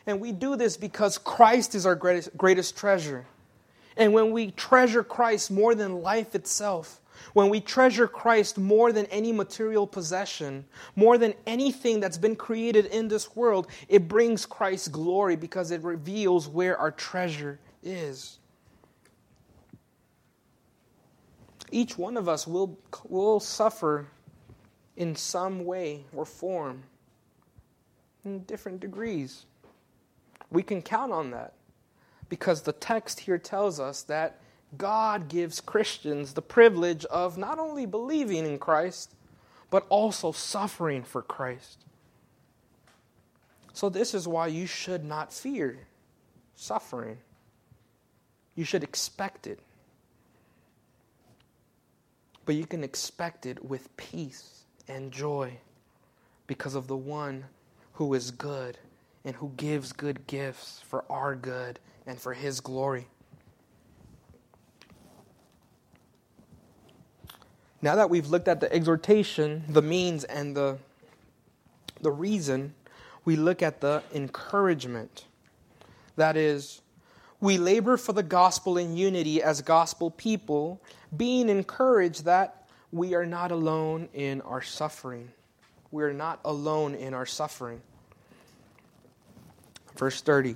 And 0.08 0.20
we 0.20 0.32
do 0.32 0.56
this 0.56 0.78
because 0.78 1.18
Christ 1.18 1.76
is 1.76 1.86
our 1.86 1.96
greatest, 1.96 2.36
greatest 2.36 2.76
treasure. 2.76 3.26
And 3.96 4.14
when 4.14 4.32
we 4.32 4.52
treasure 4.52 5.04
Christ 5.04 5.52
more 5.52 5.76
than 5.76 6.02
life 6.02 6.34
itself, 6.34 7.00
when 7.34 7.50
we 7.50 7.62
treasure 7.62 8.08
Christ 8.08 8.58
more 8.58 8.92
than 8.92 9.06
any 9.08 9.32
material 9.32 9.88
possession, 9.88 10.66
more 10.96 11.18
than 11.18 11.34
anything 11.46 12.00
that's 12.00 12.18
been 12.18 12.36
created 12.36 12.86
in 12.88 13.08
this 13.08 13.36
world, 13.36 13.68
it 13.88 14.08
brings 14.08 14.46
Christ's 14.46 14.88
glory 14.88 15.36
because 15.36 15.72
it 15.72 15.82
reveals 15.84 16.48
where 16.48 16.78
our 16.78 16.92
treasure 16.92 17.60
is. 17.84 18.40
Each 21.72 21.98
one 21.98 22.18
of 22.18 22.28
us 22.28 22.46
will, 22.46 22.78
will 23.08 23.40
suffer 23.40 24.08
in 24.98 25.16
some 25.16 25.66
way 25.66 26.04
or 26.14 26.26
form, 26.26 26.84
in 28.26 28.44
different 28.44 28.82
degrees. 28.82 29.46
We 30.52 30.64
can 30.64 30.82
count 30.82 31.14
on 31.14 31.32
that 31.32 31.54
because 32.28 32.62
the 32.62 32.74
text 32.74 33.22
here 33.22 33.38
tells 33.38 33.80
us 33.80 34.04
that 34.04 34.41
God 34.78 35.28
gives 35.28 35.60
Christians 35.60 36.34
the 36.34 36.42
privilege 36.42 37.06
of 37.06 37.38
not 37.38 37.60
only 37.60 37.86
believing 37.86 38.46
in 38.46 38.58
Christ, 38.58 39.14
but 39.70 39.86
also 39.90 40.32
suffering 40.32 41.04
for 41.04 41.22
Christ. 41.22 41.86
So, 43.74 43.90
this 43.90 44.14
is 44.14 44.28
why 44.28 44.48
you 44.48 44.68
should 44.68 45.04
not 45.04 45.34
fear 45.34 45.80
suffering. 46.56 47.18
You 48.56 48.66
should 48.66 48.84
expect 48.84 49.48
it. 49.48 49.60
But 52.46 52.56
you 52.56 52.66
can 52.66 52.84
expect 52.84 53.46
it 53.46 53.64
with 53.64 53.96
peace 53.98 54.64
and 54.88 55.12
joy 55.12 55.54
because 56.48 56.76
of 56.76 56.88
the 56.88 56.98
one 56.98 57.46
who 57.94 58.14
is 58.14 58.32
good 58.32 58.78
and 59.24 59.36
who 59.36 59.52
gives 59.56 59.94
good 59.94 60.28
gifts 60.28 60.82
for 60.88 61.06
our 61.10 61.36
good 61.36 61.80
and 62.06 62.20
for 62.20 62.34
his 62.34 62.60
glory. 62.60 63.08
Now 67.82 67.96
that 67.96 68.10
we've 68.10 68.30
looked 68.30 68.48
at 68.48 68.60
the 68.60 68.72
exhortation, 68.72 69.64
the 69.68 69.82
means, 69.82 70.24
and 70.24 70.56
the, 70.56 70.78
the 72.02 72.12
reason, 72.12 72.76
we 73.26 73.36
look 73.36 73.64
at 73.64 73.82
the 73.82 74.04
encouragement. 74.14 75.26
That 76.16 76.38
is, 76.38 76.82
we 77.40 77.58
labor 77.58 77.98
for 77.98 78.14
the 78.14 78.24
gospel 78.24 78.78
in 78.78 78.96
unity 78.96 79.42
as 79.42 79.62
gospel 79.62 80.12
people, 80.12 80.80
being 81.18 81.50
encouraged 81.50 82.26
that 82.26 82.68
we 82.92 83.16
are 83.16 83.26
not 83.26 83.52
alone 83.52 84.10
in 84.14 84.42
our 84.42 84.62
suffering. 84.62 85.32
We 85.90 86.04
are 86.04 86.14
not 86.14 86.40
alone 86.46 86.94
in 86.94 87.14
our 87.16 87.26
suffering. 87.26 87.82
Verse 89.98 90.22
30 90.22 90.56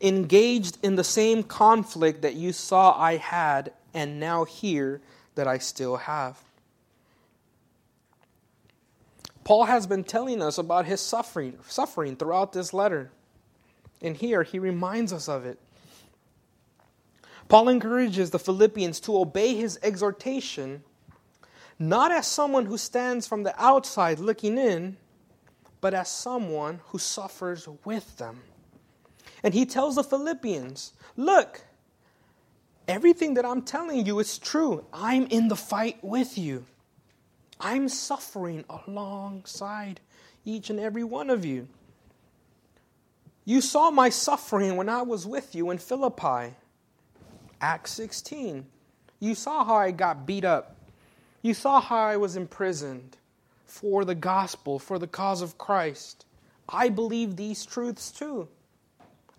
Engaged 0.00 0.78
in 0.82 0.94
the 0.94 1.04
same 1.04 1.42
conflict 1.42 2.22
that 2.22 2.34
you 2.34 2.52
saw 2.52 2.98
I 2.98 3.16
had 3.16 3.72
and 3.92 4.20
now 4.20 4.44
hear 4.44 5.00
that 5.34 5.46
I 5.46 5.58
still 5.58 5.96
have. 5.96 6.38
Paul 9.44 9.64
has 9.64 9.86
been 9.86 10.04
telling 10.04 10.42
us 10.42 10.58
about 10.58 10.86
his 10.86 11.00
suffering, 11.00 11.58
suffering 11.66 12.16
throughout 12.16 12.52
this 12.52 12.72
letter. 12.72 13.10
And 14.02 14.16
here 14.16 14.42
he 14.42 14.58
reminds 14.58 15.12
us 15.12 15.28
of 15.28 15.44
it. 15.44 15.58
Paul 17.48 17.68
encourages 17.68 18.30
the 18.30 18.38
Philippians 18.38 19.00
to 19.00 19.18
obey 19.18 19.54
his 19.54 19.78
exhortation, 19.82 20.84
not 21.78 22.12
as 22.12 22.26
someone 22.26 22.66
who 22.66 22.78
stands 22.78 23.26
from 23.26 23.42
the 23.42 23.60
outside 23.60 24.20
looking 24.20 24.56
in, 24.56 24.96
but 25.80 25.94
as 25.94 26.08
someone 26.08 26.80
who 26.88 26.98
suffers 26.98 27.66
with 27.84 28.18
them. 28.18 28.42
And 29.42 29.52
he 29.52 29.66
tells 29.66 29.96
the 29.96 30.04
Philippians, 30.04 30.92
Look, 31.16 31.64
Everything 32.90 33.34
that 33.34 33.46
I'm 33.46 33.62
telling 33.62 34.04
you 34.04 34.18
is 34.18 34.36
true. 34.36 34.84
I'm 34.92 35.28
in 35.28 35.46
the 35.46 35.54
fight 35.54 36.02
with 36.02 36.36
you. 36.36 36.64
I'm 37.60 37.88
suffering 37.88 38.64
alongside 38.68 40.00
each 40.44 40.70
and 40.70 40.80
every 40.80 41.04
one 41.04 41.30
of 41.30 41.44
you. 41.44 41.68
You 43.44 43.60
saw 43.60 43.92
my 43.92 44.08
suffering 44.08 44.76
when 44.76 44.88
I 44.88 45.02
was 45.02 45.24
with 45.24 45.54
you 45.54 45.70
in 45.70 45.78
Philippi. 45.78 46.56
Acts 47.60 47.92
16. 47.92 48.66
You 49.20 49.36
saw 49.36 49.64
how 49.64 49.76
I 49.76 49.92
got 49.92 50.26
beat 50.26 50.44
up. 50.44 50.74
You 51.42 51.54
saw 51.54 51.80
how 51.80 51.96
I 51.96 52.16
was 52.16 52.34
imprisoned 52.34 53.18
for 53.66 54.04
the 54.04 54.16
gospel, 54.16 54.80
for 54.80 54.98
the 54.98 55.06
cause 55.06 55.42
of 55.42 55.58
Christ. 55.58 56.24
I 56.68 56.88
believe 56.88 57.36
these 57.36 57.64
truths 57.64 58.10
too. 58.10 58.48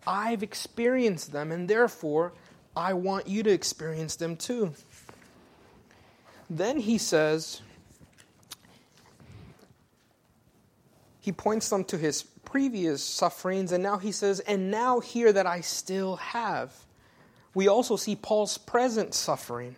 I've 0.07 0.41
experienced 0.41 1.33
them, 1.33 1.51
and 1.51 1.67
therefore 1.67 2.31
I 2.75 2.93
want 2.93 3.27
you 3.27 3.43
to 3.43 3.49
experience 3.49 4.15
them 4.15 4.35
too. 4.37 4.73
Then 6.49 6.79
he 6.79 6.97
says, 6.97 7.61
he 11.19 11.31
points 11.31 11.69
them 11.69 11.83
to 11.85 11.97
his 11.97 12.23
previous 12.23 13.03
sufferings, 13.03 13.71
and 13.71 13.83
now 13.83 13.97
he 13.97 14.11
says, 14.11 14.41
and 14.41 14.71
now 14.71 14.99
hear 14.99 15.31
that 15.31 15.45
I 15.45 15.61
still 15.61 16.17
have. 16.17 16.73
we 17.53 17.67
also 17.67 17.95
see 17.95 18.15
Paul's 18.15 18.57
present 18.57 19.13
suffering. 19.13 19.75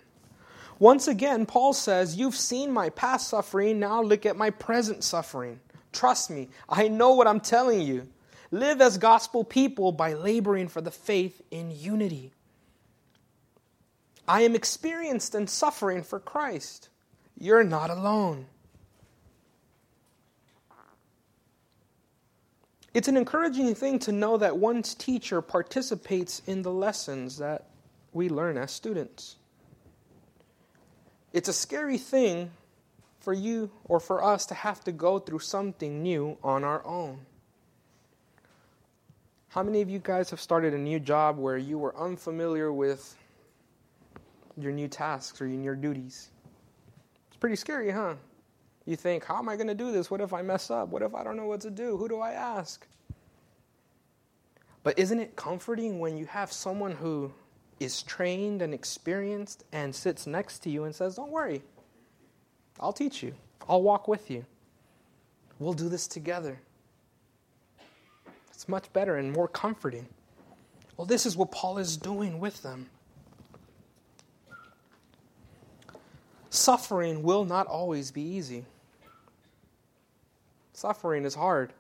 Once 0.79 1.07
again, 1.07 1.45
Paul 1.45 1.73
says, 1.73 2.15
You've 2.17 2.35
seen 2.35 2.71
my 2.71 2.89
past 2.89 3.29
suffering, 3.29 3.79
now 3.79 4.01
look 4.01 4.25
at 4.25 4.37
my 4.37 4.49
present 4.49 5.03
suffering. 5.03 5.59
Trust 5.91 6.29
me, 6.29 6.49
I 6.67 6.87
know 6.87 7.13
what 7.13 7.27
I'm 7.27 7.39
telling 7.39 7.81
you. 7.81 8.07
Live 8.51 8.81
as 8.81 8.97
gospel 8.97 9.43
people 9.43 9.91
by 9.91 10.13
laboring 10.13 10.67
for 10.67 10.81
the 10.81 10.91
faith 10.91 11.41
in 11.51 11.71
unity. 11.71 12.31
I 14.28 14.41
am 14.41 14.55
experienced 14.55 15.36
in 15.36 15.47
suffering 15.47 16.03
for 16.03 16.19
Christ. 16.19 16.89
You're 17.38 17.63
not 17.63 17.89
alone. 17.89 18.45
It's 22.93 23.07
an 23.07 23.17
encouraging 23.17 23.74
thing 23.74 23.97
to 23.99 24.11
know 24.11 24.38
that 24.38 24.57
one's 24.57 24.93
teacher 24.93 25.41
participates 25.41 26.43
in 26.45 26.61
the 26.61 26.71
lessons 26.71 27.38
that 27.39 27.65
we 28.13 28.30
learn 28.30 28.57
as 28.57 28.71
students. 28.71 29.38
It's 31.34 31.49
a 31.49 31.53
scary 31.53 31.97
thing 31.97 32.51
for 33.19 33.34
you 33.34 33.71
or 33.86 33.99
for 33.99 34.24
us 34.24 34.45
to 34.47 34.53
have 34.53 34.84
to 34.84 34.91
go 34.91 35.17
through 35.17 35.39
something 35.39 36.03
new 36.03 36.38
on 36.43 36.63
our 36.63 36.86
own. 36.86 37.19
How 39.49 39.63
many 39.63 39.82
of 39.82 39.89
you 39.89 39.99
guys 39.99 40.30
have 40.30 40.39
started 40.39 40.74
a 40.74 40.78
new 40.78 40.99
job 40.99 41.38
where 41.38 41.57
you 41.57 41.80
were 41.80 41.97
unfamiliar 41.97 42.71
with 42.71 43.15
your 44.57 44.71
new 44.71 44.87
tasks 44.87 45.41
or 45.41 45.47
your 45.47 45.75
duties? 45.75 46.29
It's 47.27 47.37
pretty 47.37 47.55
scary, 47.55 47.91
huh? 47.91 48.15
You 48.85 48.95
think, 48.95 49.23
how 49.23 49.37
am 49.37 49.47
I 49.47 49.55
going 49.55 49.67
to 49.67 49.75
do 49.75 49.91
this? 49.91 50.11
What 50.11 50.21
if 50.21 50.33
I 50.33 50.41
mess 50.41 50.69
up? 50.69 50.89
What 50.89 51.01
if 51.01 51.15
I 51.15 51.23
don't 51.23 51.37
know 51.37 51.45
what 51.45 51.61
to 51.61 51.71
do? 51.71 51.97
Who 51.97 52.07
do 52.07 52.19
I 52.19 52.31
ask? 52.31 52.85
But 54.83 54.99
isn't 54.99 55.19
it 55.19 55.35
comforting 55.35 55.99
when 55.99 56.17
you 56.17 56.25
have 56.25 56.51
someone 56.51 56.91
who 56.91 57.31
is 57.79 58.03
trained 58.03 58.61
and 58.61 58.73
experienced 58.73 59.63
and 59.71 59.95
sits 59.95 60.27
next 60.27 60.59
to 60.59 60.69
you 60.69 60.83
and 60.83 60.93
says, 60.93 61.15
Don't 61.15 61.31
worry, 61.31 61.61
I'll 62.79 62.93
teach 62.93 63.23
you, 63.23 63.33
I'll 63.67 63.81
walk 63.81 64.07
with 64.07 64.29
you. 64.29 64.45
We'll 65.59 65.73
do 65.73 65.87
this 65.87 66.07
together. 66.07 66.59
It's 68.49 68.67
much 68.67 68.91
better 68.91 69.15
and 69.17 69.31
more 69.31 69.47
comforting. 69.47 70.07
Well, 70.97 71.05
this 71.05 71.25
is 71.25 71.37
what 71.37 71.51
Paul 71.51 71.77
is 71.77 71.95
doing 71.95 72.39
with 72.39 72.61
them. 72.61 72.89
Suffering 76.53 77.23
will 77.23 77.45
not 77.45 77.65
always 77.65 78.11
be 78.11 78.21
easy. 78.21 78.63
Suffering 80.73 81.25
is 81.25 81.33
hard. 81.33 81.73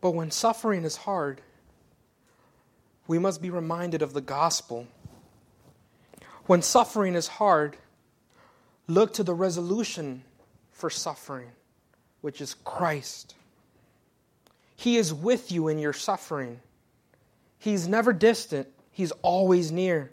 But 0.00 0.12
when 0.12 0.30
suffering 0.30 0.84
is 0.84 0.94
hard, 0.94 1.40
we 3.08 3.18
must 3.18 3.42
be 3.42 3.50
reminded 3.50 4.02
of 4.02 4.12
the 4.12 4.20
gospel. 4.20 4.86
When 6.46 6.62
suffering 6.62 7.16
is 7.16 7.26
hard, 7.26 7.76
look 8.86 9.14
to 9.14 9.24
the 9.24 9.34
resolution 9.34 10.22
for 10.70 10.90
suffering, 10.90 11.50
which 12.20 12.40
is 12.40 12.54
Christ. 12.54 13.34
He 14.76 14.96
is 14.96 15.12
with 15.12 15.50
you 15.50 15.66
in 15.66 15.80
your 15.80 15.92
suffering. 15.92 16.60
He's 17.58 17.88
never 17.88 18.12
distant, 18.12 18.68
He's 18.92 19.10
always 19.22 19.72
near. 19.72 20.12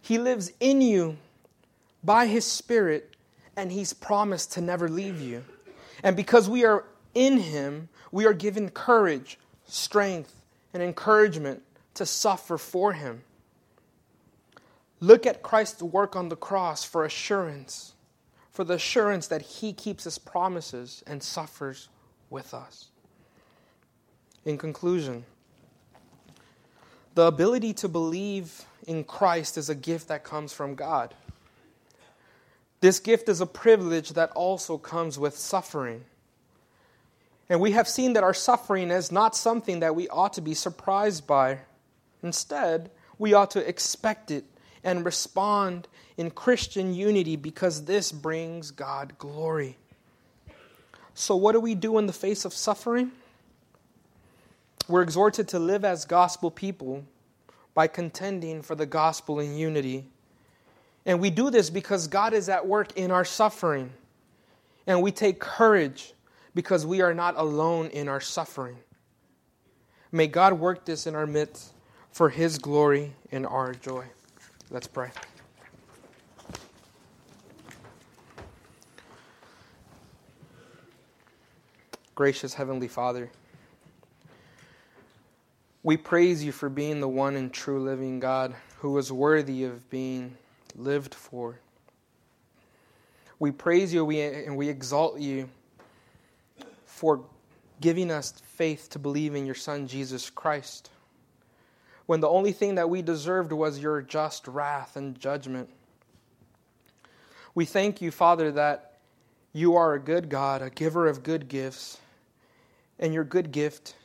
He 0.00 0.18
lives 0.18 0.52
in 0.60 0.80
you 0.80 1.16
by 2.04 2.26
His 2.26 2.44
Spirit, 2.44 3.16
and 3.56 3.70
He's 3.70 3.92
promised 3.92 4.52
to 4.52 4.60
never 4.60 4.88
leave 4.88 5.20
you. 5.20 5.44
And 6.02 6.16
because 6.16 6.48
we 6.48 6.64
are 6.64 6.84
in 7.14 7.38
Him, 7.38 7.88
we 8.10 8.26
are 8.26 8.32
given 8.32 8.70
courage, 8.70 9.38
strength, 9.64 10.34
and 10.74 10.82
encouragement 10.82 11.62
to 11.94 12.06
suffer 12.06 12.58
for 12.58 12.92
Him. 12.92 13.22
Look 15.00 15.26
at 15.26 15.42
Christ's 15.42 15.82
work 15.82 16.16
on 16.16 16.28
the 16.28 16.36
cross 16.36 16.84
for 16.84 17.04
assurance, 17.04 17.94
for 18.50 18.64
the 18.64 18.74
assurance 18.74 19.26
that 19.28 19.42
He 19.42 19.72
keeps 19.72 20.04
His 20.04 20.18
promises 20.18 21.02
and 21.06 21.22
suffers 21.22 21.88
with 22.30 22.54
us. 22.54 22.88
In 24.44 24.58
conclusion, 24.58 25.24
the 27.14 27.26
ability 27.26 27.74
to 27.74 27.88
believe 27.88 28.64
in 28.86 29.04
Christ 29.04 29.58
is 29.58 29.68
a 29.68 29.74
gift 29.74 30.08
that 30.08 30.24
comes 30.24 30.52
from 30.52 30.74
God. 30.74 31.14
This 32.82 32.98
gift 32.98 33.28
is 33.28 33.40
a 33.40 33.46
privilege 33.46 34.10
that 34.10 34.32
also 34.32 34.76
comes 34.76 35.16
with 35.16 35.38
suffering. 35.38 36.04
And 37.48 37.60
we 37.60 37.70
have 37.72 37.86
seen 37.86 38.14
that 38.14 38.24
our 38.24 38.34
suffering 38.34 38.90
is 38.90 39.12
not 39.12 39.36
something 39.36 39.78
that 39.80 39.94
we 39.94 40.08
ought 40.08 40.32
to 40.32 40.40
be 40.40 40.52
surprised 40.52 41.24
by. 41.24 41.60
Instead, 42.24 42.90
we 43.20 43.34
ought 43.34 43.52
to 43.52 43.66
expect 43.68 44.32
it 44.32 44.44
and 44.82 45.04
respond 45.04 45.86
in 46.16 46.32
Christian 46.32 46.92
unity 46.92 47.36
because 47.36 47.84
this 47.84 48.10
brings 48.10 48.72
God 48.72 49.16
glory. 49.16 49.76
So, 51.14 51.36
what 51.36 51.52
do 51.52 51.60
we 51.60 51.76
do 51.76 51.98
in 51.98 52.06
the 52.06 52.12
face 52.12 52.44
of 52.44 52.52
suffering? 52.52 53.12
We're 54.88 55.02
exhorted 55.02 55.46
to 55.48 55.60
live 55.60 55.84
as 55.84 56.04
gospel 56.04 56.50
people 56.50 57.04
by 57.74 57.86
contending 57.86 58.60
for 58.60 58.74
the 58.74 58.86
gospel 58.86 59.38
in 59.38 59.56
unity. 59.56 60.06
And 61.04 61.20
we 61.20 61.30
do 61.30 61.50
this 61.50 61.70
because 61.70 62.06
God 62.06 62.32
is 62.32 62.48
at 62.48 62.66
work 62.66 62.96
in 62.96 63.10
our 63.10 63.24
suffering. 63.24 63.92
And 64.86 65.02
we 65.02 65.10
take 65.12 65.40
courage 65.40 66.14
because 66.54 66.86
we 66.86 67.00
are 67.00 67.14
not 67.14 67.34
alone 67.36 67.86
in 67.88 68.08
our 68.08 68.20
suffering. 68.20 68.76
May 70.12 70.26
God 70.26 70.54
work 70.54 70.84
this 70.84 71.06
in 71.06 71.14
our 71.14 71.26
midst 71.26 71.72
for 72.10 72.28
His 72.28 72.58
glory 72.58 73.14
and 73.32 73.46
our 73.46 73.72
joy. 73.74 74.04
Let's 74.70 74.86
pray. 74.86 75.10
Gracious 82.14 82.52
Heavenly 82.52 82.88
Father, 82.88 83.30
we 85.82 85.96
praise 85.96 86.44
you 86.44 86.52
for 86.52 86.68
being 86.68 87.00
the 87.00 87.08
one 87.08 87.36
and 87.36 87.50
true 87.52 87.82
living 87.82 88.20
God 88.20 88.54
who 88.78 88.96
is 88.98 89.10
worthy 89.10 89.64
of 89.64 89.88
being 89.88 90.36
lived 90.74 91.14
for. 91.14 91.60
We 93.38 93.50
praise 93.50 93.92
you 93.92 94.08
and 94.08 94.56
we 94.56 94.68
exalt 94.68 95.18
you 95.18 95.48
for 96.84 97.24
giving 97.80 98.10
us 98.10 98.32
faith 98.44 98.88
to 98.90 98.98
believe 98.98 99.34
in 99.34 99.44
your 99.44 99.54
Son, 99.56 99.88
Jesus 99.88 100.30
Christ, 100.30 100.90
when 102.06 102.20
the 102.20 102.28
only 102.28 102.52
thing 102.52 102.76
that 102.76 102.88
we 102.88 103.02
deserved 103.02 103.52
was 103.52 103.80
your 103.80 104.00
just 104.00 104.46
wrath 104.46 104.96
and 104.96 105.18
judgment. 105.18 105.68
We 107.54 107.64
thank 107.64 108.00
you, 108.00 108.10
Father, 108.10 108.52
that 108.52 108.98
you 109.52 109.76
are 109.76 109.94
a 109.94 109.98
good 109.98 110.28
God, 110.28 110.62
a 110.62 110.70
giver 110.70 111.08
of 111.08 111.22
good 111.22 111.48
gifts, 111.48 111.98
and 112.98 113.12
your 113.12 113.24
good 113.24 113.50
gift 113.50 113.96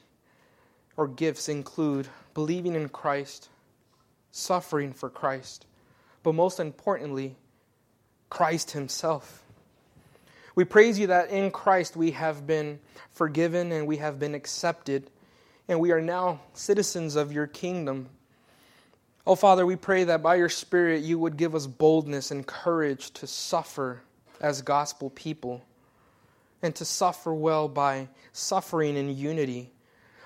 or 0.97 1.07
gifts 1.07 1.47
include 1.47 2.07
believing 2.33 2.73
in 2.73 2.89
Christ, 2.89 3.49
suffering 4.31 4.91
for 4.91 5.09
Christ, 5.09 5.65
but 6.23 6.33
most 6.33 6.59
importantly, 6.59 7.35
Christ 8.29 8.71
Himself. 8.71 9.43
We 10.55 10.63
praise 10.63 10.97
you 10.97 11.07
that 11.07 11.29
in 11.29 11.51
Christ 11.51 11.95
we 11.95 12.11
have 12.11 12.47
been 12.47 12.79
forgiven 13.11 13.71
and 13.71 13.87
we 13.87 13.97
have 13.97 14.19
been 14.19 14.33
accepted, 14.33 15.09
and 15.67 15.79
we 15.79 15.91
are 15.91 16.01
now 16.01 16.41
citizens 16.53 17.15
of 17.15 17.31
your 17.31 17.47
kingdom. 17.47 18.09
Oh, 19.25 19.35
Father, 19.35 19.65
we 19.65 19.75
pray 19.75 20.05
that 20.05 20.23
by 20.23 20.35
your 20.35 20.49
Spirit 20.49 21.03
you 21.03 21.19
would 21.19 21.37
give 21.37 21.53
us 21.53 21.67
boldness 21.67 22.31
and 22.31 22.47
courage 22.47 23.11
to 23.11 23.27
suffer 23.27 24.01
as 24.39 24.61
gospel 24.61 25.09
people 25.09 25.63
and 26.61 26.73
to 26.75 26.85
suffer 26.85 27.33
well 27.33 27.67
by 27.67 28.07
suffering 28.31 28.95
in 28.95 29.15
unity. 29.15 29.71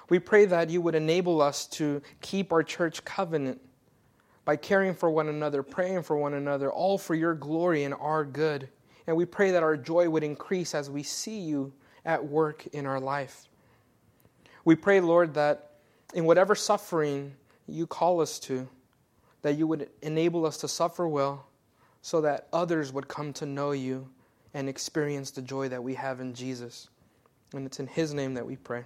We 0.09 0.19
pray 0.19 0.45
that 0.45 0.69
you 0.69 0.81
would 0.81 0.95
enable 0.95 1.41
us 1.41 1.65
to 1.67 2.01
keep 2.21 2.53
our 2.53 2.63
church 2.63 3.03
covenant 3.03 3.59
by 4.45 4.55
caring 4.55 4.93
for 4.93 5.09
one 5.09 5.29
another, 5.29 5.63
praying 5.63 6.03
for 6.03 6.17
one 6.17 6.33
another, 6.33 6.71
all 6.71 6.97
for 6.97 7.15
your 7.15 7.33
glory 7.33 7.83
and 7.83 7.93
our 7.93 8.25
good. 8.25 8.69
And 9.07 9.15
we 9.15 9.25
pray 9.25 9.51
that 9.51 9.63
our 9.63 9.77
joy 9.77 10.09
would 10.09 10.23
increase 10.23 10.73
as 10.73 10.89
we 10.89 11.03
see 11.03 11.39
you 11.39 11.73
at 12.05 12.25
work 12.25 12.65
in 12.67 12.85
our 12.85 12.99
life. 12.99 13.47
We 14.65 14.75
pray, 14.75 14.99
Lord, 14.99 15.33
that 15.35 15.71
in 16.13 16.25
whatever 16.25 16.55
suffering 16.55 17.33
you 17.67 17.87
call 17.87 18.21
us 18.21 18.39
to, 18.39 18.67
that 19.41 19.57
you 19.57 19.67
would 19.67 19.89
enable 20.01 20.45
us 20.45 20.57
to 20.57 20.67
suffer 20.67 21.07
well 21.07 21.47
so 22.01 22.21
that 22.21 22.47
others 22.51 22.91
would 22.93 23.07
come 23.07 23.33
to 23.33 23.45
know 23.45 23.71
you 23.71 24.07
and 24.53 24.67
experience 24.67 25.31
the 25.31 25.41
joy 25.41 25.69
that 25.69 25.83
we 25.83 25.93
have 25.95 26.19
in 26.19 26.33
Jesus. 26.33 26.89
And 27.53 27.65
it's 27.65 27.79
in 27.79 27.87
His 27.87 28.13
name 28.13 28.33
that 28.35 28.45
we 28.45 28.55
pray. 28.55 28.83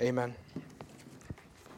Amen. 0.00 0.34